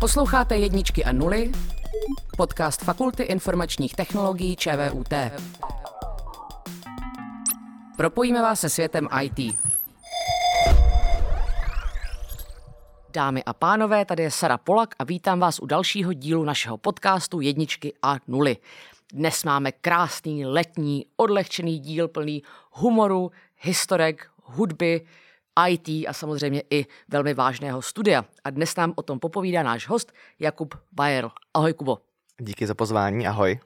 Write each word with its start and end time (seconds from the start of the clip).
Posloucháte 0.00 0.56
jedničky 0.56 1.04
a 1.04 1.12
nuly, 1.12 1.52
podcast 2.36 2.84
Fakulty 2.84 3.22
informačních 3.22 3.94
technologií 3.94 4.56
ČVUT. 4.56 5.14
Propojíme 7.96 8.42
vás 8.42 8.60
se 8.60 8.68
světem 8.68 9.08
IT. 9.22 9.58
Dámy 13.12 13.44
a 13.44 13.52
pánové, 13.52 14.04
tady 14.04 14.22
je 14.22 14.30
Sara 14.30 14.58
Polak 14.58 14.94
a 14.98 15.04
vítám 15.04 15.40
vás 15.40 15.60
u 15.60 15.66
dalšího 15.66 16.12
dílu 16.12 16.44
našeho 16.44 16.76
podcastu 16.76 17.40
Jedničky 17.40 17.94
a 18.02 18.16
nuly. 18.26 18.56
Dnes 19.12 19.44
máme 19.44 19.72
krásný, 19.72 20.46
letní, 20.46 21.06
odlehčený 21.16 21.78
díl 21.78 22.08
plný 22.08 22.42
humoru, 22.70 23.30
historek, 23.60 24.26
hudby, 24.42 25.06
IT 25.68 25.88
a 25.88 26.12
samozřejmě 26.12 26.62
i 26.70 26.86
velmi 27.08 27.34
vážného 27.34 27.82
studia. 27.82 28.24
A 28.44 28.50
dnes 28.50 28.76
nám 28.76 28.92
o 28.96 29.02
tom 29.02 29.18
popovídá 29.18 29.62
náš 29.62 29.88
host 29.88 30.12
Jakub 30.38 30.74
Bayer. 30.92 31.28
Ahoj 31.54 31.72
Kubo. 31.72 31.98
Díky 32.40 32.66
za 32.66 32.74
pozvání, 32.74 33.26
ahoj. 33.26 33.60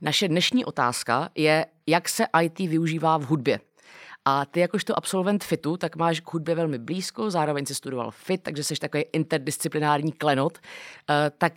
Naše 0.00 0.28
dnešní 0.28 0.64
otázka 0.64 1.28
je, 1.34 1.66
jak 1.86 2.08
se 2.08 2.26
IT 2.42 2.58
využívá 2.58 3.16
v 3.16 3.22
hudbě. 3.22 3.60
A 4.24 4.44
ty 4.44 4.60
jakožto 4.60 4.98
absolvent 4.98 5.44
FITu, 5.44 5.76
tak 5.76 5.96
máš 5.96 6.20
k 6.20 6.32
hudbě 6.32 6.54
velmi 6.54 6.78
blízko, 6.78 7.30
zároveň 7.30 7.66
si 7.66 7.74
studoval 7.74 8.10
FIT, 8.10 8.42
takže 8.42 8.64
jsi 8.64 8.76
takový 8.76 9.04
interdisciplinární 9.12 10.12
klenot. 10.12 10.58
Uh, 10.58 11.14
tak 11.38 11.52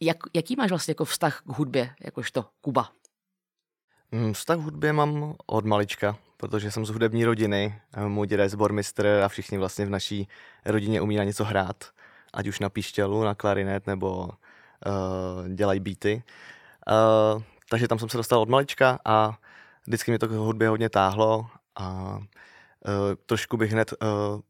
jak, 0.00 0.16
jaký 0.34 0.56
máš 0.56 0.70
vlastně 0.70 0.90
jako 0.90 1.04
vztah 1.04 1.40
k 1.40 1.58
hudbě, 1.58 1.90
jakožto 2.04 2.44
Kuba? 2.60 2.88
Mm, 4.12 4.32
vztah 4.32 4.56
k 4.56 4.60
hudbě 4.60 4.92
mám 4.92 5.34
od 5.46 5.64
malička, 5.64 6.18
protože 6.36 6.70
jsem 6.70 6.86
z 6.86 6.90
hudební 6.90 7.24
rodiny. 7.24 7.80
Můj 8.06 8.26
děda 8.26 8.42
je 8.42 8.48
zbormistr 8.48 9.06
a 9.06 9.28
všichni 9.28 9.58
vlastně 9.58 9.86
v 9.86 9.90
naší 9.90 10.28
rodině 10.64 11.00
umí 11.00 11.16
na 11.16 11.24
něco 11.24 11.44
hrát. 11.44 11.84
Ať 12.34 12.46
už 12.46 12.60
na 12.60 12.68
píšťalu, 12.68 13.24
na 13.24 13.34
klarinet 13.34 13.86
nebo 13.86 14.16
uh, 14.26 15.48
dělají 15.48 15.80
beaty. 15.80 16.22
Uh, 17.34 17.42
takže 17.70 17.88
tam 17.88 17.98
jsem 17.98 18.08
se 18.08 18.16
dostal 18.16 18.40
od 18.40 18.48
malička 18.48 18.98
a 19.04 19.38
vždycky 19.86 20.10
mě 20.10 20.18
to 20.18 20.28
k 20.28 20.30
hudbě 20.30 20.68
hodně 20.68 20.88
táhlo 20.88 21.46
a 21.76 22.18
uh, 22.18 22.22
trošku 23.26 23.56
bych 23.56 23.72
hned 23.72 23.92
uh, 24.02 24.40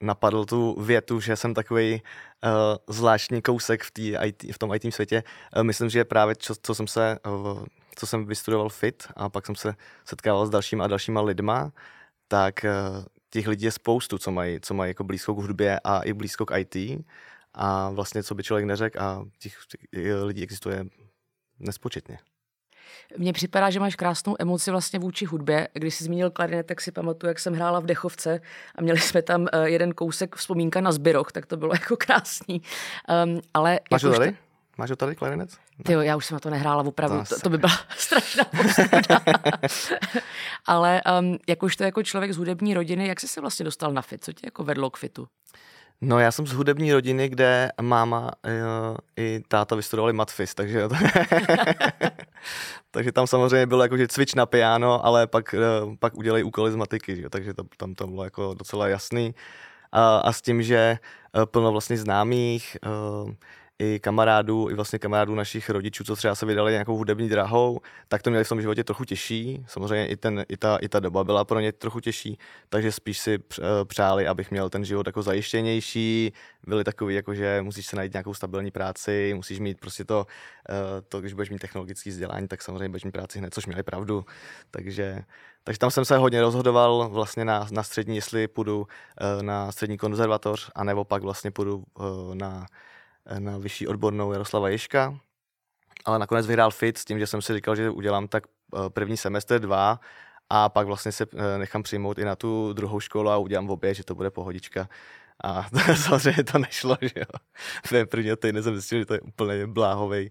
napadl 0.00 0.44
tu 0.44 0.82
větu, 0.82 1.20
že 1.20 1.36
jsem 1.36 1.54
takový 1.54 2.02
uh, 2.44 2.94
zvláštní 2.94 3.42
kousek 3.42 3.82
v, 3.82 3.90
IT, 4.24 4.42
v 4.52 4.58
tom 4.58 4.74
IT 4.74 4.94
světě. 4.94 5.22
Uh, 5.56 5.62
myslím, 5.62 5.90
že 5.90 6.04
právě 6.04 6.36
co, 6.36 6.54
co 6.62 6.74
jsem 6.74 6.86
se, 6.86 7.18
uh, 7.26 7.64
co 7.94 8.06
jsem 8.06 8.26
vystudoval 8.26 8.68
FIT 8.68 9.06
a 9.16 9.28
pak 9.28 9.46
jsem 9.46 9.54
se 9.54 9.74
setkával 10.04 10.46
s 10.46 10.50
dalšíma 10.50 10.84
a 10.84 10.88
dalšíma 10.88 11.20
lidma, 11.20 11.72
tak 12.28 12.64
uh, 12.64 13.04
těch 13.30 13.48
lidí 13.48 13.64
je 13.64 13.72
spoustu, 13.72 14.18
co 14.18 14.30
mají, 14.30 14.60
co 14.60 14.74
mají 14.74 14.90
jako 14.90 15.04
blízko 15.04 15.34
k 15.34 15.38
hudbě 15.38 15.80
a 15.84 16.00
i 16.00 16.12
blízko 16.12 16.46
k 16.46 16.58
IT. 16.58 17.04
A 17.54 17.90
vlastně, 17.90 18.22
co 18.22 18.34
by 18.34 18.42
člověk 18.42 18.66
neřekl, 18.66 19.00
a 19.00 19.24
těch, 19.38 19.58
těch 19.70 20.14
lidí 20.22 20.42
existuje 20.42 20.86
nespočetně. 21.58 22.18
Mně 23.18 23.32
připadá, 23.32 23.70
že 23.70 23.80
máš 23.80 23.96
krásnou 23.96 24.36
emoci 24.38 24.70
vlastně 24.70 24.98
vůči 24.98 25.24
hudbě. 25.24 25.68
Když 25.72 25.94
jsi 25.94 26.04
zmínil 26.04 26.30
klarinet, 26.30 26.66
tak 26.66 26.80
si 26.80 26.92
pamatuju, 26.92 27.28
jak 27.28 27.38
jsem 27.38 27.54
hrála 27.54 27.80
v 27.80 27.86
Dechovce 27.86 28.40
a 28.74 28.82
měli 28.82 29.00
jsme 29.00 29.22
tam 29.22 29.40
uh, 29.40 29.64
jeden 29.64 29.92
kousek 29.92 30.36
vzpomínka 30.36 30.80
na 30.80 30.92
Zbyroch, 30.92 31.32
tak 31.32 31.46
to 31.46 31.56
bylo 31.56 31.74
jako 31.80 31.96
krásný. 31.96 32.62
Um, 33.24 33.40
ale 33.54 33.80
Máš 33.90 34.02
to 34.02 34.12
tady? 34.12 34.36
Máš 34.80 34.88
to 34.88 34.96
tady 34.96 35.16
klarinet? 35.16 35.50
Ty 35.84 35.92
jo, 35.92 36.00
já 36.00 36.16
už 36.16 36.26
jsem 36.26 36.34
na 36.34 36.40
to 36.40 36.50
nehrála 36.50 36.82
opravdu, 36.82 37.24
to, 37.28 37.40
to 37.40 37.50
by 37.50 37.58
byla 37.58 37.72
strašná 37.96 38.44
Ale 40.66 41.02
um, 41.20 41.38
jak 41.48 41.62
už 41.62 41.76
to 41.76 41.84
jako 41.84 42.02
člověk 42.02 42.32
z 42.32 42.36
hudební 42.36 42.74
rodiny, 42.74 43.08
jak 43.08 43.20
jsi 43.20 43.28
se 43.28 43.40
vlastně 43.40 43.64
dostal 43.64 43.92
na 43.92 44.02
fit? 44.02 44.24
Co 44.24 44.32
tě 44.32 44.46
jako 44.46 44.64
vedlo 44.64 44.90
k 44.90 44.96
fitu? 44.96 45.28
No 46.00 46.18
já 46.18 46.32
jsem 46.32 46.46
z 46.46 46.52
hudební 46.52 46.92
rodiny, 46.92 47.28
kde 47.28 47.72
máma 47.80 48.30
jo, 48.58 48.96
i 49.16 49.42
táta 49.48 49.76
vystudovali 49.76 50.12
matfis, 50.12 50.54
takže, 50.54 50.82
takže 52.90 53.12
tam 53.12 53.26
samozřejmě 53.26 53.66
bylo 53.66 53.82
jako, 53.82 53.96
že 53.96 54.08
cvič 54.08 54.34
na 54.34 54.46
piano, 54.46 55.06
ale 55.06 55.26
pak, 55.26 55.54
eh, 55.54 55.58
pak 55.98 56.16
udělej 56.16 56.44
úkoly 56.44 56.72
z 56.72 56.76
matiky, 56.76 57.16
že? 57.16 57.30
takže 57.30 57.54
to, 57.54 57.64
tam 57.76 57.94
to 57.94 58.06
bylo 58.06 58.24
jako 58.24 58.54
docela 58.54 58.88
jasný. 58.88 59.34
A, 59.92 60.18
a 60.18 60.32
s 60.32 60.42
tím, 60.42 60.62
že 60.62 60.98
eh, 61.36 61.46
plno 61.46 61.72
vlastně 61.72 61.96
známých, 61.96 62.76
eh, 62.84 63.34
i 63.80 64.00
kamarádů, 64.00 64.68
i 64.70 64.74
vlastně 64.74 64.98
kamarádů 64.98 65.34
našich 65.34 65.70
rodičů, 65.70 66.04
co 66.04 66.16
třeba 66.16 66.34
se 66.34 66.46
vydali 66.46 66.72
nějakou 66.72 66.96
hudební 66.96 67.28
drahou, 67.28 67.80
tak 68.08 68.22
to 68.22 68.30
měli 68.30 68.44
v 68.44 68.48
tom 68.48 68.60
životě 68.60 68.84
trochu 68.84 69.04
těžší. 69.04 69.64
Samozřejmě 69.66 70.06
i, 70.06 70.16
ten, 70.16 70.44
i, 70.48 70.56
ta, 70.56 70.76
i 70.76 70.88
ta 70.88 71.00
doba 71.00 71.24
byla 71.24 71.44
pro 71.44 71.60
ně 71.60 71.72
trochu 71.72 72.00
těžší, 72.00 72.38
takže 72.68 72.92
spíš 72.92 73.18
si 73.18 73.38
eh, 73.38 73.62
přáli, 73.84 74.26
abych 74.26 74.50
měl 74.50 74.70
ten 74.70 74.84
život 74.84 75.06
jako 75.06 75.22
zajištěnější. 75.22 76.32
Byli 76.66 76.84
takový, 76.84 77.14
jako 77.14 77.34
že 77.34 77.62
musíš 77.62 77.86
se 77.86 77.96
najít 77.96 78.12
nějakou 78.12 78.34
stabilní 78.34 78.70
práci, 78.70 79.32
musíš 79.34 79.58
mít 79.58 79.80
prostě 79.80 80.04
to, 80.04 80.26
eh, 80.70 81.02
to 81.08 81.20
když 81.20 81.32
budeš 81.32 81.50
mít 81.50 81.58
technologické 81.58 82.10
vzdělání, 82.10 82.48
tak 82.48 82.62
samozřejmě 82.62 82.88
budeš 82.88 83.04
mít 83.04 83.12
práci 83.12 83.38
hned, 83.38 83.54
což 83.54 83.66
měli 83.66 83.82
pravdu. 83.82 84.24
Takže, 84.70 85.24
takže 85.64 85.78
tam 85.78 85.90
jsem 85.90 86.04
se 86.04 86.16
hodně 86.16 86.40
rozhodoval 86.40 87.08
vlastně 87.08 87.44
na, 87.44 87.66
na 87.70 87.82
střední, 87.82 88.16
jestli 88.16 88.48
půjdu 88.48 88.86
eh, 89.20 89.42
na 89.42 89.72
střední 89.72 89.98
konzervatoř, 89.98 90.70
anebo 90.74 91.04
pak 91.04 91.22
vlastně 91.22 91.50
půjdu 91.50 91.84
na 92.34 92.66
na 93.38 93.58
vyšší 93.58 93.88
odbornou 93.88 94.32
Jaroslava 94.32 94.68
Ješka, 94.68 95.18
ale 96.04 96.18
nakonec 96.18 96.46
vyhrál 96.46 96.70
FIT 96.70 96.98
s 96.98 97.04
tím, 97.04 97.18
že 97.18 97.26
jsem 97.26 97.42
si 97.42 97.54
říkal, 97.54 97.76
že 97.76 97.90
udělám 97.90 98.28
tak 98.28 98.44
eh, 98.46 98.90
první 98.90 99.16
semestr 99.16 99.58
dva 99.58 100.00
a 100.50 100.68
pak 100.68 100.86
vlastně 100.86 101.12
se 101.12 101.26
eh, 101.36 101.58
nechám 101.58 101.82
přijmout 101.82 102.18
i 102.18 102.24
na 102.24 102.36
tu 102.36 102.72
druhou 102.72 103.00
školu 103.00 103.30
a 103.30 103.36
udělám 103.36 103.66
v 103.66 103.70
obě, 103.70 103.94
že 103.94 104.04
to 104.04 104.14
bude 104.14 104.30
pohodička. 104.30 104.88
A 105.44 105.66
to, 105.70 105.94
samozřejmě 105.94 106.44
to 106.44 106.58
nešlo, 106.58 106.96
že 107.00 107.12
jo. 107.16 107.40
V 107.86 108.06
první 108.06 108.36
týdne 108.36 108.62
jsem 108.62 108.74
zjistil, 108.74 108.98
že 108.98 109.06
to 109.06 109.14
je 109.14 109.20
úplně 109.20 109.66
bláhový, 109.66 110.30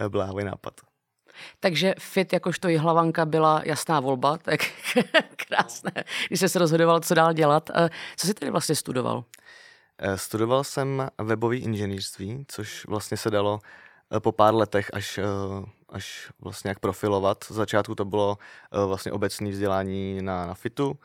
eh, 0.00 0.08
bláhový 0.08 0.44
nápad. 0.44 0.80
Takže 1.60 1.94
fit 1.98 2.32
jakožto 2.32 2.68
hlavanka 2.78 3.26
byla 3.26 3.62
jasná 3.64 4.00
volba, 4.00 4.38
tak 4.38 4.60
krásné, 5.48 5.92
když 6.28 6.40
jsi 6.40 6.48
se 6.48 6.58
rozhodoval, 6.58 7.00
co 7.00 7.14
dál 7.14 7.32
dělat. 7.32 7.70
Co 8.16 8.26
jsi 8.26 8.34
tedy 8.34 8.50
vlastně 8.50 8.74
studoval? 8.74 9.24
Eh, 10.04 10.18
studoval 10.18 10.64
jsem 10.64 11.08
webový 11.18 11.58
inženýrství, 11.58 12.44
což 12.48 12.86
vlastně 12.86 13.16
se 13.16 13.30
dalo 13.30 13.60
eh, 14.16 14.20
po 14.20 14.32
pár 14.32 14.54
letech 14.54 14.90
až, 14.92 15.18
eh, 15.18 15.24
až 15.88 16.32
vlastně 16.40 16.68
jak 16.68 16.78
profilovat. 16.78 17.44
Z 17.44 17.50
začátku 17.50 17.94
to 17.94 18.04
bylo 18.04 18.38
vlastně 18.86 19.12
obecné 19.12 19.50
vzdělání 19.50 20.22
na, 20.22 20.46
na 20.46 20.54
FITu. 20.54 20.98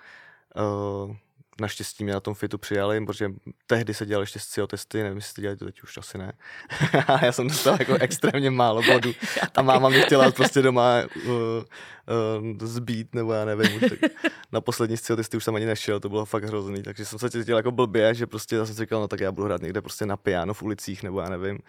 Naštěstí 1.62 2.04
mě 2.04 2.14
na 2.14 2.20
tom 2.20 2.34
FITu 2.34 2.58
přijali, 2.58 3.06
protože 3.06 3.32
tehdy 3.68 3.94
se 3.94 4.06
dělali 4.06 4.24
ještě 4.24 4.40
SCIO 4.40 4.68
testy, 4.68 5.04
nevím, 5.04 5.18
jestli 5.18 5.42
dělali 5.42 5.58
to 5.58 5.66
teď 5.66 5.84
už 5.84 5.98
asi 5.98 6.18
ne. 6.18 6.34
a 7.08 7.26
já 7.26 7.32
jsem 7.32 7.48
dostal 7.48 7.76
jako 7.80 7.94
extrémně 7.94 8.50
málo 8.50 8.82
bodů. 8.84 9.12
A 9.56 9.62
máma 9.62 9.90
mě 9.90 10.02
chtěla 10.02 10.32
prostě 10.36 10.62
doma 10.62 11.04
uh, 11.26 11.32
uh, 11.32 12.68
zbít, 12.68 13.16
nebo 13.16 13.34
já 13.34 13.46
nevím. 13.46 13.76
Už 13.76 13.90
tak 13.90 14.12
na 14.52 14.62
poslední 14.62 14.98
SCIO 14.98 15.16
testy 15.16 15.38
už 15.38 15.44
jsem 15.44 15.56
ani 15.56 15.66
nešel, 15.66 16.00
to 16.00 16.10
bylo 16.10 16.26
fakt 16.26 16.44
hrozný. 16.44 16.84
Takže 16.84 17.06
jsem 17.06 17.20
se 17.20 17.30
cítil 17.30 17.58
jako 17.58 17.72
blbě, 17.72 18.14
že 18.14 18.28
prostě 18.28 18.56
já 18.56 18.66
jsem 18.66 18.76
si 18.76 18.82
říkal, 18.82 19.02
no 19.02 19.08
tak 19.08 19.20
já 19.20 19.32
budu 19.32 19.46
hrát 19.46 19.62
někde 19.62 19.82
prostě 19.82 20.06
na 20.06 20.18
piano 20.18 20.54
v 20.54 20.64
ulicích, 20.64 21.04
nebo 21.04 21.22
já 21.22 21.30
nevím. 21.30 21.60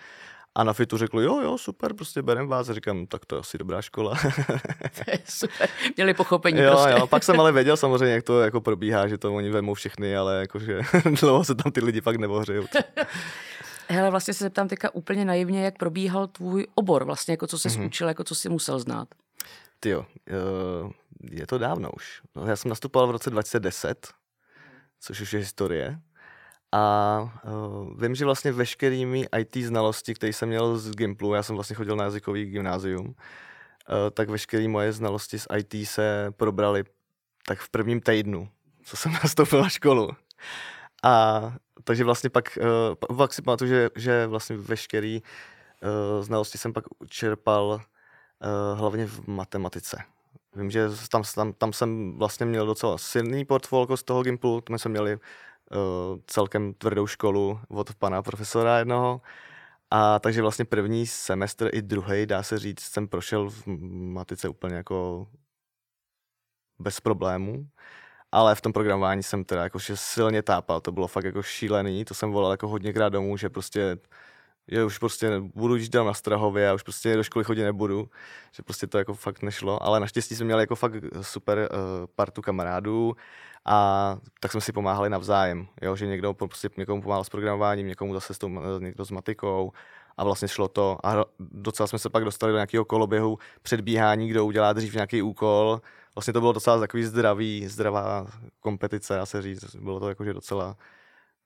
A 0.59 0.65
na 0.65 0.73
FITu 0.73 0.97
řekl, 0.97 1.21
jo, 1.21 1.41
jo, 1.41 1.59
super, 1.59 1.95
prostě 1.95 2.23
berem 2.23 2.49
vás. 2.49 2.69
A 2.69 2.75
říkám, 2.75 3.07
tak 3.07 3.27
to 3.27 3.37
je 3.37 3.41
asi 3.41 3.59
dobrá 3.59 3.83
škola. 3.83 4.15
to 4.95 5.11
je 5.11 5.19
super, 5.29 5.69
měli 5.97 6.15
pochopení 6.15 6.61
jo, 6.61 6.71
prostě. 6.71 6.91
Jo, 6.91 7.07
pak 7.07 7.25
jsem 7.25 7.41
ale 7.41 7.53
věděl 7.53 7.77
samozřejmě, 7.77 8.15
jak 8.15 8.25
to 8.25 8.41
jako 8.41 8.61
probíhá, 8.61 9.09
že 9.09 9.19
to 9.19 9.35
oni 9.35 9.51
vemou 9.51 9.75
všechny, 9.75 10.17
ale 10.17 10.41
jakože 10.41 10.81
dlouho 11.21 11.45
se 11.45 11.55
tam 11.55 11.73
ty 11.73 11.81
lidi 11.81 12.01
pak 12.01 12.17
nevohřejou. 12.17 12.65
Hele, 13.89 14.11
vlastně 14.11 14.35
se 14.35 14.45
zeptám 14.45 14.69
teďka 14.69 14.95
úplně 14.95 15.25
naivně, 15.25 15.65
jak 15.65 15.79
probíhal 15.79 16.27
tvůj 16.27 16.67
obor, 16.75 17.05
vlastně 17.05 17.33
jako 17.33 17.47
co 17.47 17.59
jsi 17.59 17.69
mm-hmm. 17.69 17.87
učil, 17.87 18.09
jako 18.09 18.25
co 18.25 18.35
jsi 18.35 18.49
musel 18.49 18.79
znát. 18.79 19.09
Ty 19.81 19.89
jo, 19.89 20.07
eh, 20.29 20.93
je 21.31 21.47
to 21.47 21.59
dávno 21.59 21.91
už. 21.91 22.23
No, 22.37 22.47
já 22.47 22.57
jsem 22.57 22.69
nastupoval 22.69 23.09
v 23.09 23.11
roce 23.11 23.31
2010, 23.31 24.09
což 25.01 25.21
už 25.21 25.33
je 25.33 25.41
historie. 25.41 25.99
A 26.73 27.21
uh, 27.45 28.01
vím, 28.01 28.15
že 28.15 28.25
vlastně 28.25 28.53
veškerými 28.53 29.27
IT 29.39 29.57
znalosti, 29.57 30.15
které 30.15 30.33
jsem 30.33 30.49
měl 30.49 30.79
z 30.79 30.91
Gimplu, 30.91 31.35
já 31.35 31.43
jsem 31.43 31.55
vlastně 31.55 31.77
chodil 31.77 31.97
na 31.97 32.05
jazykový 32.05 32.45
gymnázium, 32.45 33.07
uh, 33.07 33.15
tak 34.13 34.29
veškeré 34.29 34.69
moje 34.69 34.93
znalosti 34.93 35.39
z 35.39 35.47
IT 35.57 35.89
se 35.89 36.33
probrali 36.37 36.85
tak 37.47 37.59
v 37.59 37.71
prvním 37.71 38.01
týdnu, 38.01 38.49
co 38.83 38.97
jsem 38.97 39.13
nastoupil 39.23 39.63
na 39.63 39.69
školu. 39.69 40.11
A 41.03 41.43
takže 41.85 42.05
vlastně 42.05 42.31
pak, 42.31 42.59
uh, 43.11 43.17
pak 43.17 43.35
si 43.35 43.43
pamatuju, 43.43 43.71
že, 43.71 43.91
že 43.97 44.27
vlastně 44.27 44.57
veškeré 44.57 45.19
uh, 45.19 46.25
znalosti 46.25 46.59
jsem 46.59 46.73
pak 46.73 46.85
čerpal 47.07 47.65
uh, 47.65 48.79
hlavně 48.79 49.07
v 49.07 49.29
matematice. 49.29 50.03
Vím, 50.57 50.71
že 50.71 50.89
tam, 51.11 51.23
tam, 51.35 51.53
tam 51.53 51.73
jsem 51.73 52.19
vlastně 52.19 52.47
měl 52.47 52.67
docela 52.67 52.99
silný 52.99 53.45
portfolio 53.45 53.97
z 53.97 54.03
toho 54.03 54.23
Gimplu, 54.23 54.61
tam 54.61 54.79
jsme 54.79 54.91
měli 54.91 55.19
celkem 56.27 56.75
tvrdou 56.75 57.07
školu 57.07 57.61
od 57.69 57.95
pana 57.95 58.23
profesora 58.23 58.79
jednoho. 58.79 59.21
A 59.91 60.19
takže 60.19 60.43
vlastně 60.43 60.65
první 60.65 61.07
semestr 61.07 61.71
i 61.73 61.83
druhý, 61.83 62.27
dá 62.27 62.43
se 62.43 62.59
říct, 62.59 62.81
jsem 62.81 63.09
prošel 63.09 63.51
v 63.51 63.67
matice 63.67 64.49
úplně 64.49 64.75
jako 64.75 65.27
bez 66.79 67.01
problémů. 67.01 67.69
Ale 68.33 68.55
v 68.55 68.61
tom 68.61 68.73
programování 68.73 69.23
jsem 69.23 69.45
teda 69.45 69.63
jako 69.63 69.79
silně 69.95 70.43
tápal, 70.43 70.81
to 70.81 70.93
bylo 70.93 71.07
fakt 71.07 71.25
jako 71.25 71.43
šílený, 71.43 72.05
to 72.05 72.15
jsem 72.15 72.33
volal 72.33 72.51
jako 72.51 72.69
hodněkrát 72.69 73.13
domů, 73.13 73.37
že 73.37 73.51
prostě 73.51 73.99
že 74.69 74.85
už 74.85 74.99
prostě 74.99 75.43
budu 75.55 75.77
jít 75.77 75.95
na 75.95 76.15
Strahově 76.15 76.71
a 76.71 76.75
už 76.75 76.83
prostě 76.83 77.17
do 77.17 77.23
školy 77.23 77.45
chodit 77.45 77.65
nebudu, 77.65 78.09
že 78.53 78.63
prostě 78.63 78.87
to 78.87 78.99
jako 78.99 79.15
fakt 79.15 79.43
nešlo, 79.43 79.83
ale 79.83 80.01
naštěstí 80.01 80.35
jsme 80.35 80.45
měli 80.45 80.63
jako 80.63 80.77
fakt 80.77 80.95
super 81.21 81.59
uh, 81.59 82.07
partu 82.17 82.43
kamarádů 82.43 83.17
a 83.65 84.17
tak 84.41 84.53
jsme 84.53 84.61
si 84.61 84.73
pomáhali 84.73 85.11
navzájem, 85.11 85.67
jo, 85.83 85.97
že 85.97 86.07
někdo 86.07 86.35
prostě 86.35 86.69
někomu 86.77 87.03
pomáhal 87.03 87.25
s 87.25 87.29
programováním, 87.29 87.87
někomu 87.87 88.15
zase 88.15 88.35
s 88.35 88.39
tou, 88.39 88.51
někdo 88.79 89.05
s 89.05 89.11
matikou 89.11 89.73
a 90.17 90.25
vlastně 90.25 90.49
šlo 90.49 90.69
to. 90.69 90.99
A 91.05 91.25
docela 91.41 91.87
jsme 91.87 91.99
se 91.99 92.11
pak 92.11 92.25
dostali 92.25 92.53
do 92.53 92.57
nějakého 92.57 92.85
koloběhu 92.85 93.39
předbíhání, 93.63 94.29
kdo 94.29 94.47
udělá 94.47 94.73
dřív 94.73 94.95
nějaký 94.95 95.23
úkol, 95.23 95.81
vlastně 96.15 96.33
to 96.33 96.41
bylo 96.41 96.53
docela 96.53 96.81
takový 96.81 97.05
zdravý, 97.05 97.67
zdravá 97.67 98.27
kompetice, 98.61 99.17
dá 99.17 99.27
se 99.27 99.43
říct, 99.43 99.75
bylo 99.77 100.01
to 100.01 100.09
jakože 100.09 100.33
docela 100.33 100.77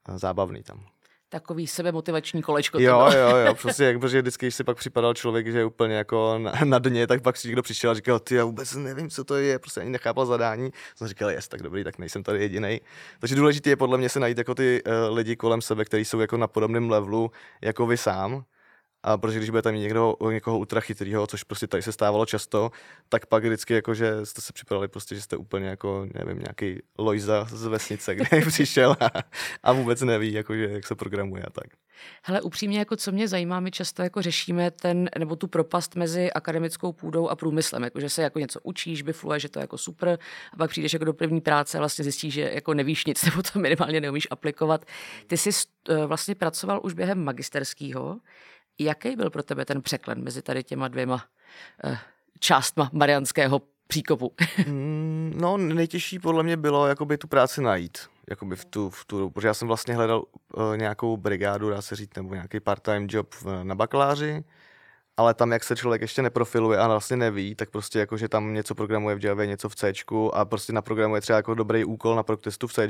eh, 0.09 0.19
zábavný 0.19 0.63
tam 0.63 0.87
takový 1.33 1.67
sebemotivační 1.67 2.43
kolečko. 2.43 2.81
Jo, 2.81 3.11
jo, 3.17 3.37
jo, 3.37 3.55
prostě 3.55 3.85
jak, 3.85 4.01
protože 4.01 4.21
vždycky, 4.23 4.47
když 4.47 4.55
si 4.55 4.65
pak 4.65 4.77
připadal 4.77 5.15
člověk, 5.15 5.53
že 5.53 5.59
je 5.59 5.65
úplně 5.65 5.95
jako 5.95 6.39
na, 6.39 6.53
na 6.65 6.79
dně, 6.79 7.07
tak 7.07 7.23
pak 7.23 7.37
si 7.37 7.49
někdo 7.49 7.63
přišel 7.63 7.91
a 7.91 7.95
říkal, 7.95 8.19
ty 8.19 8.35
já 8.35 8.45
vůbec 8.45 8.75
nevím, 8.75 9.11
co 9.11 9.25
to 9.25 9.37
je, 9.37 9.59
prostě 9.59 9.81
ani 9.81 9.91
nechápal 9.91 10.27
zadání. 10.27 10.71
Jsem 10.97 11.09
říkal, 11.09 11.31
jest, 11.31 11.49
tak 11.49 11.63
dobrý, 11.63 11.85
tak 11.85 11.99
nejsem 11.99 12.23
tady 12.23 12.39
jediný. 12.39 12.81
Takže 13.21 13.35
důležité 13.37 13.71
je 13.71 13.77
podle 13.77 13.99
mě 13.99 14.09
se 14.09 14.21
najít 14.21 14.39
jako 14.39 14.55
ty 14.55 14.83
uh, 14.87 15.17
lidi 15.17 15.37
kolem 15.37 15.63
sebe, 15.63 15.85
kteří 15.85 16.05
jsou 16.05 16.21
jako 16.21 16.37
na 16.37 16.47
podobném 16.47 16.91
levelu 16.91 17.31
jako 17.63 17.87
vy 17.87 17.97
sám 17.97 18.45
a 19.03 19.19
protože 19.19 19.39
když 19.39 19.51
budete 19.51 19.73
mít 19.73 19.81
někdo, 19.81 20.17
někoho 20.31 20.59
ultra 20.59 20.81
chytrýho, 20.81 21.27
což 21.27 21.45
prostě 21.45 21.67
tady 21.67 21.83
se 21.83 21.93
stávalo 21.93 22.27
často, 22.27 22.71
tak 23.09 23.27
pak 23.27 23.45
vždycky 23.45 23.75
jako, 23.75 23.95
že 23.95 24.27
jste 24.27 24.41
se 24.41 24.53
připadali 24.53 24.89
prostě, 24.89 25.15
že 25.15 25.23
jste 25.23 25.37
úplně 25.37 25.69
jako, 25.69 26.07
nevím, 26.15 26.39
nějaký 26.39 26.83
Lojza 26.99 27.47
z 27.51 27.67
vesnice, 27.67 28.15
kde 28.15 28.41
přišel 28.47 28.97
a, 29.01 29.11
a 29.63 29.73
vůbec 29.73 30.01
neví, 30.01 30.33
jako, 30.33 30.57
že, 30.57 30.69
jak 30.71 30.87
se 30.87 30.95
programuje 30.95 31.43
a 31.43 31.51
tak. 31.51 31.67
Hele, 32.23 32.41
upřímně, 32.41 32.79
jako 32.79 32.97
co 32.97 33.13
mě 33.13 33.29
zajímá, 33.29 33.61
my 33.61 33.71
často 33.71 34.03
jako 34.03 34.23
řešíme 34.23 34.71
ten, 34.71 35.09
nebo 35.19 35.37
tu 35.37 35.49
propast 35.49 35.97
mezi 35.97 36.33
akademickou 36.33 36.93
půdou 36.93 37.29
a 37.29 37.37
průmyslem, 37.37 37.83
jako, 37.83 38.01
že 38.01 38.11
se 38.11 38.23
jako 38.23 38.39
něco 38.39 38.61
učíš, 38.63 39.03
bifluje, 39.03 39.41
že 39.41 39.49
to 39.49 39.59
je 39.59 39.63
jako 39.63 39.79
super, 39.79 40.19
a 40.53 40.57
pak 40.57 40.71
přijdeš 40.71 40.93
jako 40.93 41.05
do 41.05 41.13
první 41.13 41.41
práce 41.41 41.79
a 41.79 41.81
vlastně 41.81 42.03
zjistíš, 42.05 42.35
že 42.35 42.51
jako 42.55 42.75
nevíš 42.75 43.05
nic, 43.07 43.25
nebo 43.31 43.43
to 43.43 43.59
minimálně 43.59 44.01
neumíš 44.01 44.29
aplikovat. 44.31 44.85
Ty 45.27 45.37
jsi 45.37 45.51
eh, 45.89 46.07
vlastně 46.07 46.35
pracoval 46.35 46.81
už 46.83 46.93
během 46.93 47.25
magisterského, 47.25 48.19
Jaký 48.85 49.17
byl 49.17 49.31
pro 49.31 49.43
tebe 49.43 49.65
ten 49.65 49.83
překlen 49.83 50.23
mezi 50.23 50.43
tady 50.43 50.65
těma 50.65 50.89
dvěma 50.89 51.25
uh, 51.85 51.97
částma 52.39 52.91
marianského 52.93 53.63
příkopu? 53.87 54.33
mm, 54.67 55.33
no, 55.37 55.57
nejtěžší 55.57 56.19
podle 56.19 56.43
mě 56.43 56.57
bylo 56.57 56.87
jakoby 56.87 57.19
tu 57.19 57.27
práci 57.27 57.63
najít. 57.63 57.99
Jakoby 58.31 58.57
v 58.57 58.65
tu, 58.65 58.91
v 58.91 59.05
tu, 59.05 59.31
protože 59.31 59.49
já 59.49 59.55
jsem 59.55 59.69
vlastně 59.69 59.95
hledal 59.95 60.25
uh, 60.55 60.77
nějakou 60.77 61.17
brigádu, 61.17 61.71
dá 61.71 61.83
se 61.83 61.97
říct, 61.97 62.17
nebo 62.17 62.35
nějaký 62.35 62.61
part-time 62.61 63.07
job 63.11 63.35
v, 63.35 63.65
na 63.65 63.75
bakaláři 63.75 64.45
ale 65.17 65.35
tam, 65.35 65.53
jak 65.53 65.65
se 65.65 65.77
člověk 65.77 66.03
ještě 66.03 66.23
neprofiluje 66.23 66.79
a 66.79 66.89
vlastně 66.89 67.17
neví, 67.17 67.55
tak 67.55 67.71
prostě 67.71 67.99
jako, 67.99 68.17
že 68.17 68.29
tam 68.29 68.55
něco 68.55 68.75
programuje 68.75 69.17
v 69.17 69.25
Java, 69.25 69.45
něco 69.45 69.69
v 69.69 69.75
C 69.75 69.93
a 70.33 70.45
prostě 70.45 70.73
naprogramuje 70.73 71.21
třeba 71.21 71.37
jako 71.37 71.55
dobrý 71.55 71.85
úkol 71.85 72.17
na 72.17 72.23
testu 72.23 72.67
v 72.67 72.73
C, 72.73 72.89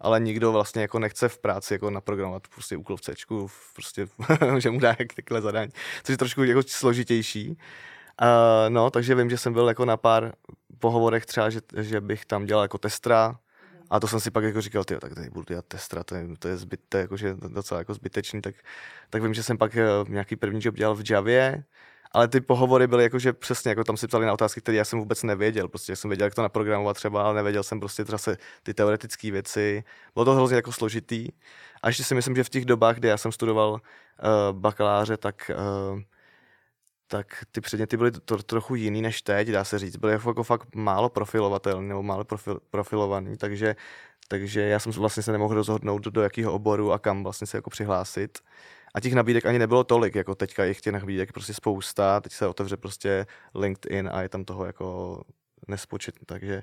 ale 0.00 0.20
nikdo 0.20 0.52
vlastně 0.52 0.82
jako 0.82 0.98
nechce 0.98 1.28
v 1.28 1.38
práci 1.38 1.74
jako 1.74 1.90
naprogramovat 1.90 2.48
prostě 2.48 2.76
úkol 2.76 2.96
v 2.96 3.00
C, 3.00 3.12
prostě, 3.74 4.06
že 4.58 4.70
mu 4.70 4.80
dá 4.80 4.96
takhle 5.16 5.40
zadání, 5.40 5.72
což 6.02 6.12
je 6.12 6.18
trošku 6.18 6.42
jako 6.42 6.62
složitější. 6.66 7.48
Uh, 8.22 8.26
no, 8.68 8.90
takže 8.90 9.14
vím, 9.14 9.30
že 9.30 9.38
jsem 9.38 9.52
byl 9.52 9.68
jako 9.68 9.84
na 9.84 9.96
pár 9.96 10.32
pohovorech 10.78 11.26
třeba, 11.26 11.50
že, 11.50 11.60
že 11.76 12.00
bych 12.00 12.24
tam 12.24 12.44
dělal 12.44 12.64
jako 12.64 12.78
testra, 12.78 13.38
a 13.92 14.00
to 14.00 14.08
jsem 14.08 14.20
si 14.20 14.30
pak 14.30 14.44
jako 14.44 14.60
říkal, 14.60 14.84
tyjo, 14.84 15.00
tak 15.00 15.14
tady 15.14 15.30
budu 15.30 15.44
dělat 15.48 15.64
testra, 15.68 16.04
to 16.04 16.14
je, 16.14 16.28
to 16.38 16.48
je, 16.48 16.56
zbyt, 16.56 16.80
to 16.88 16.96
je 16.96 17.00
jakože 17.00 17.34
docela 17.48 17.78
jako 17.78 17.94
zbytečný, 17.94 18.42
tak, 18.42 18.54
tak 19.10 19.22
vím, 19.22 19.34
že 19.34 19.42
jsem 19.42 19.58
pak 19.58 19.76
eh, 19.76 19.86
nějaký 20.08 20.36
první 20.36 20.60
job 20.62 20.74
dělal 20.74 20.94
v 20.94 21.10
Javě, 21.10 21.64
ale 22.12 22.28
ty 22.28 22.40
pohovory 22.40 22.86
byly 22.86 23.02
jako, 23.02 23.18
že 23.18 23.32
přesně 23.32 23.68
jako 23.68 23.84
tam 23.84 23.96
si 23.96 24.08
ptali 24.08 24.26
na 24.26 24.32
otázky, 24.32 24.60
které 24.60 24.76
já 24.76 24.84
jsem 24.84 24.98
vůbec 24.98 25.22
nevěděl. 25.22 25.68
Prostě 25.68 25.96
jsem 25.96 26.10
věděl, 26.10 26.24
jak 26.24 26.34
to 26.34 26.42
naprogramovat 26.42 26.96
třeba, 26.96 27.22
ale 27.22 27.34
nevěděl 27.34 27.62
jsem 27.62 27.80
prostě 27.80 28.04
třeba 28.04 28.18
se 28.18 28.36
ty 28.62 28.74
teoretické 28.74 29.30
věci. 29.30 29.84
Bylo 30.14 30.24
to 30.24 30.34
hrozně 30.34 30.56
jako 30.56 30.72
složitý. 30.72 31.28
A 31.82 31.88
ještě 31.88 32.04
si 32.04 32.14
myslím, 32.14 32.36
že 32.36 32.44
v 32.44 32.48
těch 32.48 32.64
dobách, 32.64 32.96
kdy 32.96 33.08
já 33.08 33.16
jsem 33.16 33.32
studoval 33.32 33.72
uh, 33.72 33.78
bakaláře, 34.58 35.16
tak 35.16 35.50
uh, 35.94 36.00
tak 37.12 37.44
ty 37.52 37.60
předměty 37.60 37.96
byly 37.96 38.10
to, 38.10 38.42
trochu 38.42 38.74
jiný 38.74 39.02
než 39.02 39.22
teď, 39.22 39.48
dá 39.48 39.64
se 39.64 39.78
říct. 39.78 39.96
Byly 39.96 40.12
jako, 40.12 40.42
fakt 40.42 40.74
málo 40.74 41.08
profilovatelný 41.08 41.88
nebo 41.88 42.02
málo 42.02 42.24
profil, 42.24 42.60
profilovaný, 42.70 43.36
takže, 43.36 43.76
takže 44.28 44.60
já 44.60 44.78
jsem 44.78 44.92
vlastně 44.92 45.22
se 45.22 45.32
nemohl 45.32 45.54
rozhodnout, 45.54 46.02
do 46.02 46.22
jakého 46.22 46.52
oboru 46.52 46.92
a 46.92 46.98
kam 46.98 47.22
vlastně 47.22 47.46
se 47.46 47.56
jako 47.56 47.70
přihlásit. 47.70 48.38
A 48.94 49.00
těch 49.00 49.12
nabídek 49.12 49.46
ani 49.46 49.58
nebylo 49.58 49.84
tolik, 49.84 50.14
jako 50.14 50.34
teďka 50.34 50.64
jich 50.64 50.80
těch 50.80 50.92
nabídek 50.92 51.32
prostě 51.32 51.54
spousta, 51.54 52.20
teď 52.20 52.32
se 52.32 52.46
otevře 52.46 52.76
prostě 52.76 53.26
LinkedIn 53.54 54.10
a 54.12 54.22
je 54.22 54.28
tam 54.28 54.44
toho 54.44 54.64
jako 54.66 55.20
nespočet, 55.68 56.14
takže 56.26 56.62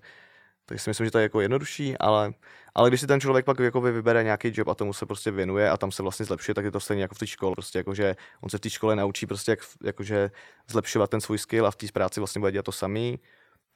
takže 0.70 0.84
si 0.84 0.90
myslím, 0.90 1.06
že 1.06 1.12
to 1.12 1.18
je 1.18 1.24
jako 1.24 1.42
jednodušší, 1.42 1.98
ale, 1.98 2.34
ale 2.76 2.90
když 2.90 3.02
si 3.02 3.08
ten 3.08 3.20
člověk 3.20 3.46
pak 3.46 3.60
jako 3.60 3.82
vybere 3.82 4.24
nějaký 4.24 4.52
job 4.54 4.68
a 4.68 4.76
tomu 4.76 4.94
se 4.94 5.06
prostě 5.06 5.32
věnuje 5.32 5.70
a 5.70 5.78
tam 5.78 5.92
se 5.92 6.04
vlastně 6.04 6.26
zlepšuje, 6.26 6.56
tak 6.56 6.66
je 6.66 6.72
to 6.72 6.80
stejně 6.80 7.02
jako 7.02 7.16
v 7.16 7.20
té 7.20 7.28
škole. 7.28 7.56
Prostě 7.56 7.80
jako, 7.80 7.94
že 7.94 8.16
on 8.42 8.50
se 8.50 8.58
v 8.58 8.62
té 8.62 8.70
škole 8.70 8.96
naučí 8.96 9.26
prostě 9.26 9.52
jak, 9.52 9.60
jakože 9.84 10.32
zlepšovat 10.68 11.10
ten 11.10 11.22
svůj 11.22 11.38
skill 11.38 11.68
a 11.68 11.72
v 11.72 11.76
té 11.76 11.88
práci 11.94 12.20
vlastně 12.20 12.40
bude 12.40 12.52
dělat 12.52 12.66
to 12.66 12.72
samý. 12.72 13.20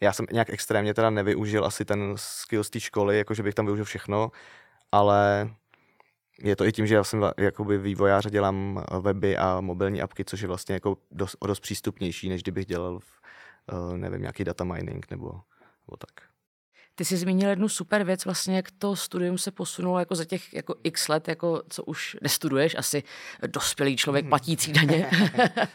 Já 0.01 0.13
jsem 0.13 0.25
nějak 0.31 0.49
extrémně 0.49 0.93
teda 0.93 1.09
nevyužil 1.09 1.65
asi 1.65 1.85
ten 1.85 2.13
skill 2.15 2.63
z 2.63 2.69
té 2.69 2.79
školy, 2.79 3.17
jakože 3.17 3.43
bych 3.43 3.55
tam 3.55 3.65
využil 3.65 3.85
všechno, 3.85 4.31
ale 4.91 5.49
je 6.43 6.55
to 6.55 6.65
i 6.65 6.71
tím, 6.71 6.87
že 6.87 6.95
já 6.95 7.03
jsem 7.03 7.23
jakoby 7.37 7.77
vývojář, 7.77 8.27
dělám 8.27 8.83
weby 9.01 9.37
a 9.37 9.61
mobilní 9.61 10.01
apky, 10.01 10.25
což 10.25 10.41
je 10.41 10.47
vlastně 10.47 10.73
jako 10.73 10.97
dost, 11.11 11.37
dost 11.45 11.59
přístupnější, 11.59 12.29
než 12.29 12.41
kdybych 12.41 12.65
dělal 12.65 12.99
v, 12.99 13.21
eh, 13.71 13.97
nevím, 13.97 14.21
nějaký 14.21 14.43
data 14.43 14.63
mining 14.63 15.11
nebo, 15.11 15.27
nebo 15.87 15.97
tak. 15.97 16.32
Ty 16.95 17.05
jsi 17.05 17.17
zmínil 17.17 17.49
jednu 17.49 17.69
super 17.69 18.03
věc, 18.03 18.25
vlastně 18.25 18.55
jak 18.55 18.71
to 18.71 18.95
studium 18.95 19.37
se 19.37 19.51
posunulo 19.51 19.99
jako 19.99 20.15
za 20.15 20.25
těch 20.25 20.53
jako 20.53 20.75
x 20.83 21.07
let, 21.07 21.27
jako 21.27 21.63
co 21.69 21.83
už 21.83 22.17
nestuduješ, 22.21 22.75
asi 22.75 23.03
dospělý 23.47 23.97
člověk 23.97 24.29
platící 24.29 24.73
daně. 24.73 25.09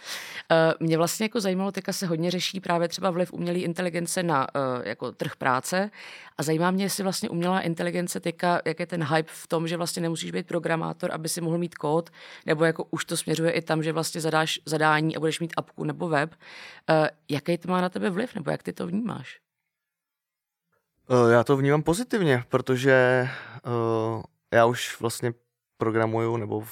Eh, 0.51 0.75
mě 0.81 0.97
vlastně 0.97 1.25
jako 1.25 1.41
zajímalo, 1.41 1.73
teďka 1.73 1.93
se 1.93 2.07
hodně 2.07 2.31
řeší 2.31 2.61
právě 2.61 2.89
třeba 2.89 3.11
vliv 3.11 3.33
umělé 3.33 3.59
inteligence 3.59 4.23
na 4.23 4.47
eh, 4.55 4.89
jako 4.89 5.13
trh 5.13 5.37
práce 5.37 5.91
a 6.39 6.43
zajímá 6.43 6.71
mě, 6.71 6.85
jestli 6.85 7.03
vlastně 7.03 7.29
umělá 7.29 7.61
inteligence 7.61 8.21
teďka, 8.21 8.61
jak 8.65 8.81
je 8.81 8.87
ten 8.87 9.05
hype 9.05 9.31
v 9.33 9.47
tom, 9.47 9.69
že 9.69 9.77
vlastně 9.77 10.03
nemusíš 10.03 10.31
být 10.31 10.47
programátor, 10.47 11.13
aby 11.13 11.29
si 11.29 11.41
mohl 11.41 11.59
mít 11.59 11.75
kód, 11.75 12.11
nebo 12.47 12.65
jako 12.65 12.85
už 12.91 13.05
to 13.05 13.17
směřuje 13.17 13.51
i 13.51 13.63
tam, 13.63 13.83
že 13.83 13.93
vlastně 13.93 14.21
zadáš 14.21 14.61
zadání 14.67 15.17
a 15.17 15.21
budeš 15.21 15.41
mít 15.41 15.53
apku 15.57 15.85
nebo 15.85 16.09
web. 16.09 16.35
Eh, 16.91 17.11
jaký 17.29 17.59
to 17.59 17.69
má 17.69 17.81
na 17.81 17.89
tebe 17.89 18.11
vliv, 18.11 18.35
nebo 18.35 18.51
jak 18.51 18.63
ty 18.63 18.73
to 18.73 18.87
vnímáš? 18.87 19.48
Eh, 21.11 21.33
já 21.33 21.45
to 21.45 21.57
vnímám 21.57 21.83
pozitivně, 21.83 22.45
protože 22.49 23.29
uh, 23.67 24.23
já 24.53 24.67
už 24.67 25.01
vlastně 25.01 25.33
programuju, 25.77 26.37
nebo 26.37 26.65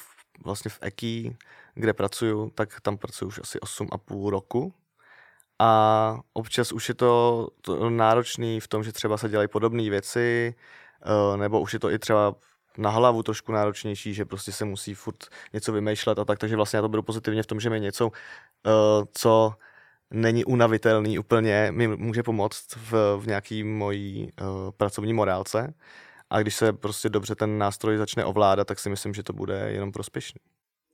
vlastně 0.44 0.70
v 0.70 0.78
EKI, 0.80 1.36
kde 1.74 1.92
pracuju, 1.92 2.50
tak 2.50 2.80
tam 2.80 2.98
pracuju 2.98 3.28
už 3.28 3.40
asi 3.42 3.58
8,5 3.58 4.30
roku. 4.30 4.74
A 5.58 6.20
občas 6.32 6.72
už 6.72 6.88
je 6.88 6.94
to, 6.94 7.48
to 7.60 7.90
náročný 7.90 8.60
v 8.60 8.68
tom, 8.68 8.84
že 8.84 8.92
třeba 8.92 9.16
se 9.16 9.28
dělají 9.28 9.48
podobné 9.48 9.90
věci, 9.90 10.54
uh, 11.30 11.36
nebo 11.36 11.60
už 11.60 11.72
je 11.72 11.78
to 11.78 11.90
i 11.90 11.98
třeba 11.98 12.34
na 12.78 12.90
hlavu 12.90 13.22
trošku 13.22 13.52
náročnější, 13.52 14.14
že 14.14 14.24
prostě 14.24 14.52
se 14.52 14.64
musí 14.64 14.94
furt 14.94 15.24
něco 15.52 15.72
vymýšlet 15.72 16.18
a 16.18 16.24
tak, 16.24 16.38
takže 16.38 16.56
vlastně 16.56 16.76
já 16.76 16.82
to 16.82 16.88
beru 16.88 17.02
pozitivně 17.02 17.42
v 17.42 17.46
tom, 17.46 17.60
že 17.60 17.70
mi 17.70 17.80
něco, 17.80 18.10
co 19.12 19.54
není 20.10 20.44
unavitelný 20.44 21.18
úplně, 21.18 21.68
mi 21.70 21.88
může 21.88 22.22
pomoct 22.22 22.76
v, 22.76 23.16
v 23.20 23.26
nějaký 23.26 23.64
mojí 23.64 24.30
uh, 24.40 24.70
pracovní 24.70 25.12
morálce. 25.12 25.74
A 26.30 26.40
když 26.40 26.54
se 26.54 26.72
prostě 26.72 27.08
dobře 27.08 27.34
ten 27.34 27.58
nástroj 27.58 27.96
začne 27.96 28.24
ovládat, 28.24 28.64
tak 28.64 28.78
si 28.78 28.90
myslím, 28.90 29.14
že 29.14 29.22
to 29.22 29.32
bude 29.32 29.70
jenom 29.70 29.92
prospěšný. 29.92 30.40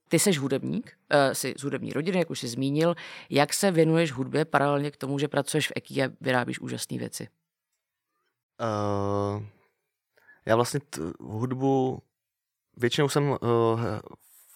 Ty 0.09 0.19
jsi 0.19 0.33
hudebník, 0.33 0.93
uh, 1.15 1.33
jsi 1.33 1.55
z 1.59 1.63
hudební 1.63 1.93
rodiny, 1.93 2.19
jak 2.19 2.31
už 2.31 2.41
jsi 2.41 2.49
zmínil. 2.49 2.95
Jak 3.31 3.55
se 3.55 3.71
věnuješ 3.71 4.13
hudbě 4.13 4.45
paralelně 4.45 4.91
k 4.91 4.97
tomu, 4.97 5.19
že 5.19 5.29
pracuješ 5.29 5.69
v 5.69 5.73
EKI 5.77 6.03
a 6.03 6.09
vyrábíš 6.21 6.61
úžasné 6.61 6.99
věci? 6.99 7.29
Uh, 8.61 9.43
já 10.47 10.57
vlastně 10.57 10.81
t- 10.81 11.01
hudbu, 11.21 12.03
většinou 12.77 13.09
jsem 13.09 13.31
uh, 13.31 13.39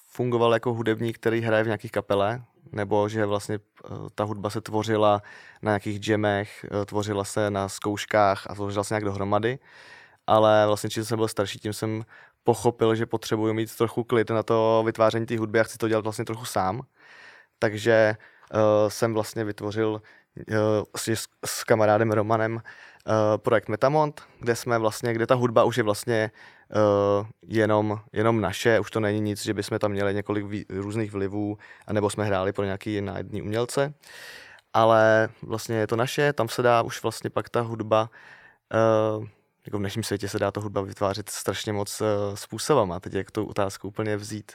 fungoval 0.06 0.52
jako 0.52 0.74
hudebník, 0.74 1.16
který 1.16 1.40
hraje 1.40 1.64
v 1.64 1.66
nějakých 1.66 1.92
kapele, 1.92 2.44
nebo 2.76 3.08
že 3.08 3.26
vlastně 3.26 3.58
eh, 3.58 3.88
ta 4.14 4.24
hudba 4.24 4.50
se 4.50 4.60
tvořila 4.60 5.22
na 5.62 5.70
nějakých 5.70 6.08
jamech, 6.08 6.66
eh, 6.82 6.84
tvořila 6.84 7.24
se 7.24 7.50
na 7.50 7.68
zkouškách 7.68 8.46
a 8.50 8.54
tvořila 8.54 8.84
se 8.84 8.94
nějak 8.94 9.04
dohromady, 9.04 9.58
ale 10.26 10.66
vlastně 10.66 10.90
čím 10.90 11.04
jsem 11.04 11.18
byl 11.18 11.28
starší, 11.28 11.58
tím 11.58 11.72
jsem 11.72 12.04
pochopil, 12.44 12.94
že 12.94 13.06
potřebuji 13.06 13.54
mít 13.54 13.76
trochu 13.76 14.04
klid 14.04 14.30
na 14.30 14.42
to 14.42 14.82
vytváření 14.86 15.26
té 15.26 15.38
hudby 15.38 15.60
a 15.60 15.64
chci 15.64 15.78
to 15.78 15.88
dělat 15.88 16.04
vlastně 16.04 16.24
trochu 16.24 16.44
sám. 16.44 16.80
Takže 17.58 18.16
uh, 18.54 18.60
jsem 18.88 19.14
vlastně 19.14 19.44
vytvořil 19.44 19.90
uh, 19.90 20.56
s, 20.96 21.26
s 21.44 21.64
kamarádem 21.64 22.12
Romanem 22.12 22.54
uh, 22.54 22.60
projekt 23.36 23.68
Metamont, 23.68 24.22
kde 24.40 24.56
jsme 24.56 24.78
vlastně, 24.78 25.12
kde 25.12 25.26
ta 25.26 25.34
hudba 25.34 25.64
už 25.64 25.76
je 25.76 25.82
vlastně 25.82 26.30
uh, 26.74 27.26
jenom, 27.42 28.00
jenom 28.12 28.40
naše, 28.40 28.80
už 28.80 28.90
to 28.90 29.00
není 29.00 29.20
nic, 29.20 29.42
že 29.42 29.54
bychom 29.54 29.78
tam 29.78 29.90
měli 29.90 30.14
několik 30.14 30.46
vý, 30.46 30.64
různých 30.68 31.12
vlivů, 31.12 31.58
anebo 31.86 32.10
jsme 32.10 32.24
hráli 32.24 32.52
pro 32.52 32.64
nějaký 32.64 32.92
jedný 32.92 33.42
umělce, 33.42 33.94
ale 34.72 35.28
vlastně 35.42 35.76
je 35.76 35.86
to 35.86 35.96
naše, 35.96 36.32
tam 36.32 36.48
se 36.48 36.62
dá 36.62 36.82
už 36.82 37.02
vlastně 37.02 37.30
pak 37.30 37.48
ta 37.48 37.60
hudba, 37.60 38.10
uh, 39.18 39.26
jako 39.66 39.76
v 39.76 39.80
dnešním 39.80 40.02
světě 40.02 40.28
se 40.28 40.38
dá 40.38 40.50
to 40.50 40.60
hudba 40.60 40.80
vytvářet 40.80 41.28
strašně 41.28 41.72
moc 41.72 42.00
uh, 42.00 42.06
způsobama, 42.34 43.00
teď 43.00 43.14
jak 43.14 43.30
tu 43.30 43.44
otázku 43.44 43.88
úplně 43.88 44.16
vzít. 44.16 44.52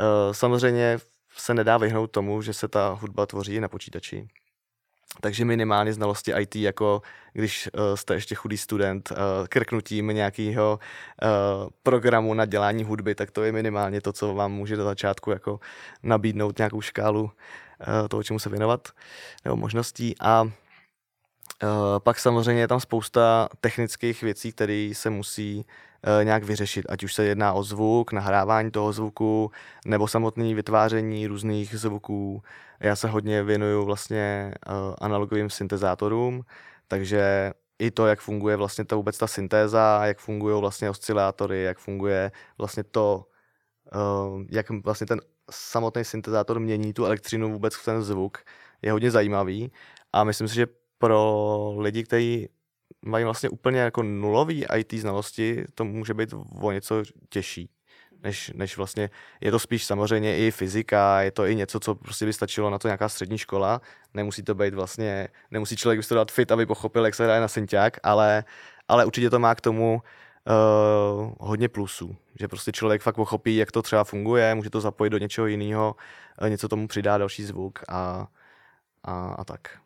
Uh, 0.00 0.32
samozřejmě 0.32 0.98
se 1.36 1.54
nedá 1.54 1.78
vyhnout 1.78 2.10
tomu, 2.10 2.42
že 2.42 2.52
se 2.52 2.68
ta 2.68 2.88
hudba 3.00 3.26
tvoří 3.26 3.60
na 3.60 3.68
počítači. 3.68 4.28
Takže 5.20 5.44
minimálně 5.44 5.92
znalosti 5.92 6.32
IT, 6.38 6.56
jako 6.56 7.02
když 7.32 7.68
uh, 7.72 7.80
jste 7.94 8.14
ještě 8.14 8.34
chudý 8.34 8.56
student, 8.56 9.10
uh, 9.10 9.16
krknutím 9.48 10.06
nějakého 10.06 10.78
uh, 11.22 11.68
programu 11.82 12.34
na 12.34 12.44
dělání 12.44 12.84
hudby, 12.84 13.14
tak 13.14 13.30
to 13.30 13.44
je 13.44 13.52
minimálně 13.52 14.00
to, 14.00 14.12
co 14.12 14.34
vám 14.34 14.52
může 14.52 14.76
do 14.76 14.84
začátku 14.84 15.30
jako 15.30 15.60
nabídnout 16.02 16.58
nějakou 16.58 16.80
škálu 16.80 17.22
uh, 17.22 18.08
toho, 18.08 18.22
čemu 18.22 18.38
se 18.38 18.50
věnovat, 18.50 18.88
nebo 19.44 19.56
možností. 19.56 20.14
A 20.20 20.50
uh, 21.62 21.68
pak 21.98 22.18
samozřejmě 22.18 22.62
je 22.62 22.68
tam 22.68 22.80
spousta 22.80 23.48
technických 23.60 24.22
věcí, 24.22 24.52
které 24.52 24.90
se 24.94 25.10
musí 25.10 25.56
uh, 25.56 26.24
nějak 26.24 26.44
vyřešit, 26.44 26.86
ať 26.88 27.04
už 27.04 27.14
se 27.14 27.24
jedná 27.24 27.52
o 27.52 27.62
zvuk, 27.62 28.12
nahrávání 28.12 28.70
toho 28.70 28.92
zvuku, 28.92 29.50
nebo 29.86 30.08
samotné 30.08 30.54
vytváření 30.54 31.26
různých 31.26 31.74
zvuků, 31.78 32.42
já 32.80 32.96
se 32.96 33.08
hodně 33.08 33.42
věnuju 33.42 33.84
vlastně 33.84 34.54
uh, 34.68 34.94
analogovým 35.00 35.50
syntezátorům, 35.50 36.42
takže 36.88 37.52
i 37.78 37.90
to, 37.90 38.06
jak 38.06 38.20
funguje 38.20 38.56
vlastně 38.56 38.84
ta 38.84 38.96
vůbec 38.96 39.18
ta 39.18 39.26
syntéza, 39.26 40.00
jak 40.04 40.18
fungují 40.18 40.60
vlastně 40.60 40.90
oscilátory, 40.90 41.62
jak 41.62 41.78
funguje 41.78 42.32
vlastně 42.58 42.84
to, 42.84 43.24
jak 44.50 44.66
vlastně 44.70 45.06
ten 45.06 45.20
samotný 45.50 46.04
syntezátor 46.04 46.60
mění 46.60 46.92
tu 46.92 47.04
elektřinu 47.04 47.52
vůbec 47.52 47.74
v 47.74 47.84
ten 47.84 48.02
zvuk, 48.02 48.38
je 48.82 48.92
hodně 48.92 49.10
zajímavý. 49.10 49.72
A 50.12 50.24
myslím 50.24 50.48
si, 50.48 50.54
že 50.54 50.66
pro 50.98 51.74
lidi, 51.78 52.04
kteří 52.04 52.48
mají 53.02 53.24
vlastně 53.24 53.48
úplně 53.48 53.80
jako 53.80 54.02
nulový 54.02 54.66
IT 54.76 54.92
znalosti, 54.92 55.64
to 55.74 55.84
může 55.84 56.14
být 56.14 56.34
o 56.60 56.72
něco 56.72 57.02
těžší 57.28 57.70
než, 58.22 58.52
než 58.54 58.76
vlastně, 58.76 59.10
je 59.40 59.50
to 59.50 59.58
spíš 59.58 59.84
samozřejmě 59.84 60.38
i 60.38 60.50
fyzika, 60.50 61.22
je 61.22 61.30
to 61.30 61.46
i 61.46 61.54
něco, 61.54 61.80
co 61.80 61.94
prostě 61.94 62.26
by 62.26 62.32
stačilo 62.32 62.70
na 62.70 62.78
to 62.78 62.88
nějaká 62.88 63.08
střední 63.08 63.38
škola, 63.38 63.80
nemusí 64.14 64.42
to 64.42 64.54
být 64.54 64.74
vlastně, 64.74 65.28
nemusí 65.50 65.76
člověk 65.76 65.98
vystudovat 65.98 66.32
fit, 66.32 66.52
aby 66.52 66.66
pochopil, 66.66 67.04
jak 67.04 67.14
se 67.14 67.24
hraje 67.24 67.40
na 67.40 67.48
synťák, 67.48 67.98
ale, 68.02 68.44
ale 68.88 69.04
určitě 69.04 69.30
to 69.30 69.38
má 69.38 69.54
k 69.54 69.60
tomu 69.60 70.02
uh, 70.02 71.32
hodně 71.40 71.68
plusů, 71.68 72.16
že 72.40 72.48
prostě 72.48 72.72
člověk 72.72 73.02
fakt 73.02 73.14
pochopí, 73.14 73.56
jak 73.56 73.72
to 73.72 73.82
třeba 73.82 74.04
funguje, 74.04 74.54
může 74.54 74.70
to 74.70 74.80
zapojit 74.80 75.10
do 75.10 75.18
něčeho 75.18 75.46
jiného, 75.46 75.96
uh, 76.42 76.48
něco 76.48 76.68
tomu 76.68 76.88
přidá 76.88 77.18
další 77.18 77.44
zvuk 77.44 77.78
a, 77.88 78.26
a, 79.04 79.28
a 79.38 79.44
tak. 79.44 79.85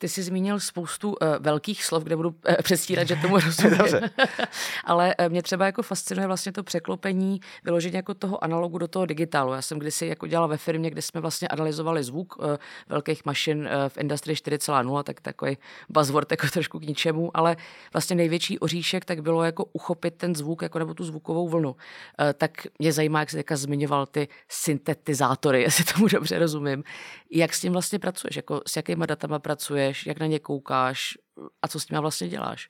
Ty 0.00 0.08
jsi 0.08 0.22
zmínil 0.22 0.60
spoustu 0.60 1.08
uh, 1.08 1.16
velkých 1.38 1.84
slov, 1.84 2.04
kde 2.04 2.16
budu 2.16 2.28
uh, 2.28 2.54
přestírat, 2.62 3.08
že 3.08 3.16
tomu 3.16 3.38
rozumím. 3.44 4.10
Ale 4.84 5.14
uh, 5.16 5.28
mě 5.28 5.42
třeba 5.42 5.66
jako 5.66 5.82
fascinuje 5.82 6.26
vlastně 6.26 6.52
to 6.52 6.62
překlopení, 6.62 7.40
vyložení 7.64 7.96
jako 7.96 8.14
toho 8.14 8.44
analogu 8.44 8.78
do 8.78 8.88
toho 8.88 9.06
digitálu. 9.06 9.52
Já 9.52 9.62
jsem 9.62 9.78
kdysi 9.78 10.06
jako 10.06 10.26
dělala 10.26 10.46
ve 10.46 10.56
firmě, 10.56 10.90
kde 10.90 11.02
jsme 11.02 11.20
vlastně 11.20 11.48
analyzovali 11.48 12.02
zvuk 12.02 12.36
uh, 12.38 12.44
velkých 12.88 13.24
mašin 13.24 13.58
uh, 13.58 13.88
v 13.88 13.98
Industry 13.98 14.34
4.0, 14.34 15.02
tak 15.02 15.20
takový 15.20 15.58
buzzword 15.88 16.30
jako 16.30 16.46
trošku 16.46 16.78
k 16.78 16.82
ničemu, 16.82 17.36
ale 17.36 17.56
vlastně 17.92 18.16
největší 18.16 18.58
oříšek 18.58 19.04
tak 19.04 19.22
bylo 19.22 19.44
jako 19.44 19.64
uchopit 19.72 20.14
ten 20.14 20.34
zvuk 20.34 20.62
jako 20.62 20.78
nebo 20.78 20.94
tu 20.94 21.04
zvukovou 21.04 21.48
vlnu. 21.48 21.70
Uh, 21.70 21.76
tak 22.34 22.50
mě 22.78 22.92
zajímá, 22.92 23.20
jak 23.20 23.30
jsi 23.30 23.42
zmiňoval 23.56 24.06
ty 24.06 24.28
syntetizátory, 24.48 25.62
jestli 25.68 25.84
tomu 25.84 26.08
dobře 26.08 26.38
rozumím. 26.38 26.84
Jak 27.30 27.54
s 27.54 27.60
tím 27.60 27.72
vlastně 27.72 27.98
pracuješ? 27.98 28.36
Jako 28.36 28.60
s 28.66 28.76
jakýma 28.76 29.06
datama 29.06 29.38
pracuješ? 29.38 29.89
Sleduješ, 29.90 30.06
jak 30.06 30.20
na 30.20 30.26
ně 30.26 30.38
koukáš 30.38 31.18
a 31.62 31.68
co 31.68 31.80
s 31.80 31.86
tím 31.86 31.98
vlastně 31.98 32.28
děláš? 32.28 32.68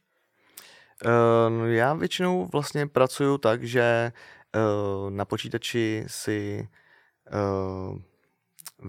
Uh, 1.05 1.67
já 1.67 1.95
většinou 1.95 2.49
vlastně 2.53 2.87
pracuju 2.87 3.39
tak, 3.39 3.65
že 3.65 4.13
uh, 4.55 5.11
na 5.11 5.25
počítači 5.25 6.05
si 6.07 6.69
uh, 7.33 7.99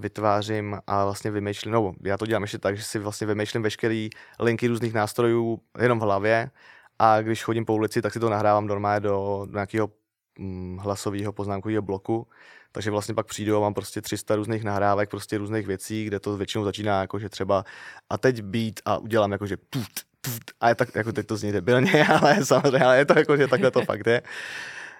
vytvářím 0.01 0.79
a 0.87 1.05
vlastně 1.05 1.31
vymýšlím, 1.31 1.73
no 1.73 1.93
já 2.03 2.17
to 2.17 2.25
dělám 2.25 2.41
ještě 2.41 2.57
tak, 2.57 2.77
že 2.77 2.83
si 2.83 2.99
vlastně 2.99 3.27
vymýšlím 3.27 3.63
veškeré 3.63 4.07
linky 4.39 4.67
různých 4.67 4.93
nástrojů 4.93 5.61
jenom 5.81 5.99
v 5.99 6.03
hlavě 6.03 6.51
a 6.99 7.21
když 7.21 7.43
chodím 7.43 7.65
po 7.65 7.73
ulici, 7.73 8.01
tak 8.01 8.13
si 8.13 8.19
to 8.19 8.29
nahrávám 8.29 8.67
normálně 8.67 8.99
do, 8.99 9.45
do 9.45 9.53
nějakého 9.53 9.89
hm, 10.39 10.77
hlasového 10.77 11.33
poznámkového 11.33 11.81
bloku 11.81 12.27
takže 12.71 12.91
vlastně 12.91 13.15
pak 13.15 13.25
přijdu 13.25 13.57
a 13.57 13.59
mám 13.59 13.73
prostě 13.73 14.01
300 14.01 14.35
různých 14.35 14.63
nahrávek, 14.63 15.09
prostě 15.09 15.37
různých 15.37 15.67
věcí, 15.67 16.05
kde 16.05 16.19
to 16.19 16.37
většinou 16.37 16.63
začíná 16.63 17.01
jako, 17.01 17.19
že 17.19 17.29
třeba 17.29 17.65
a 18.09 18.17
teď 18.17 18.41
být 18.41 18.79
a 18.85 18.97
udělám 18.97 19.31
jako, 19.31 19.47
že 19.47 19.57
tut, 19.57 19.87
tut, 20.21 20.43
a 20.61 20.69
je 20.69 20.75
tak, 20.75 20.95
jako 20.95 21.11
teď 21.11 21.27
to 21.27 21.37
zní 21.37 21.51
debilně, 21.51 22.07
ale 22.21 22.45
samozřejmě, 22.45 22.85
ale 22.85 22.97
je 22.97 23.05
to 23.05 23.19
jako, 23.19 23.37
že 23.37 23.47
takhle 23.47 23.71
to 23.71 23.81
fakt 23.81 24.07
je 24.07 24.21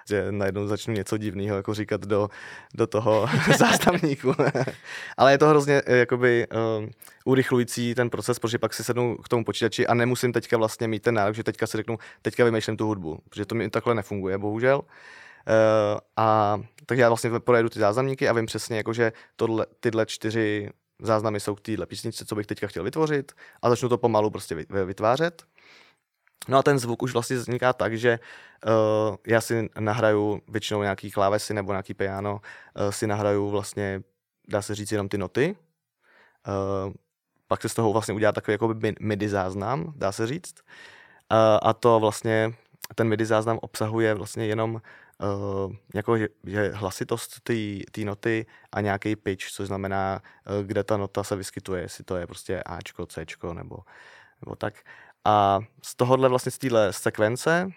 že 0.08 0.32
najednou 0.32 0.66
začnu 0.66 0.94
něco 0.94 1.16
divného 1.16 1.56
jako 1.56 1.74
říkat 1.74 2.00
do, 2.00 2.28
do 2.74 2.86
toho 2.86 3.28
zástavníku. 3.58 4.34
Ale 5.16 5.32
je 5.32 5.38
to 5.38 5.48
hrozně 5.48 5.82
eh, 5.86 5.96
jakoby 5.96 6.46
um, 6.78 6.90
urychlující 7.24 7.94
ten 7.94 8.10
proces, 8.10 8.38
protože 8.38 8.58
pak 8.58 8.74
si 8.74 8.84
sednu 8.84 9.16
k 9.16 9.28
tomu 9.28 9.44
počítači 9.44 9.86
a 9.86 9.94
nemusím 9.94 10.32
teďka 10.32 10.56
vlastně 10.56 10.88
mít 10.88 11.02
ten 11.02 11.14
nárok, 11.14 11.34
že 11.34 11.44
teďka 11.44 11.66
si 11.66 11.76
řeknu, 11.76 11.98
teďka 12.22 12.44
vymýšlím 12.44 12.76
tu 12.76 12.86
hudbu, 12.86 13.18
protože 13.28 13.46
to 13.46 13.54
mi 13.54 13.70
takhle 13.70 13.94
nefunguje, 13.94 14.38
bohužel. 14.38 14.82
Uh, 15.46 15.98
a 16.16 16.60
takže 16.86 17.02
já 17.02 17.08
vlastně 17.08 17.30
projedu 17.40 17.68
ty 17.68 17.78
záznamníky 17.78 18.28
a 18.28 18.32
vím 18.32 18.46
přesně, 18.46 18.76
jako, 18.76 18.92
že 18.92 19.12
tohle, 19.36 19.66
tyhle 19.80 20.06
čtyři 20.06 20.70
záznamy 21.02 21.40
jsou 21.40 21.54
k 21.54 21.60
téhle 21.60 21.86
písničce, 21.86 22.24
co 22.24 22.34
bych 22.34 22.46
teďka 22.46 22.66
chtěl 22.66 22.84
vytvořit 22.84 23.32
a 23.62 23.70
začnu 23.70 23.88
to 23.88 23.98
pomalu 23.98 24.30
prostě 24.30 24.54
vytvářet. 24.84 25.42
No 26.48 26.58
a 26.58 26.62
ten 26.62 26.78
zvuk 26.78 27.02
už 27.02 27.12
vlastně 27.12 27.36
vzniká 27.36 27.72
tak, 27.72 27.98
že 27.98 28.18
uh, 28.66 29.16
já 29.26 29.40
si 29.40 29.68
nahraju 29.78 30.42
většinou 30.48 30.82
nějaký 30.82 31.10
klávesy 31.10 31.54
nebo 31.54 31.72
nějaký 31.72 31.94
piano, 31.94 32.32
uh, 32.32 32.90
si 32.90 33.06
nahraju 33.06 33.50
vlastně, 33.50 34.02
dá 34.48 34.62
se 34.62 34.74
říct, 34.74 34.92
jenom 34.92 35.08
ty 35.08 35.18
noty. 35.18 35.56
Uh, 36.86 36.92
pak 37.48 37.62
se 37.62 37.68
z 37.68 37.74
toho 37.74 37.92
vlastně 37.92 38.14
udělá 38.14 38.32
takový 38.32 38.52
jako 38.52 38.74
MIDI 39.00 39.28
záznam, 39.28 39.92
dá 39.96 40.12
se 40.12 40.26
říct. 40.26 40.54
Uh, 41.32 41.38
a 41.62 41.72
to 41.72 42.00
vlastně, 42.00 42.54
ten 42.94 43.08
MIDI 43.08 43.26
záznam 43.26 43.58
obsahuje 43.62 44.14
vlastně 44.14 44.46
jenom 44.46 44.74
uh, 44.74 45.72
jako, 45.94 46.18
že, 46.18 46.28
že 46.44 46.72
hlasitost 46.74 47.40
té 47.90 48.04
noty 48.04 48.46
a 48.72 48.80
nějaký 48.80 49.16
pitch, 49.16 49.50
což 49.50 49.66
znamená, 49.66 50.22
uh, 50.22 50.66
kde 50.66 50.84
ta 50.84 50.96
nota 50.96 51.24
se 51.24 51.36
vyskytuje, 51.36 51.82
jestli 51.82 52.04
to 52.04 52.16
je 52.16 52.26
prostě 52.26 52.62
Ačko, 52.62 53.06
Cčko 53.06 53.54
nebo, 53.54 53.76
nebo 54.44 54.56
tak. 54.56 54.74
A 55.24 55.60
z 55.82 55.94
tohohle 55.94 56.28
vlastně 56.28 56.52
z 56.52 56.58
téhle 56.58 56.92
sekvence 56.92 57.70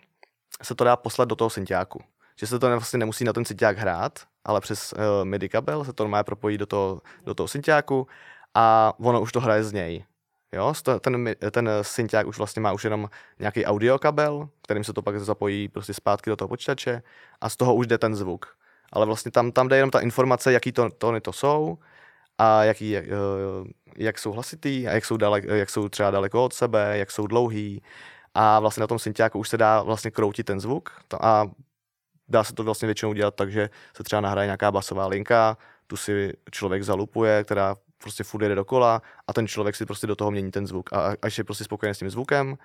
se 0.63 0.75
to 0.75 0.83
dá 0.83 0.95
poslat 0.95 1.27
do 1.27 1.35
toho 1.35 1.49
synťáku. 1.49 2.03
Že 2.39 2.47
se 2.47 2.59
to 2.59 2.69
vlastně 2.69 2.99
nemusí 2.99 3.23
na 3.23 3.33
ten 3.33 3.45
synťák 3.45 3.77
hrát, 3.77 4.19
ale 4.43 4.61
přes 4.61 4.93
uh, 4.93 4.99
MIDI 5.25 5.49
kabel 5.49 5.85
se 5.85 5.93
to 5.93 6.03
normálně 6.03 6.23
propojí 6.23 6.57
do 6.57 6.65
toho, 6.65 7.01
do 7.23 7.33
toho 7.35 7.47
synťáku 7.47 8.07
a 8.53 8.93
ono 8.99 9.21
už 9.21 9.31
to 9.31 9.39
hraje 9.39 9.63
z 9.63 9.73
něj. 9.73 10.05
Jo, 10.53 10.73
ten, 10.99 11.35
ten 11.51 11.69
synťák 11.81 12.27
už 12.27 12.37
vlastně 12.37 12.61
má 12.61 12.73
už 12.73 12.83
jenom 12.83 13.09
nějaký 13.39 13.65
audio 13.65 13.99
kabel, 13.99 14.49
kterým 14.61 14.83
se 14.83 14.93
to 14.93 15.01
pak 15.01 15.19
zapojí 15.19 15.67
prostě 15.67 15.93
zpátky 15.93 16.29
do 16.29 16.35
toho 16.35 16.49
počítače 16.49 17.01
a 17.41 17.49
z 17.49 17.55
toho 17.55 17.75
už 17.75 17.87
jde 17.87 17.97
ten 17.97 18.15
zvuk. 18.15 18.57
Ale 18.93 19.05
vlastně 19.05 19.31
tam, 19.31 19.51
tam 19.51 19.67
jde 19.67 19.75
jenom 19.75 19.91
ta 19.91 19.99
informace, 19.99 20.51
jaký 20.53 20.71
to, 20.71 20.89
tóny 20.89 21.21
to 21.21 21.33
jsou 21.33 21.77
a 22.37 22.63
jaký, 22.63 22.89
jak, 22.89 23.05
eh, 23.07 23.11
jak 23.97 24.19
jsou 24.19 24.31
hlasitý 24.31 24.87
a 24.87 24.91
jak 24.91 25.05
jsou, 25.05 25.17
dalek, 25.17 25.43
jak 25.43 25.69
jsou 25.69 25.89
třeba 25.89 26.11
daleko 26.11 26.45
od 26.45 26.53
sebe, 26.53 26.97
jak 26.97 27.11
jsou 27.11 27.27
dlouhý 27.27 27.81
a 28.33 28.59
vlastně 28.59 28.81
na 28.81 28.87
tom 28.87 28.99
synťáku 28.99 29.39
už 29.39 29.49
se 29.49 29.57
dá 29.57 29.81
vlastně 29.83 30.11
kroutit 30.11 30.45
ten 30.45 30.59
zvuk 30.59 30.91
a 31.21 31.45
dá 32.27 32.43
se 32.43 32.53
to 32.53 32.63
vlastně 32.63 32.85
většinou 32.85 33.13
dělat 33.13 33.35
tak, 33.35 33.51
že 33.51 33.69
se 33.97 34.03
třeba 34.03 34.21
nahraje 34.21 34.47
nějaká 34.47 34.71
basová 34.71 35.07
linka, 35.07 35.57
tu 35.87 35.97
si 35.97 36.33
člověk 36.51 36.83
zalupuje, 36.83 37.43
která 37.43 37.75
prostě 38.05 38.23
furt 38.23 38.41
jede 38.41 38.55
dokola 38.55 39.01
a 39.27 39.33
ten 39.33 39.47
člověk 39.47 39.75
si 39.75 39.85
prostě 39.85 40.07
do 40.07 40.15
toho 40.15 40.31
mění 40.31 40.51
ten 40.51 40.67
zvuk. 40.67 40.93
A 40.93 41.13
až 41.21 41.37
je 41.37 41.43
prostě 41.43 41.63
spokojený 41.63 41.95
s 41.95 41.99
tím 41.99 42.09
zvukem, 42.09 42.57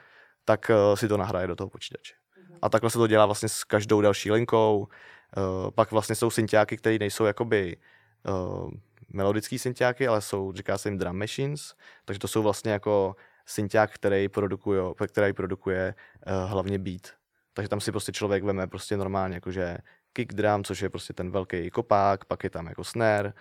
tak 0.45 0.71
uh, 0.71 0.97
si 0.97 1.09
to 1.09 1.17
nahraje 1.17 1.47
do 1.47 1.57
toho 1.57 1.71
počítače. 1.71 2.15
Mm-hmm. 2.15 2.59
A 2.63 2.69
takhle 2.69 2.91
se 2.91 2.99
to 2.99 3.07
dělá 3.07 3.27
vlastně 3.27 3.49
s 3.49 3.65
každou 3.65 4.01
další 4.01 4.31
linkou. 4.31 4.79
Uh, 4.79 5.71
pak 5.71 5.93
vlastně 5.93 6.15
jsou 6.15 6.31
synťáky, 6.31 6.77
které 6.77 6.99
nejsou 6.99 7.25
jakoby 7.25 7.77
uh, 8.29 8.71
melodický 9.09 9.59
synťáky, 9.59 10.09
ale 10.09 10.21
jsou, 10.21 10.53
říká 10.53 10.79
se 10.79 10.89
jim 10.89 10.99
drum 10.99 11.17
machines, 11.17 11.75
takže 12.05 12.19
to 12.19 12.29
jsou 12.29 12.43
vlastně 12.43 12.73
jako 12.73 13.17
synťák, 13.47 13.95
který, 13.95 14.29
produkuje, 14.29 14.81
který 15.09 15.33
produkuje 15.33 15.95
uh, 15.95 16.51
hlavně 16.51 16.79
beat. 16.79 17.17
Takže 17.55 17.69
tam 17.69 17.81
si 17.81 17.91
prostě 17.91 18.13
člověk 18.13 18.45
veme 18.45 18.67
prostě 18.67 18.97
normálně 18.97 19.35
jakože 19.35 19.79
kick 20.13 20.33
drum, 20.33 20.65
což 20.65 20.83
je 20.83 20.91
prostě 20.91 21.13
ten 21.13 21.31
velký 21.31 21.71
kopák, 21.71 22.25
pak 22.25 22.45
je 22.45 22.51
tam 22.51 22.67
jako 22.67 22.85
snare, 22.85 23.33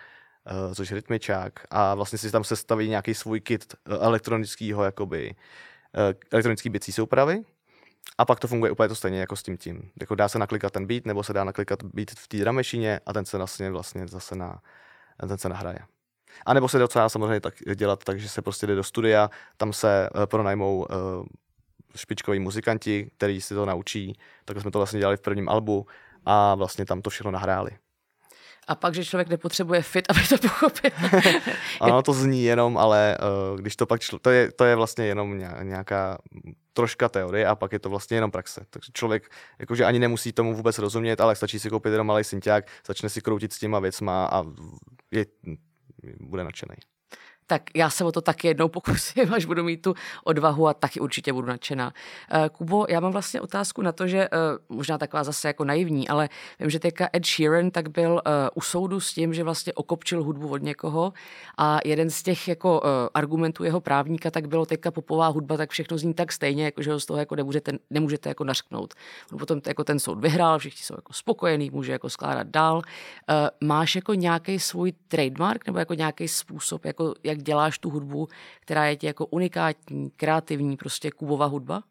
což 0.74 0.90
je 0.90 0.94
rytmičák 0.94 1.52
a 1.70 1.94
vlastně 1.94 2.18
si 2.18 2.30
tam 2.30 2.44
sestaví 2.44 2.88
nějaký 2.88 3.14
svůj 3.14 3.40
kit 3.40 3.74
uh, 3.88 3.94
elektronického 4.00 4.84
jakoby 4.84 5.34
uh, 5.34 6.14
elektronický 6.32 6.68
bicí 6.68 6.92
soupravy 6.92 7.42
a 8.18 8.24
pak 8.24 8.40
to 8.40 8.48
funguje 8.48 8.72
úplně 8.72 8.88
to 8.88 8.94
stejně 8.94 9.20
jako 9.20 9.36
s 9.36 9.42
tím 9.42 9.56
tím. 9.56 9.90
Jako 10.00 10.14
dá 10.14 10.28
se 10.28 10.38
naklikat 10.38 10.72
ten 10.72 10.86
beat, 10.86 11.06
nebo 11.06 11.22
se 11.22 11.32
dá 11.32 11.44
naklikat 11.44 11.82
beat 11.82 12.10
v 12.10 12.28
té 12.28 12.52
machine 12.52 13.00
a 13.06 13.12
ten 13.12 13.24
se 13.24 13.38
vlastně, 13.38 13.70
vlastně 13.70 14.08
zase 14.08 14.36
na, 14.36 14.60
ten 15.28 15.38
se 15.38 15.48
nahraje. 15.48 15.78
A 16.46 16.54
nebo 16.54 16.68
se 16.68 16.78
docela 16.78 17.08
samozřejmě 17.08 17.40
tak 17.40 17.54
dělat 17.74 18.04
tak, 18.04 18.20
že 18.20 18.28
se 18.28 18.42
prostě 18.42 18.66
jde 18.66 18.74
do 18.74 18.82
studia, 18.82 19.30
tam 19.56 19.72
se 19.72 20.08
pronajmou 20.26 20.86
špičkoví 21.96 22.38
muzikanti, 22.38 23.10
který 23.16 23.40
si 23.40 23.54
to 23.54 23.66
naučí, 23.66 24.18
tak 24.44 24.60
jsme 24.60 24.70
to 24.70 24.78
vlastně 24.78 24.98
dělali 25.00 25.16
v 25.16 25.20
prvním 25.20 25.48
albu 25.48 25.86
a 26.24 26.54
vlastně 26.54 26.84
tam 26.84 27.02
to 27.02 27.10
všechno 27.10 27.30
nahráli. 27.30 27.70
A 28.70 28.74
pak, 28.74 28.94
že 28.94 29.04
člověk 29.04 29.28
nepotřebuje 29.28 29.82
fit, 29.82 30.04
aby 30.10 30.20
to 30.28 30.48
pochopil. 30.48 30.90
ano, 31.80 32.02
to 32.02 32.12
zní 32.12 32.44
jenom, 32.44 32.78
ale 32.78 33.18
uh, 33.52 33.60
když 33.60 33.76
to 33.76 33.86
pak, 33.86 34.00
člo, 34.00 34.18
to, 34.18 34.30
je, 34.30 34.52
to 34.52 34.64
je 34.64 34.76
vlastně 34.76 35.04
jenom 35.06 35.38
nějaká 35.62 36.18
troška 36.72 37.08
teorie 37.08 37.46
a 37.46 37.54
pak 37.54 37.72
je 37.72 37.78
to 37.78 37.90
vlastně 37.90 38.16
jenom 38.16 38.30
praxe. 38.30 38.60
Takže 38.70 38.92
člověk 38.92 39.30
jakože 39.58 39.84
ani 39.84 39.98
nemusí 39.98 40.32
tomu 40.32 40.54
vůbec 40.54 40.78
rozumět, 40.78 41.20
ale 41.20 41.36
stačí 41.36 41.58
si 41.58 41.70
koupit 41.70 41.90
jenom 41.90 42.06
malý 42.06 42.24
synťák, 42.24 42.64
začne 42.86 43.08
si 43.08 43.20
kroutit 43.20 43.52
s 43.52 43.58
těma 43.58 43.78
věcma 43.78 44.26
a 44.26 44.44
je, 45.10 45.26
bude 46.20 46.44
nadšený 46.44 46.74
tak 47.50 47.62
já 47.74 47.90
se 47.90 48.04
o 48.04 48.12
to 48.12 48.20
taky 48.20 48.48
jednou 48.48 48.68
pokusím, 48.68 49.34
až 49.34 49.44
budu 49.44 49.64
mít 49.64 49.82
tu 49.82 49.94
odvahu 50.24 50.68
a 50.68 50.74
taky 50.74 51.00
určitě 51.00 51.32
budu 51.32 51.46
nadšená. 51.46 51.92
Uh, 52.34 52.48
Kubo, 52.48 52.86
já 52.88 53.00
mám 53.00 53.12
vlastně 53.12 53.40
otázku 53.40 53.82
na 53.82 53.92
to, 53.92 54.06
že 54.06 54.28
uh, 54.68 54.76
možná 54.76 54.98
taková 54.98 55.24
zase 55.24 55.48
jako 55.48 55.64
naivní, 55.64 56.08
ale 56.08 56.28
vím, 56.60 56.70
že 56.70 56.78
teďka 56.78 57.08
Ed 57.16 57.26
Sheeran 57.26 57.70
tak 57.70 57.88
byl 57.88 58.12
uh, 58.12 58.20
u 58.54 58.60
soudu 58.60 59.00
s 59.00 59.12
tím, 59.12 59.34
že 59.34 59.44
vlastně 59.44 59.72
okopčil 59.72 60.24
hudbu 60.24 60.48
od 60.48 60.62
někoho 60.62 61.12
a 61.58 61.78
jeden 61.84 62.10
z 62.10 62.22
těch 62.22 62.48
jako 62.48 62.82
argumentů 63.14 63.64
jeho 63.64 63.80
právníka 63.80 64.30
tak 64.30 64.48
bylo 64.48 64.66
teďka 64.66 64.90
popová 64.90 65.28
hudba, 65.28 65.56
tak 65.56 65.70
všechno 65.70 65.98
zní 65.98 66.14
tak 66.14 66.32
stejně, 66.32 66.64
jako 66.64 66.82
že 66.82 66.92
ho 66.92 67.00
z 67.00 67.06
toho 67.06 67.18
jako 67.18 67.36
nemůžete, 67.36 67.72
nemůžete 67.90 68.28
jako 68.28 68.44
nařknout. 68.44 68.94
On 69.32 69.38
potom 69.38 69.60
jako 69.66 69.84
ten 69.84 69.98
soud 69.98 70.18
vyhrál, 70.18 70.58
všichni 70.58 70.82
jsou 70.82 70.94
jako 70.94 71.12
spokojení, 71.12 71.70
může 71.70 71.92
jako 71.92 72.10
skládat 72.10 72.46
dál. 72.46 72.82
Máš 73.60 73.94
jako 73.94 74.14
nějaký 74.14 74.58
svůj 74.58 74.92
trademark 75.08 75.66
nebo 75.66 75.78
jako 75.78 75.94
nějaký 75.94 76.28
způsob, 76.28 76.84
jako 76.84 77.14
jak 77.24 77.39
děláš 77.42 77.78
tu 77.78 77.90
hudbu, 77.90 78.28
která 78.60 78.86
je 78.86 78.96
ti 78.96 79.06
jako 79.06 79.26
unikátní, 79.26 80.10
kreativní, 80.10 80.76
prostě 80.76 81.10
kubová 81.10 81.46
hudba? 81.46 81.82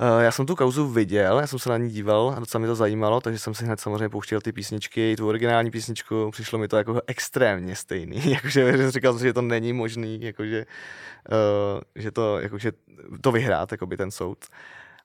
Uh, 0.00 0.22
já 0.22 0.32
jsem 0.32 0.46
tu 0.46 0.56
kauzu 0.56 0.88
viděl, 0.88 1.40
já 1.40 1.46
jsem 1.46 1.58
se 1.58 1.68
na 1.68 1.78
ní 1.78 1.90
díval 1.90 2.34
a 2.36 2.40
docela 2.40 2.60
mi 2.60 2.66
to 2.66 2.74
zajímalo, 2.74 3.20
takže 3.20 3.38
jsem 3.38 3.54
si 3.54 3.64
hned 3.64 3.80
samozřejmě 3.80 4.08
pouštěl 4.08 4.40
ty 4.40 4.52
písničky, 4.52 5.16
tu 5.16 5.28
originální 5.28 5.70
písničku, 5.70 6.30
přišlo 6.30 6.58
mi 6.58 6.68
to 6.68 6.76
jako 6.76 7.00
extrémně 7.06 7.76
stejný, 7.76 8.30
jakože 8.30 8.90
říkal 8.90 9.12
jsem, 9.12 9.26
že 9.26 9.32
to 9.32 9.42
není 9.42 9.72
možný, 9.72 10.22
jakože, 10.22 10.66
uh, 11.30 11.80
že 11.94 12.10
to, 12.10 12.38
jakože 12.38 12.72
to 13.20 13.32
vyhrát, 13.32 13.72
jakoby 13.72 13.96
ten 13.96 14.10
soud. 14.10 14.38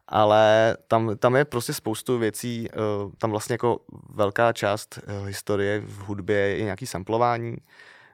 Ale 0.07 0.77
tam, 0.87 1.17
tam 1.17 1.35
je 1.35 1.45
prostě 1.45 1.73
spoustu 1.73 2.17
věcí, 2.17 2.69
uh, 2.69 3.11
tam 3.17 3.31
vlastně 3.31 3.53
jako 3.53 3.79
velká 4.09 4.53
část 4.53 4.99
historie 5.25 5.79
v 5.79 5.99
hudbě 5.99 6.37
je 6.37 6.63
nějaký 6.63 6.85
samplování, 6.85 7.57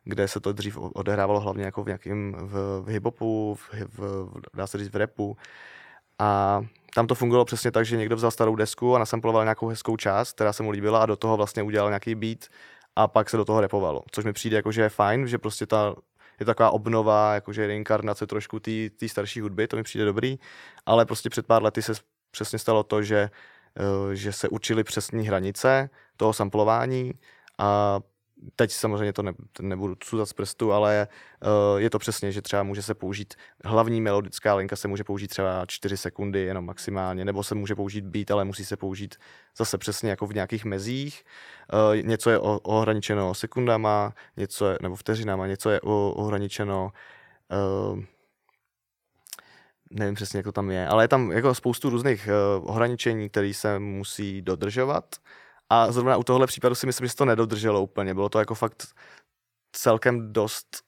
kde 0.04 0.28
se 0.28 0.40
to 0.40 0.54
dřív 0.54 0.78
odehrávalo 0.78 1.40
hlavně 1.40 1.66
jako 1.66 1.84
v 1.84 1.88
nějakém 1.88 2.36
v, 2.38 2.82
v 2.82 2.88
hip-hopu, 2.88 3.56
v, 3.56 3.70
v, 3.98 4.32
dá 4.54 4.68
se 4.68 4.78
říct 4.78 4.94
v 4.94 4.96
repu. 4.96 5.38
A 6.20 6.62
tam 6.96 7.08
to 7.08 7.16
fungovalo 7.16 7.46
přesně 7.46 7.72
tak, 7.72 7.86
že 7.86 7.98
někdo 7.98 8.16
vzal 8.16 8.32
starou 8.32 8.56
desku 8.56 8.96
a 8.96 9.00
nasamploval 9.00 9.44
nějakou 9.44 9.68
hezkou 9.68 9.98
část, 9.98 10.34
která 10.34 10.54
se 10.54 10.64
mu 10.64 10.70
líbila 10.70 11.00
a 11.00 11.06
do 11.06 11.16
toho 11.16 11.38
vlastně 11.38 11.64
udělal 11.64 11.90
nějaký 11.90 12.16
beat 12.16 12.40
a 12.96 13.08
pak 13.08 13.30
se 13.30 13.38
do 13.38 13.46
toho 13.46 13.62
repovalo. 13.62 14.04
Což 14.12 14.26
mi 14.26 14.34
přijde 14.34 14.56
jako, 14.56 14.72
že 14.72 14.82
je 14.82 14.90
fajn, 14.90 15.28
že 15.28 15.38
prostě 15.38 15.66
ta 15.66 15.96
je 16.40 16.46
taková 16.46 16.72
obnova, 16.72 17.34
jakože 17.34 17.68
reinkarnace 17.68 18.28
trošku 18.28 18.60
té 18.60 19.08
starší 19.08 19.42
hudby, 19.42 19.68
to 19.68 19.76
mi 19.76 19.84
přijde 19.84 20.06
dobrý, 20.06 20.40
ale 20.86 21.06
prostě 21.06 21.30
před 21.30 21.48
pár 21.48 21.64
lety 21.64 21.82
se 21.82 21.94
přesně 22.32 22.60
stalo 22.60 22.84
to, 22.84 23.04
že, 23.04 23.30
eh, 23.80 24.16
že 24.16 24.34
se 24.34 24.50
učili 24.50 24.84
přesní 24.84 25.28
hranice 25.28 25.90
toho 26.18 26.34
samplování 26.34 27.14
a 27.58 28.00
teď 28.56 28.72
samozřejmě 28.72 29.14
to 29.14 29.22
ne, 29.22 29.34
nebudu 29.62 29.96
cudat 30.00 30.26
z 30.26 30.34
prstu, 30.34 30.74
ale 30.74 31.08
uh, 31.44 31.82
je 31.82 31.90
to 31.90 32.00
přesně, 32.00 32.32
že 32.32 32.42
třeba 32.42 32.64
může 32.64 32.82
se 32.82 32.94
použít 32.94 33.34
hlavní 33.66 34.02
melodická 34.02 34.56
linka 34.56 34.76
se 34.76 34.88
může 34.88 35.04
použít 35.04 35.28
třeba 35.28 35.66
4 35.68 35.98
sekundy 35.98 36.40
jenom 36.40 36.66
maximálně, 36.66 37.26
nebo 37.26 37.44
se 37.44 37.56
může 37.56 37.76
použít 37.76 38.06
beat, 38.06 38.32
ale 38.32 38.46
musí 38.46 38.66
se 38.66 38.78
použít 38.78 39.16
zase 39.58 39.78
přesně 39.78 40.10
jako 40.10 40.28
v 40.28 40.34
nějakých 40.34 40.66
mezích. 40.66 41.24
Uh, 41.74 42.06
něco 42.06 42.30
je 42.30 42.40
ohraničeno 42.40 43.34
sekundama, 43.34 44.14
něco 44.38 44.70
je, 44.70 44.78
nebo 44.82 44.96
vteřinama, 44.96 45.48
něco 45.48 45.70
je 45.70 45.82
ohraničeno 45.82 46.92
uh, 47.94 48.00
nevím 49.92 50.16
přesně, 50.16 50.38
jak 50.38 50.44
to 50.44 50.52
tam 50.52 50.72
je, 50.72 50.88
ale 50.88 51.04
je 51.04 51.08
tam 51.08 51.32
jako 51.32 51.56
spoustu 51.56 51.90
různých 51.90 52.30
uh, 52.58 52.70
ohraničení, 52.70 53.30
které 53.30 53.54
se 53.54 53.80
musí 53.80 54.42
dodržovat 54.42 55.16
a 55.74 55.92
zrovna 55.92 56.18
u 56.18 56.24
tohle 56.24 56.48
případu 56.48 56.76
si 56.76 56.86
myslím, 56.86 57.06
že 57.06 57.10
se 57.10 57.16
to 57.16 57.26
nedodrželo 57.26 57.82
úplně. 57.82 58.14
Bylo 58.14 58.30
to 58.30 58.40
jako 58.40 58.56
fakt 58.56 58.88
celkem 59.72 60.34
dost 60.34 60.84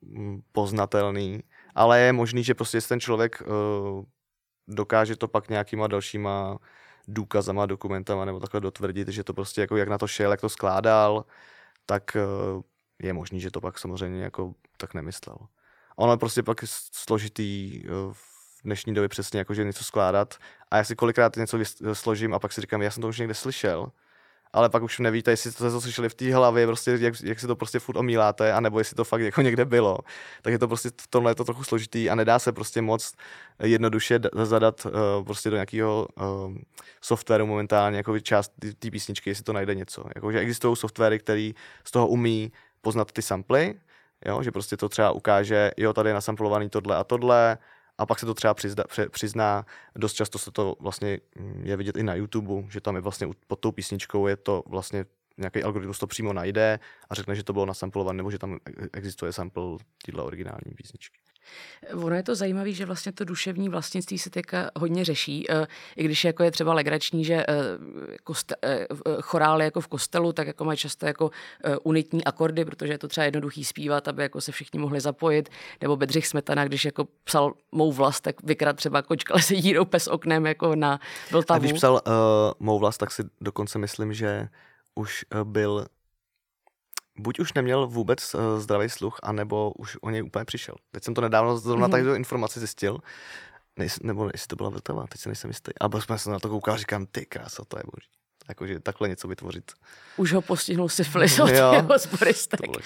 mm, 0.00 0.42
poznatelný, 0.52 1.42
ale 1.74 2.00
je 2.00 2.12
možný, 2.12 2.44
že 2.44 2.54
prostě 2.54 2.80
ten 2.80 3.00
člověk 3.00 3.42
uh, 3.42 4.04
dokáže 4.68 5.16
to 5.16 5.28
pak 5.28 5.48
nějakýma 5.48 5.86
dalšíma 5.86 6.58
důkazama, 7.08 7.66
dokumentama 7.66 8.24
nebo 8.24 8.40
takhle 8.40 8.60
dotvrdit, 8.60 9.08
že 9.08 9.24
to 9.24 9.34
prostě 9.34 9.60
jako 9.60 9.76
jak 9.76 9.88
na 9.88 9.98
to 9.98 10.06
šel, 10.06 10.30
jak 10.30 10.40
to 10.40 10.48
skládal, 10.48 11.24
tak 11.86 12.16
uh, 12.16 12.62
je 13.02 13.12
možný, 13.12 13.40
že 13.40 13.50
to 13.50 13.60
pak 13.60 13.78
samozřejmě 13.78 14.22
jako 14.22 14.54
tak 14.76 14.94
nemyslel. 14.94 15.36
Ono 15.96 16.12
je 16.12 16.18
prostě 16.18 16.42
pak 16.42 16.58
složitý 16.92 17.82
uh, 17.84 18.12
v 18.12 18.62
dnešní 18.64 18.94
době 18.94 19.08
přesně 19.08 19.38
jako, 19.38 19.54
že 19.54 19.64
něco 19.64 19.84
skládat 19.84 20.34
a 20.70 20.76
já 20.76 20.84
si 20.84 20.96
kolikrát 20.96 21.36
něco 21.36 21.58
složím 21.92 22.34
a 22.34 22.38
pak 22.38 22.52
si 22.52 22.60
říkám, 22.60 22.82
já 22.82 22.90
jsem 22.90 23.00
to 23.00 23.08
už 23.08 23.18
někde 23.18 23.34
slyšel, 23.34 23.92
ale 24.52 24.70
pak 24.70 24.82
už 24.82 24.98
nevíte, 24.98 25.30
jestli 25.30 25.52
to 25.52 25.80
slyšeli 25.80 26.08
v 26.08 26.14
té 26.14 26.34
hlavě, 26.34 26.66
prostě 26.66 26.96
jak, 27.00 27.14
jak 27.22 27.40
si 27.40 27.46
to 27.46 27.56
prostě 27.56 27.78
furt 27.78 27.96
omíláte, 27.96 28.52
anebo 28.52 28.78
jestli 28.78 28.96
to 28.96 29.04
fakt 29.04 29.20
jako 29.20 29.42
někde 29.42 29.64
bylo. 29.64 29.98
Tak 30.42 30.52
je 30.52 30.58
to 30.58 30.68
prostě 30.68 30.90
v 31.00 31.06
tomhle 31.06 31.30
je 31.30 31.34
to 31.34 31.44
trochu 31.44 31.64
složitý 31.64 32.10
a 32.10 32.14
nedá 32.14 32.38
se 32.38 32.52
prostě 32.52 32.82
moc 32.82 33.12
jednoduše 33.62 34.20
zadat 34.42 34.86
uh, 34.86 35.24
prostě 35.24 35.50
do 35.50 35.56
nějakého 35.56 36.08
uh, 36.14 36.56
softwaru 37.00 37.46
momentálně, 37.46 37.96
jako 37.96 38.20
část 38.20 38.52
té 38.78 38.90
písničky, 38.90 39.30
jestli 39.30 39.44
to 39.44 39.52
najde 39.52 39.74
něco. 39.74 40.04
Jako, 40.14 40.32
že 40.32 40.38
existují 40.38 40.76
softwary, 40.76 41.18
které 41.18 41.50
z 41.84 41.90
toho 41.90 42.08
umí 42.08 42.52
poznat 42.80 43.12
ty 43.12 43.22
samply, 43.22 43.74
jo, 44.26 44.42
že 44.42 44.52
prostě 44.52 44.76
to 44.76 44.88
třeba 44.88 45.10
ukáže, 45.10 45.70
jo, 45.76 45.92
tady 45.92 46.10
je 46.10 46.14
nasamplovaný 46.14 46.70
tohle 46.70 46.96
a 46.96 47.04
tohle, 47.04 47.58
a 48.00 48.06
pak 48.06 48.18
se 48.18 48.26
to 48.26 48.34
třeba 48.34 48.54
přizna, 48.54 48.84
přizná, 49.10 49.66
dost 49.96 50.12
často 50.12 50.38
se 50.38 50.50
to 50.50 50.76
vlastně 50.80 51.18
mm, 51.36 51.62
je 51.64 51.76
vidět 51.76 51.96
i 51.96 52.02
na 52.02 52.14
YouTube, 52.14 52.70
že 52.70 52.80
tam 52.80 52.94
je 52.94 53.00
vlastně 53.00 53.28
pod 53.46 53.60
tou 53.60 53.72
písničkou 53.72 54.26
je 54.26 54.36
to 54.36 54.62
vlastně 54.66 55.04
nějaký 55.38 55.62
algoritmus 55.62 55.98
to 55.98 56.06
přímo 56.06 56.32
najde 56.32 56.78
a 57.10 57.14
řekne, 57.14 57.34
že 57.34 57.44
to 57.44 57.52
bylo 57.52 57.66
nasamplované 57.66 58.16
nebo 58.16 58.30
že 58.30 58.38
tam 58.38 58.58
existuje 58.92 59.32
sample 59.32 59.62
téhle 60.04 60.22
originální 60.22 60.74
písničky. 60.76 61.18
Ono 61.94 62.16
je 62.16 62.22
to 62.22 62.34
zajímavé, 62.34 62.72
že 62.72 62.86
vlastně 62.86 63.12
to 63.12 63.24
duševní 63.24 63.68
vlastnictví 63.68 64.18
se 64.18 64.30
teďka 64.30 64.70
hodně 64.76 65.04
řeší, 65.04 65.50
eh, 65.50 65.66
i 65.96 66.04
když 66.04 66.24
jako 66.24 66.42
je 66.42 66.50
třeba 66.50 66.74
legrační, 66.74 67.24
že 67.24 67.34
eh, 67.34 67.46
koste, 68.24 68.54
eh, 68.62 68.86
chorály 69.20 69.64
jako 69.64 69.80
v 69.80 69.88
kostelu, 69.88 70.32
tak 70.32 70.46
jako 70.46 70.64
mají 70.64 70.78
často 70.78 71.06
jako 71.06 71.30
unitní 71.82 72.24
akordy, 72.24 72.64
protože 72.64 72.92
je 72.92 72.98
to 72.98 73.08
třeba 73.08 73.24
jednoduchý 73.24 73.64
zpívat, 73.64 74.08
aby 74.08 74.22
jako 74.22 74.40
se 74.40 74.52
všichni 74.52 74.78
mohli 74.78 75.00
zapojit, 75.00 75.48
nebo 75.80 75.96
Bedřich 75.96 76.26
Smetana, 76.26 76.64
když 76.64 76.84
jako 76.84 77.08
psal 77.24 77.52
mou 77.72 77.92
vlast, 77.92 78.22
tak 78.22 78.42
vykrát 78.42 78.76
třeba 78.76 79.02
kočka 79.02 79.38
se 79.38 79.54
dírou 79.54 79.84
pes 79.84 80.08
oknem 80.08 80.46
jako 80.46 80.74
na 80.74 81.00
Vltavu. 81.30 81.56
A 81.56 81.58
když 81.58 81.72
psal 81.72 81.92
uh, 81.92 82.12
mou 82.58 82.78
vlast, 82.78 83.00
tak 83.00 83.10
si 83.10 83.22
dokonce 83.40 83.78
myslím, 83.78 84.12
že 84.12 84.48
už 84.94 85.24
byl 85.44 85.86
buď 87.18 87.40
už 87.40 87.52
neměl 87.52 87.86
vůbec 87.86 88.34
uh, 88.34 88.40
zdravý 88.58 88.88
sluch, 88.88 89.18
anebo 89.22 89.72
už 89.72 89.96
o 90.00 90.10
něj 90.10 90.22
úplně 90.22 90.44
přišel. 90.44 90.74
Teď 90.90 91.04
jsem 91.04 91.14
to 91.14 91.20
nedávno 91.20 91.58
zrovna 91.58 91.88
mm-hmm. 91.88 91.90
tady 91.90 92.16
informaci 92.16 92.58
zjistil, 92.58 92.98
Nejs, 93.78 94.00
nebo 94.02 94.30
jestli 94.32 94.46
to 94.46 94.56
byla 94.56 94.68
Vltava, 94.70 95.06
teď 95.06 95.20
se 95.20 95.28
nejsem 95.28 95.50
jistý. 95.50 95.70
A 95.80 96.00
jsme 96.00 96.18
se 96.18 96.30
na 96.30 96.38
to 96.38 96.48
koukal 96.48 96.74
a 96.74 96.76
říkám, 96.76 97.06
ty 97.06 97.26
krása, 97.26 97.64
to 97.68 97.78
je 97.78 97.82
boží 97.94 98.19
jakože 98.50 98.80
takhle 98.80 99.08
něco 99.08 99.28
vytvořit. 99.28 99.72
Už 100.16 100.32
ho 100.32 100.42
postihnul 100.42 100.88
syfilis 100.88 101.38
od 101.38 101.48
jeho 101.72 101.98
zboristek. 101.98 102.60
To, 102.60 102.80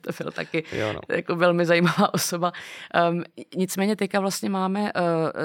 to 0.00 0.22
byl 0.22 0.32
taky 0.32 0.64
jo, 0.72 0.92
no. 0.92 1.00
jako 1.08 1.36
velmi 1.36 1.66
zajímavá 1.66 2.14
osoba. 2.14 2.52
Um, 3.10 3.24
nicméně 3.56 3.96
teďka 3.96 4.20
vlastně 4.20 4.50
máme 4.50 4.80
uh, 4.82 4.90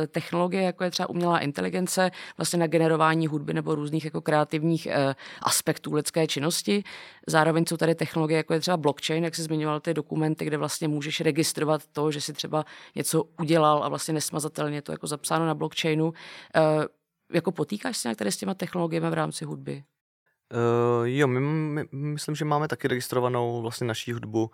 technologie, 0.08 0.64
jako 0.64 0.84
je 0.84 0.92
třeba 0.92 1.10
umělá 1.10 1.40
inteligence, 1.40 2.12
vlastně 2.38 2.60
na 2.60 2.68
generování 2.68 3.28
hudby 3.28 3.54
nebo 3.54 3.76
různých 3.76 4.06
jako 4.06 4.22
kreativních 4.22 4.88
uh, 4.88 5.14
aspektů 5.42 5.94
lidské 5.94 6.28
činnosti. 6.28 6.84
Zároveň 7.28 7.66
jsou 7.66 7.78
tady 7.78 7.96
technologie, 7.96 8.38
jako 8.38 8.54
je 8.54 8.60
třeba 8.60 8.78
blockchain, 8.78 9.24
jak 9.24 9.36
jsi 9.36 9.42
zmiňoval 9.42 9.80
ty 9.80 9.94
dokumenty, 9.94 10.46
kde 10.46 10.58
vlastně 10.58 10.88
můžeš 10.88 11.22
registrovat 11.22 11.82
to, 11.92 12.12
že 12.12 12.22
si 12.22 12.34
třeba 12.34 12.66
něco 12.96 13.24
udělal 13.40 13.84
a 13.84 13.90
vlastně 13.90 14.14
nesmazatelně 14.14 14.82
to 14.82 14.92
jako 14.92 15.08
zapsáno 15.08 15.46
na 15.46 15.54
blockchainu. 15.54 16.06
Uh, 16.06 16.14
jako 17.34 17.52
potýkáš 17.52 17.98
se 17.98 18.08
nějak 18.08 18.18
tady 18.18 18.32
s 18.32 18.38
těma 18.38 18.54
technologiemi 18.54 19.10
v 19.10 19.14
rámci 19.14 19.46
hudby? 19.46 19.84
Uh, 20.54 21.08
jo, 21.08 21.28
my, 21.28 21.40
my, 21.40 21.86
myslím, 21.92 22.36
že 22.36 22.46
máme 22.46 22.68
taky 22.68 22.88
registrovanou 22.88 23.62
vlastně 23.62 23.88
naší 23.88 24.14
hudbu 24.14 24.44
uh, 24.44 24.52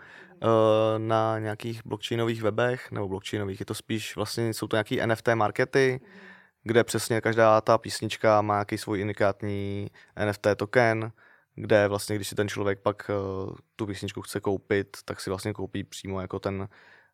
na 0.98 1.40
nějakých 1.40 1.82
blockchainových 1.86 2.42
webech, 2.42 2.92
nebo 2.92 3.08
blockchainových, 3.08 3.60
je 3.60 3.66
to 3.66 3.74
spíš 3.74 4.16
vlastně, 4.16 4.54
jsou 4.54 4.68
to 4.68 4.76
nějaký 4.76 5.00
NFT 5.06 5.28
markety, 5.34 6.02
kde 6.64 6.84
přesně 6.84 7.22
každá 7.22 7.62
ta 7.62 7.78
písnička 7.78 8.42
má 8.42 8.54
nějaký 8.54 8.78
svůj 8.78 9.02
unikátní 9.02 9.88
NFT 10.26 10.48
token, 10.58 11.12
kde 11.56 11.88
vlastně, 11.88 12.16
když 12.16 12.28
si 12.28 12.36
ten 12.36 12.50
člověk 12.50 12.82
pak 12.82 13.10
uh, 13.10 13.56
tu 13.76 13.86
písničku 13.86 14.22
chce 14.22 14.40
koupit, 14.40 14.98
tak 15.06 15.20
si 15.20 15.30
vlastně 15.30 15.54
koupí 15.54 15.84
přímo 15.84 16.22
jako 16.22 16.40
ten, 16.40 16.68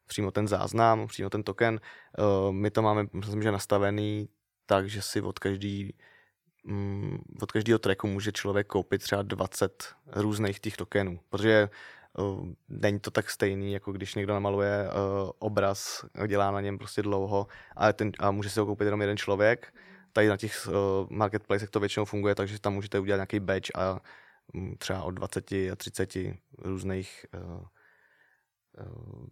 přímo 0.08 0.32
ten 0.32 0.48
záznam, 0.48 1.08
přímo 1.08 1.30
ten 1.30 1.44
token. 1.44 1.80
Uh, 2.20 2.52
my 2.52 2.72
to 2.72 2.82
máme, 2.82 3.06
myslím, 3.14 3.42
že 3.42 3.52
nastavený 3.52 4.30
tak, 4.70 4.90
že 4.90 5.02
si 5.02 5.22
od 5.22 5.40
každý 5.40 5.98
mm, 6.64 7.42
od 7.42 7.52
každého 7.52 7.80
tracku 7.80 8.08
může 8.08 8.32
člověk 8.32 8.68
koupit 8.68 9.02
třeba 9.02 9.22
20 9.22 9.96
různých 10.06 10.60
těch 10.60 10.78
tokenů, 10.78 11.20
protože 11.30 11.70
uh, 12.18 12.48
není 12.70 13.00
to 13.00 13.12
tak 13.12 13.30
stejný, 13.30 13.74
jako 13.74 13.92
když 13.92 14.16
někdo 14.16 14.34
namaluje 14.34 14.86
uh, 14.86 15.32
obraz, 15.40 16.06
dělá 16.28 16.52
na 16.52 16.62
něm 16.62 16.78
prostě 16.78 17.02
dlouho 17.02 17.48
a, 17.76 17.94
ten, 17.94 18.12
a 18.20 18.32
může 18.32 18.50
si 18.50 18.60
ho 18.60 18.66
koupit 18.66 18.86
jenom 18.86 19.02
jeden 19.02 19.18
člověk. 19.18 19.74
Tady 20.14 20.28
na 20.28 20.38
těch 20.38 20.68
uh, 20.68 20.74
marketplacech 21.10 21.70
to 21.70 21.80
většinou 21.80 22.06
funguje, 22.06 22.36
takže 22.36 22.60
tam 22.60 22.74
můžete 22.74 23.00
udělat 23.00 23.18
nějaký 23.18 23.40
badge 23.40 23.72
a 23.76 24.00
um, 24.54 24.76
třeba 24.78 25.04
od 25.04 25.12
20 25.12 25.52
a 25.52 25.76
30 25.76 26.14
různých 26.58 27.26
uh, 27.34 27.66
uh, 28.86 29.28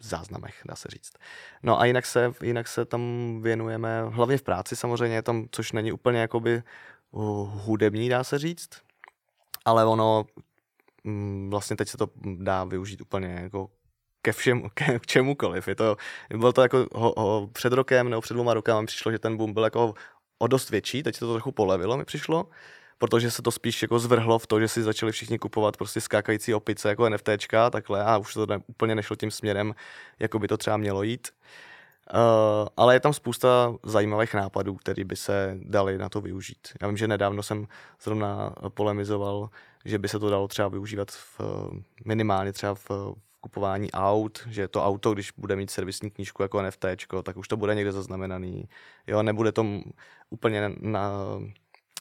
záznamech, 0.00 0.60
dá 0.68 0.76
se 0.76 0.88
říct. 0.88 1.12
No 1.62 1.80
a 1.80 1.84
jinak 1.84 2.06
se, 2.06 2.32
jinak 2.42 2.68
se 2.68 2.84
tam 2.84 3.02
věnujeme, 3.42 4.02
hlavně 4.02 4.38
v 4.38 4.42
práci 4.42 4.76
samozřejmě, 4.76 5.22
tam, 5.22 5.46
což 5.50 5.72
není 5.72 5.92
úplně 5.92 6.20
jakoby 6.20 6.62
uh, 7.10 7.50
hudební, 7.64 8.08
dá 8.08 8.24
se 8.24 8.38
říct, 8.38 8.68
ale 9.64 9.84
ono 9.84 10.24
mm, 11.04 11.50
vlastně 11.50 11.76
teď 11.76 11.88
se 11.88 11.96
to 11.96 12.08
dá 12.38 12.64
využít 12.64 13.00
úplně 13.00 13.28
jako 13.28 13.70
ke 14.22 14.32
všem, 14.32 14.68
ke, 14.74 14.98
k 14.98 15.06
čemukoliv. 15.06 15.68
Je 15.68 15.74
to, 15.74 15.96
bylo 16.30 16.52
to 16.52 16.62
jako 16.62 16.86
ho, 16.94 17.14
ho, 17.16 17.48
před 17.52 17.72
rokem 17.72 18.10
nebo 18.10 18.20
před 18.20 18.34
dvěma 18.34 18.54
rokama 18.54 18.80
mi 18.80 18.86
přišlo, 18.86 19.12
že 19.12 19.18
ten 19.18 19.36
boom 19.36 19.54
byl 19.54 19.64
jako 19.64 19.94
o 20.38 20.46
dost 20.46 20.70
větší, 20.70 21.02
teď 21.02 21.14
se 21.14 21.20
to 21.20 21.32
trochu 21.32 21.52
polevilo, 21.52 21.96
mi 21.96 22.04
přišlo, 22.04 22.46
protože 22.98 23.30
se 23.30 23.42
to 23.42 23.50
spíš 23.50 23.82
jako 23.82 23.98
zvrhlo 23.98 24.38
v 24.38 24.46
to, 24.46 24.60
že 24.60 24.68
si 24.68 24.82
začali 24.82 25.12
všichni 25.12 25.38
kupovat 25.38 25.76
prostě 25.76 26.00
skákající 26.00 26.54
opice 26.54 26.88
jako 26.88 27.08
NFTčka, 27.08 27.70
takhle 27.70 28.04
a 28.04 28.18
už 28.18 28.34
to 28.34 28.46
ne, 28.46 28.60
úplně 28.66 28.94
nešlo 28.94 29.16
tím 29.16 29.30
směrem, 29.30 29.74
jako 30.18 30.38
by 30.38 30.48
to 30.48 30.56
třeba 30.56 30.76
mělo 30.76 31.02
jít. 31.02 31.28
Uh, 32.14 32.68
ale 32.76 32.94
je 32.94 33.00
tam 33.00 33.12
spousta 33.12 33.74
zajímavých 33.82 34.34
nápadů, 34.34 34.74
které 34.74 35.04
by 35.04 35.16
se 35.16 35.58
dali 35.62 35.98
na 35.98 36.08
to 36.08 36.20
využít. 36.20 36.68
Já 36.82 36.88
vím, 36.88 36.96
že 36.96 37.08
nedávno 37.08 37.42
jsem 37.42 37.66
zrovna 38.02 38.54
polemizoval, 38.68 39.50
že 39.84 39.98
by 39.98 40.08
se 40.08 40.18
to 40.18 40.30
dalo 40.30 40.48
třeba 40.48 40.68
využívat 40.68 41.10
v, 41.10 41.40
minimálně 42.04 42.52
třeba 42.52 42.74
v, 42.74 42.90
v 42.90 43.14
kupování 43.40 43.92
aut, 43.92 44.42
že 44.50 44.68
to 44.68 44.84
auto, 44.84 45.14
když 45.14 45.32
bude 45.36 45.56
mít 45.56 45.70
servisní 45.70 46.10
knížku 46.10 46.42
jako 46.42 46.62
NFT, 46.62 46.84
tak 47.22 47.36
už 47.36 47.48
to 47.48 47.56
bude 47.56 47.74
někde 47.74 47.92
zaznamenaný. 47.92 48.68
Jo, 49.06 49.22
nebude 49.22 49.52
to 49.52 49.66
úplně 50.30 50.72
na, 50.80 51.10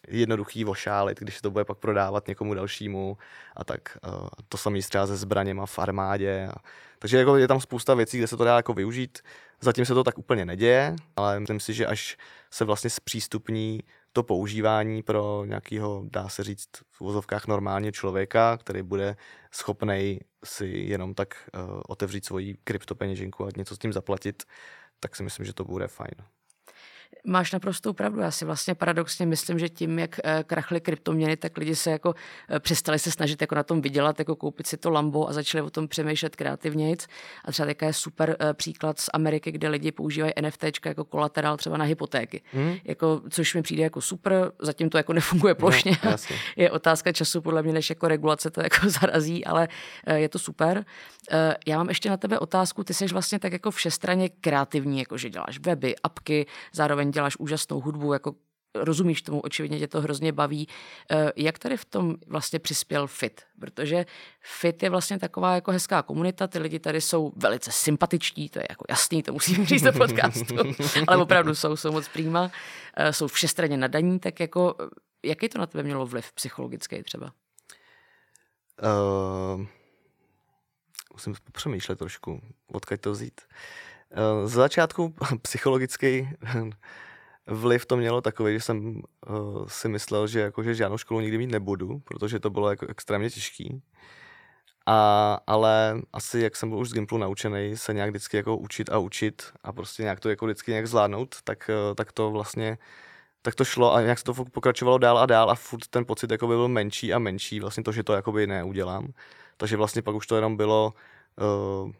jednoduchý 0.08 0.64
vošálit, 0.64 1.20
když 1.20 1.36
se 1.36 1.42
to 1.42 1.52
bude 1.52 1.66
pak 1.66 1.78
prodávat 1.78 2.28
někomu 2.28 2.54
dalšímu 2.54 3.18
a 3.56 3.64
tak. 3.64 3.98
Uh, 4.08 4.28
to 4.50 4.58
samé 4.58 4.80
třeba 4.80 5.08
se 5.08 5.18
zbraněma 5.18 5.66
v 5.66 5.80
armádě. 5.80 6.48
A, 6.52 6.56
takže 7.00 7.18
jako 7.18 7.38
je 7.38 7.48
tam 7.48 7.60
spousta 7.60 7.94
věcí, 7.94 8.18
kde 8.18 8.28
se 8.28 8.38
to 8.38 8.44
dá 8.44 8.56
jako 8.56 8.74
využít. 8.74 9.20
Zatím 9.62 9.86
se 9.86 9.94
to 9.94 10.04
tak 10.04 10.18
úplně 10.18 10.46
neděje, 10.46 10.96
ale 11.16 11.40
myslím 11.40 11.60
si, 11.60 11.74
že 11.74 11.86
až 11.86 12.18
se 12.52 12.66
vlastně 12.66 12.90
zpřístupní 12.90 13.80
to 14.14 14.24
používání 14.24 15.04
pro 15.04 15.44
nějakého, 15.46 16.04
dá 16.12 16.30
se 16.30 16.44
říct, 16.44 16.70
v 16.92 17.02
uvozovkách 17.02 17.48
normálně 17.48 17.92
člověka, 17.92 18.58
který 18.58 18.82
bude 18.82 19.16
schopný 19.52 20.20
si 20.46 20.66
jenom 20.68 21.14
tak 21.14 21.50
uh, 21.54 21.82
otevřít 21.88 22.26
svoji 22.26 22.58
kryptopeněženku 22.64 23.46
a 23.46 23.50
něco 23.58 23.76
s 23.76 23.80
tím 23.80 23.94
zaplatit, 23.94 24.44
tak 25.00 25.16
si 25.16 25.24
myslím, 25.24 25.46
že 25.46 25.54
to 25.54 25.64
bude 25.64 25.88
fajn. 25.88 26.35
Máš 27.24 27.52
naprostou 27.52 27.94
pravdu. 27.94 28.22
Já 28.22 28.32
si 28.32 28.46
vlastně 28.46 28.76
paradoxně 28.76 29.26
myslím, 29.26 29.60
že 29.60 29.70
tím, 29.70 30.00
jak 30.00 30.20
eh, 30.24 30.44
krachly 30.48 30.82
kryptoměny, 30.82 31.38
tak 31.38 31.58
lidi 31.58 31.76
se 31.76 31.92
jako 31.92 32.16
eh, 32.50 32.60
přestali 32.60 33.00
se 33.00 33.12
snažit 33.12 33.42
jako 33.42 33.56
na 33.56 33.64
tom 33.64 33.82
vydělat, 33.82 34.20
jako 34.20 34.36
koupit 34.36 34.68
si 34.68 34.78
to 34.78 34.90
Lambo 34.90 35.30
a 35.30 35.34
začali 35.34 35.62
o 35.62 35.70
tom 35.70 35.88
přemýšlet 35.88 36.36
kreativnějc. 36.36 37.08
A 37.46 37.52
třeba 37.52 37.66
takový 37.66 37.90
je 37.90 37.94
super 37.94 38.36
eh, 38.40 38.54
příklad 38.54 39.00
z 39.00 39.10
Ameriky, 39.14 39.52
kde 39.52 39.70
lidi 39.70 39.92
používají 39.92 40.34
NFT 40.42 40.64
jako 40.86 41.04
kolaterál 41.06 41.58
třeba 41.58 41.78
na 41.78 41.86
hypotéky. 41.86 42.42
Hmm. 42.52 42.76
Jako, 42.84 43.22
což 43.30 43.56
mi 43.56 43.62
přijde 43.62 43.84
jako 43.84 44.02
super, 44.02 44.52
zatím 44.60 44.90
to 44.90 44.98
jako 44.98 45.14
nefunguje 45.14 45.52
no, 45.52 45.56
plošně. 45.56 45.98
No, 46.06 46.16
je 46.56 46.72
otázka 46.72 47.12
času, 47.12 47.42
podle 47.42 47.64
mě, 47.64 47.74
než 47.74 47.90
jako 47.90 48.08
regulace 48.08 48.50
to 48.50 48.62
jako 48.62 48.90
zarazí, 48.90 49.46
ale 49.46 49.68
je 50.16 50.30
to 50.30 50.40
super. 50.40 50.86
Já 51.68 51.78
mám 51.78 51.90
ještě 51.90 52.10
na 52.10 52.18
tebe 52.18 52.40
otázku. 52.40 52.84
Ty 52.84 52.94
jsi 52.94 53.06
vlastně 53.06 53.40
tak 53.40 53.54
jako 53.54 53.72
všestranně 53.72 54.30
kreativní, 54.30 55.00
jako 55.00 55.18
že 55.18 55.30
děláš 55.30 55.60
weby, 55.60 55.96
apky, 56.04 56.46
zároveň 56.74 57.05
děláš 57.12 57.38
úžasnou 57.38 57.82
hudbu, 57.82 58.14
jako 58.14 58.36
rozumíš 58.76 59.22
tomu, 59.22 59.40
očividně 59.40 59.80
tě 59.80 59.88
to 59.88 60.02
hrozně 60.02 60.32
baví. 60.32 60.68
Eh, 61.12 61.32
jak 61.36 61.60
tady 61.60 61.78
v 61.78 61.86
tom 61.86 62.16
vlastně 62.28 62.60
přispěl 62.60 63.08
FIT? 63.08 63.42
Protože 63.60 64.06
FIT 64.42 64.84
je 64.84 64.90
vlastně 64.90 65.20
taková 65.20 65.56
jako 65.56 65.72
hezká 65.72 66.02
komunita, 66.02 66.48
ty 66.48 66.60
lidi 66.60 66.80
tady 66.80 67.02
jsou 67.02 67.34
velice 67.36 67.72
sympatičtí, 67.72 68.50
to 68.50 68.60
je 68.60 68.66
jako 68.70 68.86
jasný, 68.90 69.24
to 69.24 69.34
musím 69.34 69.66
říct 69.66 69.82
do 69.82 69.94
podcastu, 69.94 70.56
ale 71.08 71.18
opravdu 71.18 71.56
jsou, 71.56 71.76
jsou 71.76 71.92
moc 71.92 72.08
přímá, 72.08 72.52
eh, 72.98 73.14
jsou 73.14 73.28
všestranně 73.28 73.78
nadaní, 73.78 74.20
tak 74.20 74.40
jako 74.40 74.76
jaký 75.26 75.50
to 75.50 75.60
na 75.60 75.66
tebe 75.66 75.84
mělo 75.84 76.06
vliv 76.06 76.32
psychologický 76.32 77.04
třeba? 77.04 77.34
Uh, 78.84 79.66
musím 81.14 81.36
přemýšlet 81.52 82.00
trošku, 82.00 82.42
odkud 82.68 83.02
to 83.02 83.12
vzít. 83.12 83.42
Uh, 83.42 83.85
z 84.46 84.52
začátku 84.52 85.14
psychologický 85.42 86.30
vliv 87.48 87.86
to 87.86 87.98
mělo 87.98 88.22
takový, 88.22 88.54
že 88.54 88.60
jsem 88.60 89.02
uh, 89.30 89.68
si 89.68 89.88
myslel, 89.90 90.28
že, 90.28 90.40
jako, 90.40 90.64
že 90.64 90.76
žádnou 90.76 90.98
školu 90.98 91.20
nikdy 91.20 91.38
mít 91.38 91.52
nebudu, 91.52 92.00
protože 92.00 92.40
to 92.40 92.50
bylo 92.50 92.70
jako 92.70 92.88
extrémně 92.88 93.30
těžký. 93.30 93.82
A, 94.86 95.40
ale 95.48 96.02
asi, 96.14 96.40
jak 96.40 96.56
jsem 96.56 96.70
byl 96.70 96.80
už 96.80 96.90
z 96.90 96.94
Gimplu 96.94 97.18
naučený 97.18 97.78
se 97.78 97.94
nějak 97.94 98.10
vždycky 98.10 98.38
jako 98.38 98.58
učit 98.58 98.90
a 98.90 98.98
učit 98.98 99.44
a 99.64 99.74
prostě 99.74 100.04
nějak 100.04 100.20
to 100.20 100.30
jako 100.30 100.46
vždycky 100.46 100.72
nějak 100.72 100.88
zvládnout, 100.88 101.36
tak, 101.44 101.70
uh, 101.90 101.96
tak 101.96 102.12
to 102.12 102.32
vlastně 102.32 102.78
tak 103.42 103.56
to 103.56 103.66
šlo 103.66 103.94
a 103.94 104.02
nějak 104.02 104.20
se 104.20 104.24
to 104.24 104.34
pokračovalo 104.34 104.98
dál 104.98 105.18
a 105.18 105.26
dál 105.26 105.50
a 105.50 105.56
furt 105.56 105.88
ten 105.88 106.06
pocit 106.06 106.32
jako 106.32 106.48
by 106.48 106.56
byl 106.56 106.68
menší 106.68 107.14
a 107.14 107.20
menší, 107.20 107.60
vlastně 107.60 107.84
to, 107.84 107.92
že 107.92 108.04
to 108.04 108.14
jakoby 108.14 108.48
neudělám. 108.48 109.08
Takže 109.58 109.78
vlastně 109.78 110.02
pak 110.02 110.16
už 110.16 110.28
to 110.28 110.36
jenom 110.36 110.58
bylo, 110.58 110.94
uh, 111.84 111.92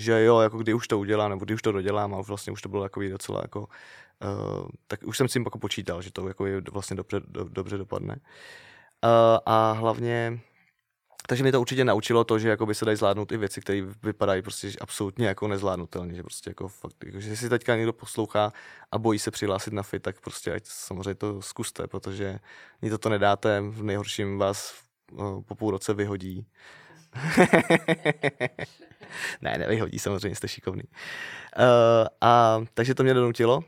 že 0.00 0.24
jo, 0.24 0.40
jako 0.40 0.58
kdy 0.58 0.74
už 0.74 0.88
to 0.88 0.98
udělám, 0.98 1.30
nebo 1.30 1.44
kdy 1.44 1.54
už 1.54 1.62
to 1.62 1.72
dodělám 1.72 2.14
a 2.14 2.20
vlastně 2.20 2.52
už 2.52 2.62
to 2.62 2.68
bylo 2.68 2.82
jako 2.82 3.00
docela 3.00 3.40
jako 3.42 3.68
Uh, 4.24 4.68
tak 4.86 5.00
už 5.04 5.16
jsem 5.16 5.28
si 5.28 5.38
jako 5.38 5.58
počítal, 5.58 6.02
že 6.02 6.12
to 6.12 6.28
jako 6.28 6.46
je 6.46 6.60
vlastně 6.72 6.96
dobře, 6.96 7.20
do, 7.28 7.44
dobře 7.44 7.76
dopadne. 7.78 8.14
Uh, 8.14 9.38
a 9.46 9.72
hlavně, 9.72 10.40
takže 11.28 11.42
mě 11.42 11.52
to 11.52 11.60
určitě 11.60 11.84
naučilo 11.84 12.24
to, 12.24 12.38
že 12.38 12.48
jako 12.48 12.66
by 12.66 12.74
se 12.74 12.84
dají 12.84 12.96
zvládnout 12.96 13.32
i 13.32 13.36
věci, 13.36 13.60
které 13.60 13.82
vypadají 14.02 14.42
prostě 14.42 14.72
absolutně 14.80 15.26
jako 15.26 15.48
nezvládnutelně, 15.48 16.14
že 16.14 16.22
prostě 16.22 16.50
jako 16.50 16.68
fakt, 16.68 17.04
jako, 17.04 17.20
že 17.20 17.36
si 17.36 17.48
teďka 17.48 17.76
někdo 17.76 17.92
poslouchá 17.92 18.52
a 18.92 18.98
bojí 18.98 19.18
se 19.18 19.30
přihlásit 19.30 19.72
na 19.72 19.82
fit, 19.82 20.02
tak 20.02 20.20
prostě 20.20 20.52
ať 20.52 20.62
samozřejmě 20.66 21.14
to 21.14 21.42
zkuste, 21.42 21.86
protože 21.86 22.38
ni 22.82 22.90
to 22.98 23.08
nedáte, 23.08 23.60
v 23.60 23.82
nejhorším 23.82 24.38
vás 24.38 24.74
uh, 25.12 25.42
po 25.42 25.54
půl 25.54 25.70
roce 25.70 25.94
vyhodí. 25.94 26.46
ne, 29.40 29.58
nevyhodí, 29.58 29.98
samozřejmě 29.98 30.36
jste 30.36 30.48
šikovný. 30.48 30.82
Uh, 30.82 32.06
a 32.20 32.60
takže 32.74 32.94
to 32.94 33.02
mě 33.02 33.14
donutilo 33.14 33.64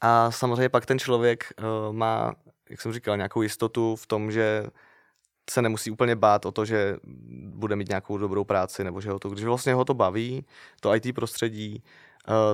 a 0.00 0.30
samozřejmě 0.30 0.68
pak 0.68 0.86
ten 0.86 0.98
člověk 0.98 1.52
uh, 1.58 1.92
má, 1.92 2.34
jak 2.70 2.80
jsem 2.80 2.92
říkal, 2.92 3.16
nějakou 3.16 3.42
jistotu 3.42 3.96
v 3.96 4.06
tom, 4.06 4.32
že 4.32 4.64
se 5.50 5.62
nemusí 5.62 5.90
úplně 5.90 6.16
bát 6.16 6.46
o 6.46 6.52
to, 6.52 6.64
že 6.64 6.96
bude 7.54 7.76
mít 7.76 7.88
nějakou 7.88 8.18
dobrou 8.18 8.44
práci, 8.44 8.84
nebo 8.84 9.00
že 9.00 9.10
ho 9.10 9.18
to, 9.18 9.28
když 9.28 9.44
vlastně 9.44 9.74
ho 9.74 9.84
to 9.84 9.94
baví, 9.94 10.44
to 10.80 10.94
IT 10.94 11.14
prostředí, 11.14 11.82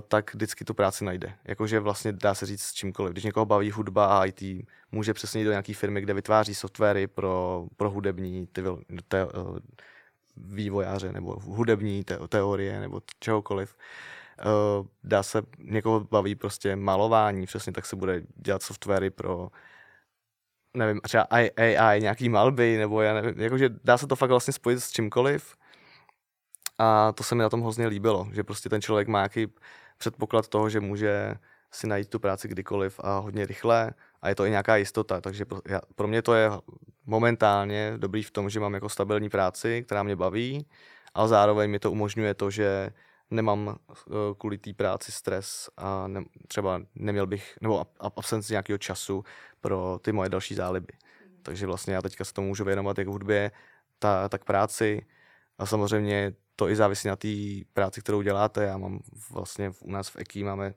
tak 0.08 0.34
vždycky 0.34 0.64
tu 0.64 0.74
práci 0.74 1.04
najde. 1.04 1.34
Jakože 1.44 1.80
vlastně 1.80 2.12
dá 2.12 2.34
se 2.34 2.46
říct 2.46 2.62
s 2.62 2.72
čímkoliv. 2.72 3.12
Když 3.12 3.24
někoho 3.24 3.46
baví 3.46 3.70
hudba 3.70 4.18
a 4.18 4.24
IT, 4.24 4.66
může 4.92 5.14
přesně 5.14 5.40
jít 5.40 5.44
do 5.44 5.50
nějaké 5.50 5.74
firmy, 5.74 6.00
kde 6.00 6.14
vytváří 6.14 6.54
softwary 6.54 7.06
pro, 7.06 7.66
pro 7.76 7.90
hudební 7.90 8.46
ty, 8.46 8.62
te, 9.08 9.24
uh, 9.24 9.58
vývojáře 10.36 11.12
nebo 11.12 11.36
hudební 11.40 12.04
te, 12.04 12.18
teorie 12.28 12.80
nebo 12.80 13.00
čehokoliv. 13.20 13.76
Uh, 14.80 14.86
dá 15.04 15.22
se, 15.22 15.42
někoho 15.58 16.00
baví 16.00 16.34
prostě 16.34 16.76
malování, 16.76 17.46
přesně 17.46 17.72
tak 17.72 17.86
se 17.86 17.96
bude 17.96 18.22
dělat 18.36 18.62
softwary 18.62 19.10
pro 19.10 19.48
nevím, 20.76 21.00
třeba 21.00 21.22
AI, 21.56 22.00
nějaký 22.00 22.28
malby, 22.28 22.76
nebo 22.76 23.02
já 23.02 23.14
nevím, 23.14 23.40
jakože 23.40 23.68
dá 23.84 23.98
se 23.98 24.06
to 24.06 24.16
fakt 24.16 24.30
vlastně 24.30 24.52
spojit 24.52 24.80
s 24.80 24.90
čímkoliv. 24.90 25.56
A 26.78 27.12
to 27.12 27.24
se 27.24 27.34
mi 27.34 27.42
na 27.42 27.50
tom 27.50 27.62
hrozně 27.62 27.86
líbilo, 27.86 28.28
že 28.32 28.44
prostě 28.44 28.68
ten 28.68 28.82
člověk 28.82 29.08
má 29.08 29.18
nějaký 29.18 29.46
předpoklad 29.98 30.48
toho, 30.48 30.70
že 30.70 30.80
může 30.80 31.34
si 31.72 31.86
najít 31.86 32.10
tu 32.10 32.18
práci 32.18 32.48
kdykoliv 32.48 33.00
a 33.02 33.18
hodně 33.18 33.46
rychle 33.46 33.90
a 34.22 34.28
je 34.28 34.34
to 34.34 34.44
i 34.44 34.50
nějaká 34.50 34.76
jistota, 34.76 35.20
takže 35.20 35.44
pro, 35.44 35.60
já, 35.68 35.80
pro 35.94 36.08
mě 36.08 36.22
to 36.22 36.34
je 36.34 36.50
momentálně 37.06 37.94
dobrý 37.96 38.22
v 38.22 38.30
tom, 38.30 38.50
že 38.50 38.60
mám 38.60 38.74
jako 38.74 38.88
stabilní 38.88 39.28
práci, 39.28 39.82
která 39.86 40.02
mě 40.02 40.16
baví, 40.16 40.66
ale 41.14 41.28
zároveň 41.28 41.70
mi 41.70 41.78
to 41.78 41.92
umožňuje 41.92 42.34
to, 42.34 42.50
že 42.50 42.90
nemám 43.30 43.66
uh, 43.66 43.74
kvůli 44.38 44.58
té 44.58 44.72
práci 44.72 45.12
stres 45.12 45.70
a 45.76 46.08
ne, 46.08 46.24
třeba 46.48 46.80
neměl 46.94 47.26
bych, 47.26 47.58
nebo 47.60 47.86
absenci 48.00 48.52
nějakého 48.52 48.78
času 48.78 49.24
pro 49.60 49.98
ty 50.02 50.12
moje 50.12 50.28
další 50.28 50.54
záliby. 50.54 50.92
Takže 51.42 51.66
vlastně 51.66 51.94
já 51.94 52.02
teďka 52.02 52.24
se 52.24 52.32
tomu 52.32 52.48
můžu 52.48 52.64
věnovat 52.64 52.98
jak 52.98 53.08
v 53.08 53.10
hudbě, 53.10 53.50
ta, 53.98 54.28
tak 54.28 54.44
práci. 54.44 55.06
A 55.58 55.66
samozřejmě 55.66 56.32
to 56.56 56.68
i 56.68 56.76
závisí 56.76 57.08
na 57.08 57.16
té 57.16 57.28
práci, 57.72 58.00
kterou 58.00 58.22
děláte. 58.22 58.64
Já 58.64 58.78
mám 58.78 59.00
vlastně 59.30 59.72
u 59.80 59.90
nás 59.90 60.08
v 60.08 60.16
EKI 60.16 60.44
máme 60.44 60.74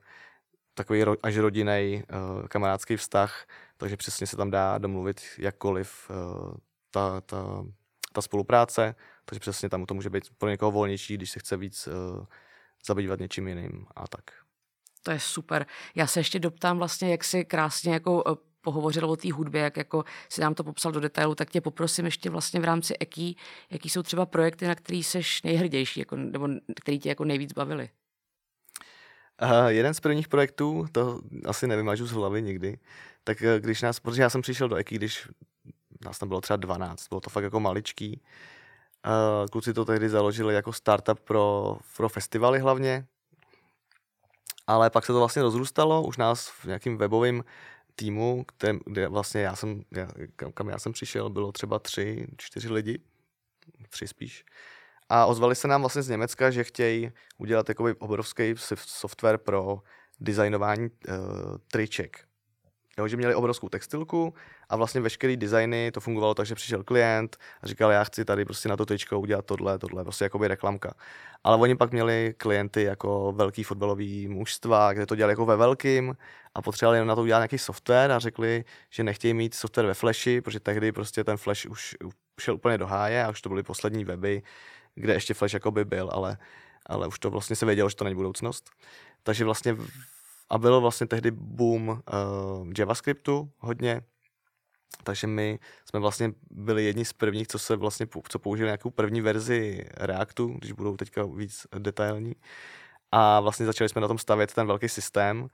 takový 0.74 1.02
až 1.22 1.36
rodinný 1.36 2.02
uh, 2.02 2.46
kamarádský 2.46 2.96
vztah, 2.96 3.46
takže 3.76 3.96
přesně 3.96 4.26
se 4.26 4.36
tam 4.36 4.50
dá 4.50 4.78
domluvit 4.78 5.20
jakkoliv 5.38 6.10
uh, 6.10 6.54
ta, 6.90 7.20
ta, 7.20 7.64
ta 8.12 8.22
spolupráce, 8.22 8.94
takže 9.24 9.40
přesně 9.40 9.68
tam 9.68 9.86
to 9.86 9.94
může 9.94 10.10
být 10.10 10.24
pro 10.38 10.48
někoho 10.48 10.70
volnější, 10.70 11.14
když 11.14 11.30
se 11.30 11.40
chce 11.40 11.56
víc 11.56 11.86
uh, 11.86 12.26
zabývat 12.86 13.20
něčím 13.20 13.48
jiným 13.48 13.86
a 13.96 14.08
tak. 14.08 14.24
To 15.02 15.10
je 15.10 15.20
super. 15.20 15.66
Já 15.94 16.06
se 16.06 16.20
ještě 16.20 16.38
doptám 16.38 16.78
vlastně, 16.78 17.10
jak 17.10 17.24
si 17.24 17.44
krásně 17.44 17.92
jako 17.92 18.22
pohovořil 18.60 19.10
o 19.10 19.16
té 19.16 19.32
hudbě, 19.32 19.60
jak 19.60 19.76
jako 19.76 20.04
si 20.28 20.40
nám 20.40 20.54
to 20.54 20.64
popsal 20.64 20.92
do 20.92 21.00
detailu, 21.00 21.34
tak 21.34 21.50
tě 21.50 21.60
poprosím 21.60 22.04
ještě 22.04 22.30
vlastně 22.30 22.60
v 22.60 22.64
rámci 22.64 22.94
EKI, 23.00 23.34
jaký 23.70 23.88
jsou 23.90 24.02
třeba 24.02 24.26
projekty, 24.26 24.66
na 24.66 24.74
který 24.74 25.02
jsi 25.02 25.20
nejhrdější, 25.44 26.00
jako, 26.00 26.16
nebo 26.16 26.48
který 26.80 26.98
tě 26.98 27.08
jako 27.08 27.24
nejvíc 27.24 27.52
bavili? 27.52 27.90
Uh, 29.42 29.66
jeden 29.66 29.94
z 29.94 30.00
prvních 30.00 30.28
projektů, 30.28 30.86
to 30.92 31.20
asi 31.46 31.66
nevymažu 31.66 32.06
z 32.06 32.10
hlavy 32.10 32.42
nikdy, 32.42 32.78
tak 33.24 33.42
eh, 33.42 33.60
když 33.60 33.82
nás, 33.82 34.00
protože 34.00 34.22
já 34.22 34.30
jsem 34.30 34.42
přišel 34.42 34.68
do 34.68 34.76
EKI, 34.76 34.94
když 34.94 35.28
nás 36.04 36.18
tam 36.18 36.28
bylo 36.28 36.40
třeba 36.40 36.56
12, 36.56 37.08
bylo 37.08 37.20
to 37.20 37.30
fakt 37.30 37.44
jako 37.44 37.60
maličký. 37.60 38.20
Uh, 39.06 39.46
kluci 39.46 39.74
to 39.74 39.84
tehdy 39.84 40.08
založili 40.08 40.54
jako 40.54 40.72
startup 40.72 41.20
pro, 41.20 41.76
pro 41.96 42.08
festivaly 42.08 42.58
hlavně, 42.58 43.06
ale 44.66 44.90
pak 44.90 45.06
se 45.06 45.12
to 45.12 45.18
vlastně 45.18 45.42
rozrůstalo, 45.42 46.02
už 46.02 46.16
nás 46.16 46.48
v 46.48 46.64
nějakým 46.64 46.98
webovým 46.98 47.44
týmu, 47.98 48.44
kde, 48.58 48.78
kde 48.86 49.08
vlastně 49.08 49.40
já 49.40 49.56
jsem, 49.56 49.82
já, 49.90 50.08
kam 50.54 50.68
já 50.68 50.78
jsem 50.78 50.92
přišel, 50.92 51.30
bylo 51.30 51.52
třeba 51.52 51.78
tři, 51.78 52.26
čtyři 52.36 52.72
lidi, 52.72 52.98
tři 53.88 54.08
spíš. 54.08 54.44
A 55.08 55.26
ozvali 55.26 55.54
se 55.54 55.68
nám 55.68 55.80
vlastně 55.80 56.02
z 56.02 56.08
Německa, 56.08 56.50
že 56.50 56.64
chtějí 56.64 57.10
udělat 57.38 57.66
takový 57.66 57.94
obrovský 57.98 58.54
software 58.76 59.38
pro 59.38 59.82
designování 60.20 60.88
uh, 60.90 61.16
triček. 61.72 62.27
Jo, 62.98 63.08
že 63.08 63.16
měli 63.16 63.34
obrovskou 63.34 63.68
textilku 63.68 64.34
a 64.68 64.76
vlastně 64.76 65.00
veškerý 65.00 65.36
designy, 65.36 65.90
to 65.90 66.00
fungovalo 66.00 66.34
tak, 66.34 66.46
že 66.46 66.54
přišel 66.54 66.84
klient 66.84 67.36
a 67.62 67.66
říkal, 67.66 67.90
já 67.90 68.04
chci 68.04 68.24
tady 68.24 68.44
prostě 68.44 68.68
na 68.68 68.76
to 68.76 68.86
tričko 68.86 69.20
udělat 69.20 69.44
tohle, 69.46 69.78
tohle, 69.78 70.04
prostě 70.04 70.24
jako 70.24 70.38
by 70.38 70.48
reklamka. 70.48 70.94
Ale 71.44 71.56
oni 71.56 71.76
pak 71.76 71.92
měli 71.92 72.34
klienty 72.36 72.82
jako 72.82 73.32
velký 73.32 73.62
fotbalový 73.62 74.28
mužstva, 74.28 74.92
kde 74.92 75.06
to 75.06 75.16
dělali 75.16 75.32
jako 75.32 75.46
ve 75.46 75.56
velkým 75.56 76.16
a 76.54 76.62
potřebovali 76.62 77.04
na 77.04 77.14
to 77.14 77.22
udělat 77.22 77.38
nějaký 77.38 77.58
software 77.58 78.12
a 78.12 78.18
řekli, 78.18 78.64
že 78.90 79.04
nechtějí 79.04 79.34
mít 79.34 79.54
software 79.54 79.86
ve 79.86 79.94
Flashi, 79.94 80.40
protože 80.40 80.60
tehdy 80.60 80.92
prostě 80.92 81.24
ten 81.24 81.36
Flash 81.36 81.66
už 81.66 81.96
šel 82.40 82.54
úplně 82.54 82.78
do 82.78 82.86
háje 82.86 83.24
a 83.24 83.30
už 83.30 83.42
to 83.42 83.48
byly 83.48 83.62
poslední 83.62 84.04
weby, 84.04 84.42
kde 84.94 85.12
ještě 85.12 85.34
Flash 85.34 85.54
jako 85.54 85.70
by 85.70 85.84
byl, 85.84 86.10
ale, 86.12 86.38
ale 86.86 87.06
už 87.06 87.18
to 87.18 87.30
vlastně 87.30 87.56
se 87.56 87.66
vědělo, 87.66 87.90
že 87.90 87.96
to 87.96 88.04
není 88.04 88.16
budoucnost. 88.16 88.70
Takže 89.22 89.44
vlastně 89.44 89.76
a 90.50 90.58
bylo 90.58 90.80
vlastně 90.80 91.06
tehdy 91.06 91.30
boom 91.30 91.88
uh, 91.88 91.98
JavaScriptu 92.78 93.50
hodně, 93.58 94.02
takže 95.04 95.26
my 95.26 95.58
jsme 95.88 96.00
vlastně 96.00 96.32
byli 96.50 96.84
jedni 96.84 97.04
z 97.04 97.12
prvních, 97.12 97.48
co 97.48 97.58
se 97.58 97.76
vlastně 97.76 98.06
co 98.28 98.38
použili 98.38 98.66
nějakou 98.66 98.90
první 98.90 99.20
verzi 99.20 99.84
Reactu, 99.96 100.46
když 100.58 100.72
budou 100.72 100.96
teďka 100.96 101.24
víc 101.24 101.66
detailní. 101.78 102.32
A 103.12 103.40
vlastně 103.40 103.66
začali 103.66 103.88
jsme 103.88 104.00
na 104.00 104.08
tom 104.08 104.18
stavět 104.18 104.54
ten 104.54 104.66
velký 104.66 104.88
systém, 104.88 105.48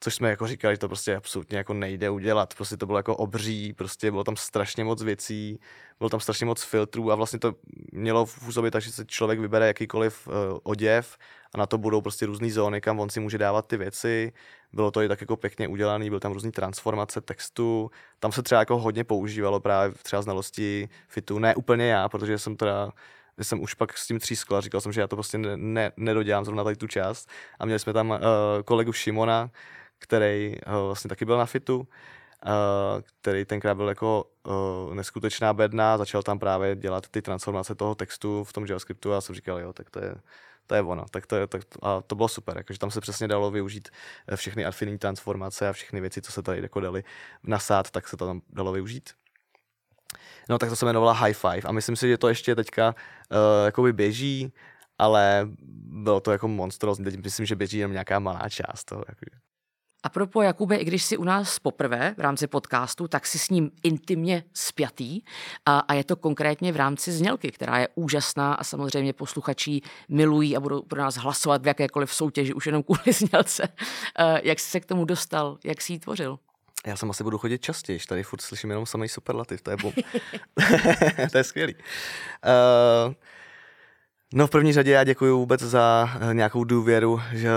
což 0.00 0.14
jsme 0.14 0.30
jako 0.30 0.46
říkali, 0.46 0.74
že 0.74 0.78
to 0.78 0.88
prostě 0.88 1.16
absolutně 1.16 1.58
jako 1.58 1.74
nejde 1.74 2.10
udělat. 2.10 2.54
Prostě 2.54 2.76
to 2.76 2.86
bylo 2.86 2.98
jako 2.98 3.16
obří, 3.16 3.72
prostě 3.72 4.10
bylo 4.10 4.24
tam 4.24 4.36
strašně 4.36 4.84
moc 4.84 5.02
věcí, 5.02 5.60
bylo 5.98 6.10
tam 6.10 6.20
strašně 6.20 6.46
moc 6.46 6.62
filtrů 6.62 7.12
a 7.12 7.14
vlastně 7.14 7.38
to 7.38 7.54
mělo 7.92 8.26
působit 8.26 8.70
tak, 8.70 8.82
že 8.82 8.92
se 8.92 9.04
člověk 9.04 9.40
vybere 9.40 9.66
jakýkoliv 9.66 10.28
uh, 10.28 10.34
oděv 10.62 11.16
a 11.56 11.58
na 11.58 11.66
to 11.66 11.78
budou 11.78 12.00
prostě 12.00 12.26
různé 12.26 12.50
zóny, 12.50 12.80
kam 12.80 13.00
on 13.00 13.10
si 13.10 13.20
může 13.20 13.38
dávat 13.38 13.66
ty 13.66 13.76
věci. 13.76 14.32
Bylo 14.72 14.90
to 14.90 15.02
i 15.02 15.08
tak 15.08 15.20
jako 15.20 15.36
pěkně 15.36 15.68
udělané, 15.68 16.10
byl 16.10 16.20
tam 16.20 16.32
různý 16.32 16.52
transformace 16.52 17.20
textu. 17.20 17.90
Tam 18.18 18.32
se 18.32 18.42
třeba 18.42 18.58
jako 18.58 18.78
hodně 18.78 19.04
používalo 19.04 19.60
právě 19.60 19.94
třeba 20.02 20.22
znalosti 20.22 20.88
fitu. 21.08 21.38
Ne 21.38 21.54
úplně 21.54 21.86
já, 21.86 22.08
protože 22.08 22.38
jsem 22.38 22.56
teda 22.56 22.92
že 23.38 23.44
jsem 23.44 23.62
už 23.62 23.74
pak 23.74 23.98
s 23.98 24.06
tím 24.06 24.18
třískl 24.18 24.56
a 24.56 24.60
říkal 24.60 24.80
jsem, 24.80 24.92
že 24.92 25.00
já 25.00 25.06
to 25.06 25.16
prostě 25.16 25.38
ne, 25.38 25.56
ne, 25.56 25.92
nedodělám 25.96 26.44
zrovna 26.44 26.64
tady 26.64 26.76
tu 26.76 26.86
část. 26.86 27.28
A 27.58 27.64
měli 27.64 27.78
jsme 27.78 27.92
tam 27.92 28.10
uh, 28.10 28.16
kolegu 28.64 28.92
Šimona, 28.92 29.50
který 29.98 30.56
uh, 30.66 30.72
vlastně 30.86 31.08
taky 31.08 31.24
byl 31.24 31.38
na 31.38 31.46
fitu, 31.46 31.78
uh, 31.78 31.84
který 33.20 33.44
tenkrát 33.44 33.74
byl 33.74 33.88
jako 33.88 34.24
uh, 34.46 34.94
neskutečná 34.94 35.52
bedna, 35.52 35.98
začal 35.98 36.22
tam 36.22 36.38
právě 36.38 36.76
dělat 36.76 37.08
ty 37.08 37.22
transformace 37.22 37.74
toho 37.74 37.94
textu 37.94 38.44
v 38.44 38.52
tom 38.52 38.66
JavaScriptu 38.66 39.14
a 39.14 39.20
jsem 39.20 39.34
říkal, 39.34 39.58
jo, 39.58 39.72
tak 39.72 39.90
to 39.90 40.04
je, 40.04 40.14
to 40.66 40.74
je 40.74 40.82
ono. 40.82 41.04
Tak 41.10 41.26
to, 41.26 41.46
tak, 41.46 41.62
a 41.82 42.02
to 42.02 42.14
bylo 42.14 42.28
super, 42.28 42.56
jakože 42.56 42.78
tam 42.78 42.90
se 42.90 43.00
přesně 43.00 43.28
dalo 43.28 43.50
využít 43.50 43.88
všechny 44.34 44.64
affinní 44.64 44.98
transformace 44.98 45.68
a 45.68 45.72
všechny 45.72 46.00
věci, 46.00 46.22
co 46.22 46.32
se 46.32 46.42
tady 46.42 46.62
jako 46.62 46.80
dali 46.80 47.04
nasát, 47.42 47.90
tak 47.90 48.08
se 48.08 48.16
to 48.16 48.26
tam 48.26 48.40
dalo 48.50 48.72
využít. 48.72 49.10
No 50.48 50.58
tak 50.58 50.68
to 50.68 50.76
se 50.76 50.84
jmenovala 50.84 51.12
High 51.12 51.34
Five 51.34 51.62
a 51.64 51.72
myslím 51.72 51.96
si, 51.96 52.08
že 52.08 52.18
to 52.18 52.28
ještě 52.28 52.54
teďka 52.54 52.88
uh, 52.88 53.64
jakoby 53.64 53.92
běží, 53.92 54.52
ale 54.98 55.48
bylo 56.06 56.20
to 56.20 56.32
jako 56.32 56.48
monstros, 56.48 56.98
teď 56.98 57.24
myslím, 57.24 57.46
že 57.46 57.56
běží 57.56 57.78
jenom 57.78 57.92
nějaká 57.92 58.18
malá 58.18 58.48
část 58.48 58.84
toho. 58.84 59.04
Jako. 59.08 59.24
A 60.06 60.08
propo 60.08 60.42
Jakube, 60.42 60.76
i 60.76 60.84
když 60.84 61.04
jsi 61.04 61.16
u 61.16 61.24
nás 61.24 61.58
poprvé 61.58 62.14
v 62.16 62.20
rámci 62.20 62.46
podcastu, 62.46 63.08
tak 63.08 63.26
si 63.26 63.38
s 63.38 63.50
ním 63.50 63.70
intimně 63.82 64.44
spjatý 64.54 65.20
a, 65.66 65.78
a 65.78 65.94
je 65.94 66.04
to 66.04 66.16
konkrétně 66.16 66.72
v 66.72 66.76
rámci 66.76 67.12
znělky, 67.12 67.50
která 67.50 67.78
je 67.78 67.88
úžasná 67.94 68.54
a 68.54 68.64
samozřejmě 68.64 69.12
posluchači 69.12 69.80
milují 70.08 70.56
a 70.56 70.60
budou 70.60 70.82
pro 70.82 71.00
nás 71.00 71.16
hlasovat 71.16 71.62
v 71.62 71.66
jakékoliv 71.66 72.14
soutěži 72.14 72.54
už 72.54 72.66
jenom 72.66 72.82
kvůli 72.82 73.00
znělce. 73.12 73.62
Uh, 73.62 74.38
jak 74.42 74.60
jsi 74.60 74.70
se 74.70 74.80
k 74.80 74.86
tomu 74.86 75.04
dostal? 75.04 75.58
Jak 75.64 75.82
jsi 75.82 75.92
ji 75.92 75.98
tvořil? 75.98 76.38
Já 76.86 76.96
jsem 76.96 77.10
asi 77.10 77.24
budu 77.24 77.38
chodit 77.38 77.62
častěji, 77.62 77.98
tady 78.08 78.22
furt 78.22 78.40
slyším 78.40 78.70
jenom 78.70 78.86
samý 78.86 79.08
superlativ, 79.08 79.62
to 79.62 79.70
je 79.70 79.76
bom. 79.76 79.92
to 81.32 81.38
je 81.38 81.44
skvělý. 81.44 81.74
Uh, 81.74 83.14
no 84.34 84.46
v 84.46 84.50
první 84.50 84.72
řadě 84.72 84.90
já 84.90 85.04
děkuji 85.04 85.32
vůbec 85.32 85.60
za 85.60 86.08
nějakou 86.32 86.64
důvěru, 86.64 87.20
že 87.32 87.50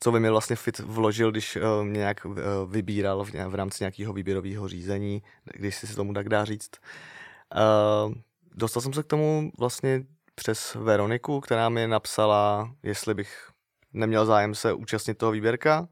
co 0.00 0.12
by 0.12 0.20
mi 0.20 0.30
vlastně 0.30 0.56
Fit 0.56 0.78
vložil, 0.78 1.30
když 1.30 1.56
uh, 1.56 1.84
mě 1.84 1.98
nějak 1.98 2.24
uh, 2.24 2.36
vybíral 2.66 3.24
v, 3.24 3.54
rámci 3.54 3.82
nějakého 3.82 4.12
výběrového 4.12 4.68
řízení, 4.68 5.22
když 5.54 5.76
si 5.76 5.94
tomu 5.94 6.14
tak 6.14 6.28
dá 6.28 6.44
říct. 6.44 6.70
Uh, 8.06 8.14
dostal 8.54 8.82
jsem 8.82 8.92
se 8.92 9.02
k 9.02 9.06
tomu 9.06 9.52
vlastně 9.58 10.04
přes 10.34 10.74
Veroniku, 10.74 11.40
která 11.40 11.68
mi 11.68 11.86
napsala, 11.86 12.74
jestli 12.82 13.14
bych 13.14 13.48
neměl 13.92 14.26
zájem 14.26 14.54
se 14.54 14.72
účastnit 14.72 15.18
toho 15.18 15.32
výběrka. 15.32 15.88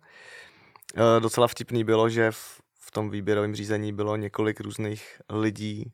Docela 1.18 1.48
vtipný 1.48 1.84
bylo, 1.84 2.08
že 2.08 2.30
v, 2.30 2.60
v 2.80 2.90
tom 2.90 3.10
výběrovém 3.10 3.54
řízení 3.54 3.92
bylo 3.92 4.16
několik 4.16 4.60
různých 4.60 5.20
lidí, 5.30 5.92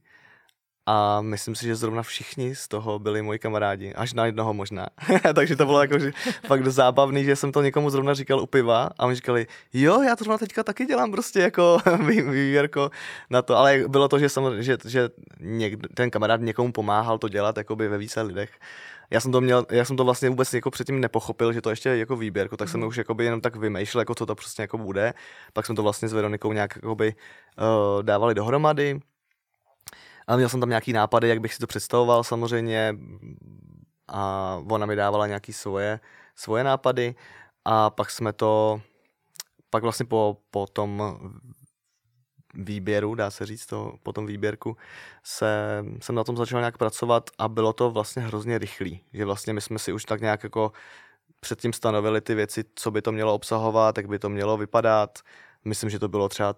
a 0.87 1.21
myslím 1.21 1.55
si, 1.55 1.67
že 1.67 1.77
zrovna 1.77 2.03
všichni 2.03 2.55
z 2.55 2.69
toho 2.69 2.99
byli 2.99 3.23
moji 3.23 3.39
kamarádi, 3.39 3.95
až 3.95 4.15
na 4.15 4.27
jednoho 4.27 4.55
možná. 4.55 4.87
Takže 5.35 5.57
to 5.57 5.67
bylo 5.67 5.81
jako 5.81 5.99
že 5.99 6.13
fakt 6.47 6.67
zábavný, 6.67 7.25
že 7.25 7.37
jsem 7.37 7.53
to 7.53 7.63
někomu 7.63 7.91
zrovna 7.91 8.15
říkal 8.15 8.41
u 8.41 8.47
piva 8.47 8.91
a 8.99 9.07
oni 9.07 9.15
říkali, 9.15 9.47
jo, 9.73 10.03
já 10.03 10.17
to 10.17 10.25
zrovna 10.25 10.39
teďka 10.39 10.63
taky 10.63 10.87
dělám 10.87 11.11
prostě 11.11 11.41
jako 11.41 11.79
vývěrko 12.07 12.91
na 13.31 13.43
to, 13.43 13.57
ale 13.57 13.85
bylo 13.89 14.09
to, 14.09 14.19
že, 14.19 14.29
jsem, 14.29 14.63
že, 14.63 14.77
že 14.85 15.09
někdo, 15.41 15.89
ten 15.95 16.11
kamarád 16.11 16.41
někomu 16.41 16.73
pomáhal 16.73 17.19
to 17.19 17.29
dělat 17.29 17.57
jakoby 17.57 17.89
ve 17.89 17.99
více 17.99 18.23
lidech. 18.23 18.51
Já 19.11 19.21
jsem 19.21 19.33
to 19.33 19.41
měl, 19.41 19.67
já 19.71 19.85
jsem 19.85 19.97
to 19.97 20.05
vlastně 20.05 20.31
vůbec 20.31 20.55
jako 20.55 20.71
předtím 20.71 21.01
nepochopil, 21.01 21.53
že 21.53 21.61
to 21.61 21.71
ještě 21.71 21.89
je 21.89 21.99
jako 21.99 22.17
výběrko, 22.17 22.57
tak 22.57 22.69
mm. 22.69 22.73
jsem 22.73 22.81
mhm. 22.81 22.89
už 22.89 22.97
jakoby 22.97 23.25
jenom 23.25 23.41
tak 23.41 23.57
vymýšlel, 23.57 24.01
jako 24.01 24.15
co 24.15 24.27
to 24.27 24.35
prostě 24.35 24.63
jako 24.63 24.79
bude. 24.79 25.15
Pak 25.53 25.67
jsme 25.67 25.75
to 25.75 25.83
vlastně 25.83 26.09
s 26.09 26.13
Veronikou 26.13 26.53
nějak 26.53 26.77
jakoby, 26.77 27.15
uh, 27.59 28.03
dávali 28.03 28.35
dohromady 28.35 29.01
ale 30.33 30.37
měl 30.37 30.49
jsem 30.49 30.61
tam 30.61 30.69
nějaký 30.69 30.93
nápady, 30.93 31.29
jak 31.29 31.41
bych 31.41 31.55
si 31.55 31.59
to 31.59 31.67
představoval 31.67 32.25
samozřejmě. 32.25 32.97
A 34.09 34.61
ona 34.71 34.87
mi 34.87 34.97
dávala 34.97 35.27
nějaký 35.27 35.53
svoje, 35.53 36.01
svoje 36.37 36.65
nápady. 36.65 37.15
A 37.65 37.91
pak 37.91 38.11
jsme 38.11 38.33
to, 38.33 38.81
pak 39.71 39.83
vlastně 39.83 40.07
po, 40.07 40.37
po 40.51 40.67
tom 40.67 41.21
výběru, 42.55 43.15
dá 43.15 43.31
se 43.31 43.47
říct, 43.47 43.67
to, 43.67 43.95
po 44.03 44.13
tom 44.13 44.27
výběrku, 44.27 44.77
se, 45.25 45.85
jsem 46.01 46.15
na 46.15 46.25
tom 46.25 46.37
začal 46.37 46.61
nějak 46.61 46.79
pracovat 46.79 47.31
a 47.39 47.49
bylo 47.49 47.73
to 47.73 47.91
vlastně 47.91 48.23
hrozně 48.23 48.59
rychlý, 48.59 49.01
že 49.13 49.25
vlastně 49.25 49.53
my 49.53 49.61
jsme 49.61 49.79
si 49.79 49.93
už 49.93 50.05
tak 50.05 50.21
nějak 50.21 50.43
jako 50.43 50.73
předtím 51.41 51.73
stanovili 51.73 52.21
ty 52.21 52.35
věci, 52.35 52.65
co 52.75 52.91
by 52.91 53.03
to 53.03 53.13
mělo 53.13 53.35
obsahovat, 53.35 53.97
jak 53.97 54.09
by 54.09 54.19
to 54.19 54.29
mělo 54.29 54.57
vypadat. 54.57 55.19
Myslím, 55.65 55.91
že 55.91 55.99
to 55.99 56.09
bylo 56.09 56.29
třeba 56.29 56.55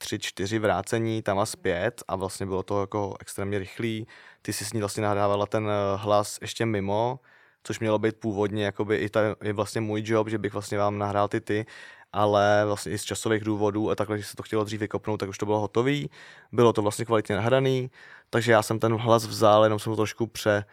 tři, 0.00 0.18
čtyři 0.18 0.58
vrácení 0.58 1.22
tam 1.22 1.38
a 1.38 1.46
zpět 1.46 2.02
a 2.08 2.16
vlastně 2.16 2.46
bylo 2.46 2.62
to 2.62 2.80
jako 2.80 3.14
extrémně 3.20 3.58
rychlý. 3.58 4.06
Ty 4.42 4.52
si 4.52 4.64
s 4.64 4.72
ní 4.72 4.80
vlastně 4.80 5.02
nahrávala 5.02 5.46
ten 5.46 5.68
eh, 5.68 5.96
hlas 5.96 6.38
ještě 6.40 6.66
mimo, 6.66 7.20
což 7.62 7.80
mělo 7.80 7.98
být 7.98 8.16
původně 8.16 8.64
jakoby 8.64 8.96
i, 8.96 9.08
ta, 9.08 9.20
i 9.42 9.52
vlastně 9.52 9.80
můj 9.80 10.02
job, 10.04 10.28
že 10.28 10.38
bych 10.38 10.52
vlastně 10.52 10.78
vám 10.78 10.98
nahrál 10.98 11.28
ty 11.28 11.40
ty, 11.40 11.66
ale 12.12 12.62
vlastně 12.66 12.92
i 12.92 12.98
z 12.98 13.04
časových 13.04 13.44
důvodů 13.44 13.90
a 13.90 13.94
takhle, 13.94 14.18
že 14.18 14.24
se 14.24 14.36
to 14.36 14.42
chtělo 14.42 14.64
dřív 14.64 14.80
vykopnout, 14.80 15.20
tak 15.20 15.28
už 15.28 15.38
to 15.38 15.46
bylo 15.46 15.60
hotový. 15.60 16.10
Bylo 16.52 16.72
to 16.72 16.82
vlastně 16.82 17.04
kvalitně 17.04 17.36
nahraný, 17.36 17.90
takže 18.30 18.52
já 18.52 18.62
jsem 18.62 18.78
ten 18.78 18.96
hlas 18.96 19.26
vzal, 19.26 19.64
jenom 19.64 19.78
jsem 19.78 19.92
to 19.92 19.96
trošku 19.96 20.26
pře, 20.26 20.64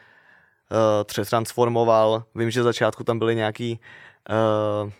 uh, 0.72 1.04
přetransformoval. 1.04 2.24
Vím, 2.36 2.52
že 2.52 2.64
začátku 2.64 3.04
tam 3.04 3.20
byly 3.20 3.36
nějaký 3.36 3.80
uh, 4.30 4.92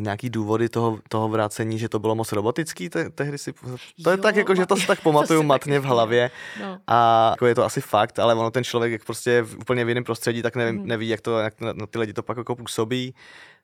nějaký 0.00 0.30
důvody 0.30 0.68
toho, 0.68 0.98
toho 1.08 1.28
vrácení, 1.28 1.78
že 1.78 1.88
to 1.88 1.98
bylo 1.98 2.14
moc 2.14 2.32
robotický, 2.32 2.88
te, 2.88 3.10
tehdy 3.10 3.38
si, 3.38 3.52
to 3.52 4.10
jo, 4.10 4.10
je 4.10 4.16
tak 4.16 4.36
jako, 4.36 4.54
že 4.54 4.66
to 4.66 4.76
si 4.80 4.86
tak 4.86 5.00
pamatuju 5.00 5.42
matně 5.42 5.80
v 5.80 5.84
hlavě 5.84 6.30
no. 6.60 6.78
a 6.86 7.28
jako 7.30 7.46
je 7.46 7.54
to 7.54 7.64
asi 7.64 7.80
fakt, 7.80 8.18
ale 8.18 8.34
ono 8.34 8.50
ten 8.50 8.64
člověk 8.64 8.92
jak 8.92 9.04
prostě 9.04 9.30
je 9.30 9.42
v 9.42 9.58
úplně 9.58 9.84
v 9.84 9.88
jiném 9.88 10.04
prostředí, 10.04 10.42
tak 10.42 10.56
neví, 10.56 10.78
mm. 10.78 10.86
neví 10.86 11.08
jak 11.08 11.20
to, 11.20 11.38
jak 11.38 11.60
na 11.60 11.86
ty 11.86 11.98
lidi 11.98 12.12
to 12.12 12.22
pak 12.22 12.36
jako 12.36 12.56
působí, 12.56 13.14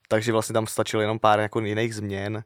takže 0.09 0.33
vlastně 0.33 0.53
tam 0.53 0.67
stačilo 0.67 1.01
jenom 1.01 1.19
pár 1.19 1.41
jako 1.41 1.61
jiných 1.61 1.95
změn 1.95 2.45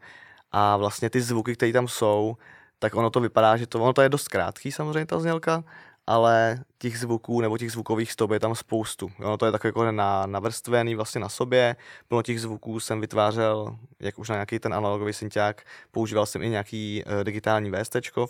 a 0.53 0.77
vlastně 0.77 1.11
ty 1.11 1.21
zvuky, 1.21 1.57
které 1.57 1.73
tam 1.73 1.89
jsou, 1.89 2.37
tak 2.79 2.95
ono 2.95 3.11
to 3.11 3.21
vypadá, 3.21 3.57
že 3.57 3.67
to, 3.67 3.81
ono 3.81 3.93
to 3.93 4.03
je 4.03 4.09
dost 4.09 4.29
krátký 4.29 4.73
samozřejmě 4.73 5.07
ta 5.07 5.21
znělka, 5.21 5.65
ale 6.11 6.65
těch 6.79 6.99
zvuků 6.99 7.41
nebo 7.41 7.59
těch 7.59 7.73
zvukových 7.73 8.13
stop 8.13 8.31
je 8.31 8.41
tam 8.41 8.55
spoustu. 8.55 9.11
Ono 9.19 9.37
to 9.37 9.47
je 9.47 9.53
tak 9.53 9.65
jako 9.65 9.93
na, 9.93 10.27
navrstvený 10.27 10.95
vlastně 10.95 11.21
na 11.21 11.29
sobě. 11.29 11.77
Plno 12.09 12.23
těch 12.23 12.41
zvuků 12.41 12.81
jsem 12.81 13.01
vytvářel, 13.01 13.79
jak 14.01 14.19
už 14.19 14.29
na 14.29 14.35
nějaký 14.35 14.59
ten 14.59 14.75
analogový 14.75 15.13
synťák. 15.13 15.63
Používal 15.91 16.27
jsem 16.27 16.43
i 16.43 16.49
nějaký 16.49 17.05
uh, 17.07 17.25
digitální 17.25 17.71
VST, 17.71 17.97
uh, 18.17 18.27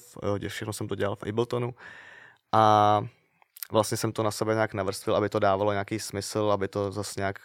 všechno 0.48 0.72
jsem 0.72 0.88
to 0.88 0.94
dělal 0.94 1.16
v 1.16 1.22
Abletonu. 1.22 1.74
A 2.52 3.02
vlastně 3.72 3.96
jsem 3.96 4.12
to 4.12 4.22
na 4.22 4.30
sebe 4.30 4.54
nějak 4.54 4.74
navrstvil, 4.74 5.16
aby 5.16 5.28
to 5.28 5.38
dávalo 5.38 5.72
nějaký 5.72 5.98
smysl, 5.98 6.50
aby 6.52 6.68
to 6.68 6.92
zase 6.92 7.20
nějak 7.20 7.38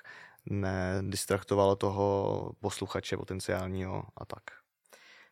nedistraktovalo 0.46 1.76
toho 1.76 2.52
posluchače 2.60 3.18
potenciálního 3.18 4.04
a 4.18 4.26
tak 4.26 4.44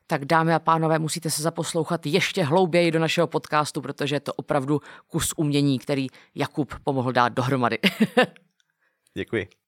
tak 0.07 0.25
dámy 0.25 0.53
a 0.53 0.59
pánové, 0.59 0.99
musíte 0.99 1.29
se 1.29 1.41
zaposlouchat 1.41 2.05
ještě 2.05 2.43
hlouběji 2.43 2.91
do 2.91 2.99
našeho 2.99 3.27
podcastu, 3.27 3.81
protože 3.81 4.15
je 4.15 4.19
to 4.19 4.33
opravdu 4.33 4.81
kus 5.07 5.33
umění, 5.37 5.79
který 5.79 6.07
Jakub 6.35 6.75
pomohl 6.83 7.11
dát 7.11 7.33
dohromady. 7.33 7.77
Děkuji. 9.17 9.62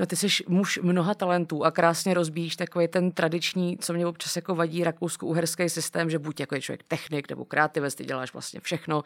No 0.00 0.06
ty 0.06 0.16
jsi 0.16 0.26
muž 0.48 0.78
mnoha 0.82 1.14
talentů 1.14 1.64
a 1.64 1.70
krásně 1.70 2.14
rozbíjíš 2.14 2.56
takový 2.56 2.88
ten 2.88 3.12
tradiční, 3.12 3.78
co 3.78 3.92
mě 3.92 4.06
občas 4.06 4.36
jako 4.36 4.54
vadí 4.54 4.84
rakousko-uherský 4.84 5.68
systém, 5.68 6.10
že 6.10 6.18
buď 6.18 6.40
jako 6.40 6.54
je 6.54 6.60
člověk 6.60 6.82
technik 6.82 7.30
nebo 7.30 7.44
kreativec, 7.44 7.94
ty 7.94 8.04
děláš 8.04 8.32
vlastně 8.32 8.60
všechno, 8.60 9.02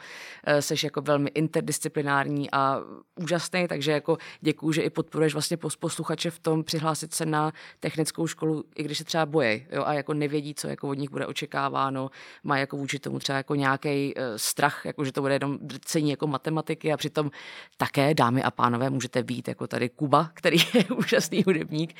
jsi 0.60 0.74
eh, 0.74 0.86
jako 0.86 1.02
velmi 1.02 1.30
interdisciplinární 1.30 2.50
a 2.50 2.80
úžasný, 3.20 3.68
takže 3.68 3.92
jako 3.92 4.18
děkuju, 4.40 4.72
že 4.72 4.82
i 4.82 4.90
podporuješ 4.90 5.32
vlastně 5.32 5.56
posluchače 5.56 6.30
v 6.30 6.38
tom 6.38 6.64
přihlásit 6.64 7.14
se 7.14 7.26
na 7.26 7.52
technickou 7.80 8.26
školu, 8.26 8.64
i 8.76 8.82
když 8.82 8.98
se 8.98 9.04
třeba 9.04 9.26
bojí 9.26 9.66
jo, 9.72 9.84
a 9.86 9.92
jako 9.92 10.14
nevědí, 10.14 10.54
co 10.54 10.68
jako 10.68 10.88
od 10.88 10.98
nich 10.98 11.10
bude 11.10 11.26
očekáváno, 11.26 12.10
má 12.44 12.58
jako 12.58 12.76
vůči 12.76 12.98
tomu 12.98 13.18
třeba 13.18 13.36
jako 13.36 13.54
nějaký 13.54 14.14
uh, 14.14 14.22
strach, 14.36 14.84
jako 14.84 15.04
že 15.04 15.12
to 15.12 15.20
bude 15.20 15.34
jenom 15.34 15.58
drcení 15.60 16.10
jako 16.10 16.26
matematiky 16.26 16.92
a 16.92 16.96
přitom 16.96 17.30
také, 17.76 18.14
dámy 18.14 18.42
a 18.42 18.50
pánové, 18.50 18.90
můžete 18.90 19.22
být 19.22 19.48
jako 19.48 19.66
tady 19.66 19.88
Kuba, 19.88 20.30
který 20.34 20.58
úžasný 20.96 21.42
hudebník. 21.42 21.94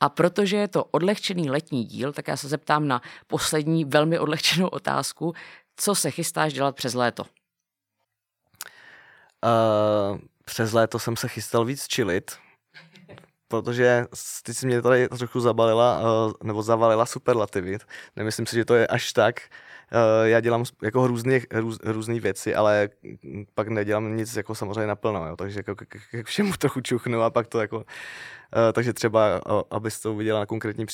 A 0.00 0.08
protože 0.08 0.56
je 0.56 0.68
to 0.68 0.84
odlehčený 0.84 1.50
letní 1.50 1.84
díl, 1.84 2.12
tak 2.12 2.28
já 2.28 2.36
se 2.36 2.48
zeptám 2.48 2.88
na 2.88 3.02
poslední 3.26 3.84
velmi 3.84 4.18
odlehčenou 4.18 4.68
otázku. 4.68 5.34
Co 5.76 5.94
se 5.94 6.10
chystáš 6.10 6.52
dělat 6.52 6.76
přes 6.76 6.94
léto? 6.94 7.22
Uh, 7.22 7.28
přes 10.44 10.72
léto 10.72 10.98
jsem 10.98 11.16
se 11.16 11.28
chystal 11.28 11.64
víc 11.64 11.86
chillit, 11.94 12.36
protože 13.48 14.06
ty 14.42 14.54
si 14.54 14.66
mě 14.66 14.82
tady 14.82 15.08
trochu 15.08 15.40
zabalila, 15.40 16.00
uh, 16.00 16.32
nebo 16.42 16.62
zavalila 16.62 17.06
superlativy. 17.06 17.78
Nemyslím 18.16 18.46
si, 18.46 18.56
že 18.56 18.64
to 18.64 18.74
je 18.74 18.86
až 18.86 19.12
tak. 19.12 19.40
Uh, 19.92 20.26
já 20.26 20.40
dělám 20.40 20.64
jako 20.82 21.06
různé 21.06 21.40
růz, 21.52 21.78
různé 21.84 22.20
věci, 22.20 22.54
ale 22.54 22.88
pak 23.54 23.68
nedělám 23.68 24.16
nic 24.16 24.36
jako 24.36 24.54
samozřejmě 24.54 24.86
naplno, 24.86 25.26
jo, 25.28 25.36
takže 25.36 25.58
jako 25.58 25.74
k, 25.74 25.86
k, 25.86 26.22
k 26.22 26.26
všemu 26.26 26.52
trochu 26.52 26.80
čuchnu 26.80 27.22
a 27.22 27.30
pak 27.30 27.46
to 27.46 27.60
jako, 27.60 27.76
uh, 27.76 27.84
takže 28.72 28.92
třeba, 28.92 29.40
abyste 29.70 30.02
to 30.02 30.12
uviděla 30.12 30.40
na 30.40 30.46
konkrétní 30.46 30.86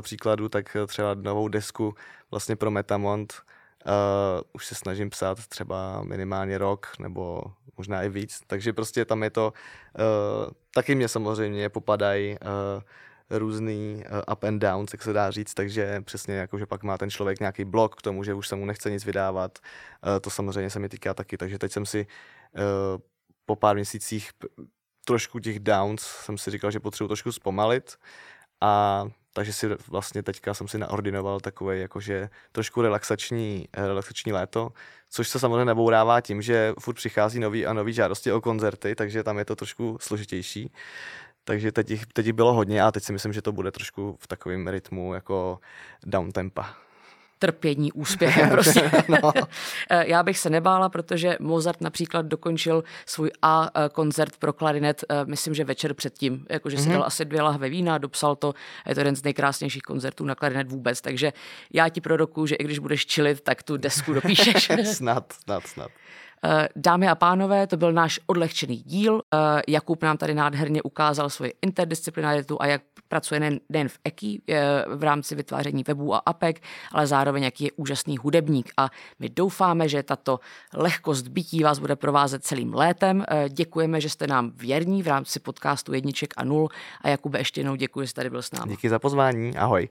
příkladu, 0.00 0.48
tak 0.48 0.76
třeba 0.86 1.14
novou 1.14 1.48
desku 1.48 1.94
vlastně 2.30 2.56
pro 2.56 2.70
Metamont, 2.70 3.34
Uh, 3.86 4.42
už 4.52 4.66
se 4.66 4.74
snažím 4.74 5.10
psát 5.10 5.46
třeba 5.46 6.02
minimálně 6.02 6.58
rok 6.58 6.92
nebo 6.98 7.42
možná 7.76 8.02
i 8.02 8.08
víc, 8.08 8.40
takže 8.46 8.72
prostě 8.72 9.04
tam 9.04 9.22
je 9.22 9.30
to, 9.30 9.52
uh, 9.98 10.52
taky 10.74 10.94
mě 10.94 11.08
samozřejmě 11.08 11.68
popadají 11.68 12.36
uh, 12.42 13.38
různý 13.38 14.04
up 14.32 14.44
and 14.44 14.58
downs, 14.58 14.92
jak 14.92 15.02
se 15.02 15.12
dá 15.12 15.30
říct, 15.30 15.54
takže 15.54 16.00
přesně 16.00 16.34
jako, 16.34 16.58
že 16.58 16.66
pak 16.66 16.82
má 16.82 16.98
ten 16.98 17.10
člověk 17.10 17.40
nějaký 17.40 17.64
blok 17.64 17.96
k 17.96 18.02
tomu, 18.02 18.24
že 18.24 18.34
už 18.34 18.48
se 18.48 18.56
mu 18.56 18.66
nechce 18.66 18.90
nic 18.90 19.04
vydávat, 19.04 19.58
to 20.20 20.30
samozřejmě 20.30 20.70
se 20.70 20.78
mi 20.78 20.88
týká 20.88 21.14
taky, 21.14 21.36
takže 21.36 21.58
teď 21.58 21.72
jsem 21.72 21.86
si 21.86 22.06
po 23.46 23.56
pár 23.56 23.76
měsících 23.76 24.30
trošku 25.04 25.38
těch 25.38 25.58
downs 25.58 26.02
jsem 26.02 26.38
si 26.38 26.50
říkal, 26.50 26.70
že 26.70 26.80
potřebuji 26.80 27.08
trošku 27.08 27.32
zpomalit 27.32 27.96
a 28.60 29.04
takže 29.36 29.52
si 29.52 29.68
vlastně 29.88 30.22
teďka 30.22 30.54
jsem 30.54 30.68
si 30.68 30.78
naordinoval 30.78 31.40
takové 31.40 31.76
jakože 31.76 32.28
trošku 32.52 32.82
relaxační, 32.82 33.68
relaxační 33.76 34.32
léto, 34.32 34.68
což 35.10 35.28
se 35.28 35.38
samozřejmě 35.38 35.64
nebourává 35.64 36.20
tím, 36.20 36.42
že 36.42 36.72
furt 36.80 36.94
přichází 36.94 37.40
nový 37.40 37.66
a 37.66 37.72
nový 37.72 37.92
žádosti 37.92 38.32
o 38.32 38.40
koncerty, 38.40 38.94
takže 38.94 39.22
tam 39.22 39.38
je 39.38 39.44
to 39.44 39.56
trošku 39.56 39.98
složitější. 40.00 40.72
Takže 41.44 41.72
teď 41.72 42.00
teď 42.12 42.32
bylo 42.32 42.52
hodně 42.52 42.82
a 42.82 42.92
teď 42.92 43.02
si 43.02 43.12
myslím, 43.12 43.32
že 43.32 43.42
to 43.42 43.52
bude 43.52 43.72
trošku 43.72 44.16
v 44.20 44.26
takovém 44.26 44.68
rytmu 44.68 45.14
jako 45.14 45.58
down 46.06 46.32
tempa 46.32 46.85
trpění 47.38 47.92
úspěchem. 47.92 48.50
Prostě. 48.56 48.90
no. 49.08 49.32
Eh, 49.90 50.04
já 50.08 50.22
bych 50.22 50.38
se 50.38 50.50
nebála, 50.50 50.88
protože 50.88 51.36
Mozart 51.40 51.80
například 51.80 52.26
dokončil 52.26 52.84
svůj 53.06 53.30
A 53.42 53.70
eh, 53.74 53.88
koncert 53.88 54.36
pro 54.36 54.52
klarinet, 54.52 55.04
eh, 55.08 55.24
myslím, 55.24 55.54
že 55.54 55.64
večer 55.64 55.94
předtím, 55.94 56.46
jakože 56.50 56.76
mm-hmm. 56.76 56.80
si 56.80 56.88
mhm. 56.88 56.92
dal 56.92 57.04
asi 57.04 57.24
dvě 57.24 57.42
lahve 57.42 57.68
vína, 57.68 57.98
dopsal 57.98 58.36
to, 58.36 58.54
je 58.86 58.94
to 58.94 59.00
jeden 59.00 59.16
z 59.16 59.22
nejkrásnějších 59.22 59.82
koncertů 59.82 60.24
na 60.24 60.34
klarinet 60.34 60.70
vůbec, 60.70 61.00
takže 61.00 61.32
já 61.72 61.88
ti 61.88 62.00
prorokuju, 62.00 62.46
že 62.46 62.54
i 62.54 62.64
když 62.64 62.78
budeš 62.78 63.06
čilit, 63.06 63.40
tak 63.40 63.62
tu 63.62 63.76
desku 63.76 64.12
dopíšeš. 64.14 64.68
snad, 64.84 65.32
snad, 65.32 65.66
snad. 65.66 65.90
Eh, 66.44 66.68
dámy 66.76 67.08
a 67.08 67.14
pánové, 67.14 67.66
to 67.66 67.76
byl 67.76 67.92
náš 67.92 68.20
odlehčený 68.26 68.76
díl. 68.76 69.20
Eh, 69.34 69.62
Jakub 69.68 70.02
nám 70.02 70.16
tady 70.16 70.34
nádherně 70.34 70.82
ukázal 70.82 71.30
svoji 71.30 71.52
interdisciplinaritu 71.62 72.62
a 72.62 72.66
jak 72.66 72.82
pracuje 73.08 73.40
nejen, 73.40 73.60
nejen 73.68 73.88
v 73.88 73.98
EKI 74.04 74.42
v 74.94 75.02
rámci 75.02 75.34
vytváření 75.34 75.84
webů 75.88 76.14
a 76.14 76.18
apek, 76.18 76.62
ale 76.92 77.06
zároveň 77.06 77.42
jaký 77.42 77.64
je 77.64 77.70
úžasný 77.76 78.16
hudebník. 78.16 78.72
A 78.76 78.90
my 79.18 79.28
doufáme, 79.28 79.88
že 79.88 80.02
tato 80.02 80.40
lehkost 80.74 81.28
bytí 81.28 81.62
vás 81.62 81.78
bude 81.78 81.96
provázet 81.96 82.44
celým 82.44 82.74
létem. 82.74 83.24
Eh, 83.28 83.48
děkujeme, 83.48 84.00
že 84.00 84.10
jste 84.10 84.26
nám 84.26 84.52
věrní 84.54 85.02
v 85.02 85.06
rámci 85.06 85.40
podcastu 85.40 85.92
Jedniček 85.92 86.34
a 86.36 86.44
Nul. 86.44 86.68
A 87.00 87.08
Jakube, 87.08 87.38
ještě 87.38 87.60
jednou 87.60 87.76
děkuji, 87.76 88.00
že 88.00 88.08
jste 88.08 88.18
tady 88.18 88.30
byl 88.30 88.42
s 88.42 88.52
námi. 88.52 88.70
Díky 88.70 88.88
za 88.88 88.98
pozvání, 88.98 89.56
ahoj. 89.56 89.88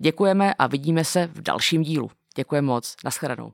Děkujeme 0.00 0.54
a 0.54 0.66
vidíme 0.66 1.04
se 1.04 1.26
v 1.26 1.42
dalším 1.42 1.82
dílu. 1.82 2.10
Děkujeme 2.36 2.66
moc, 2.66 2.96
nashledanou. 3.04 3.52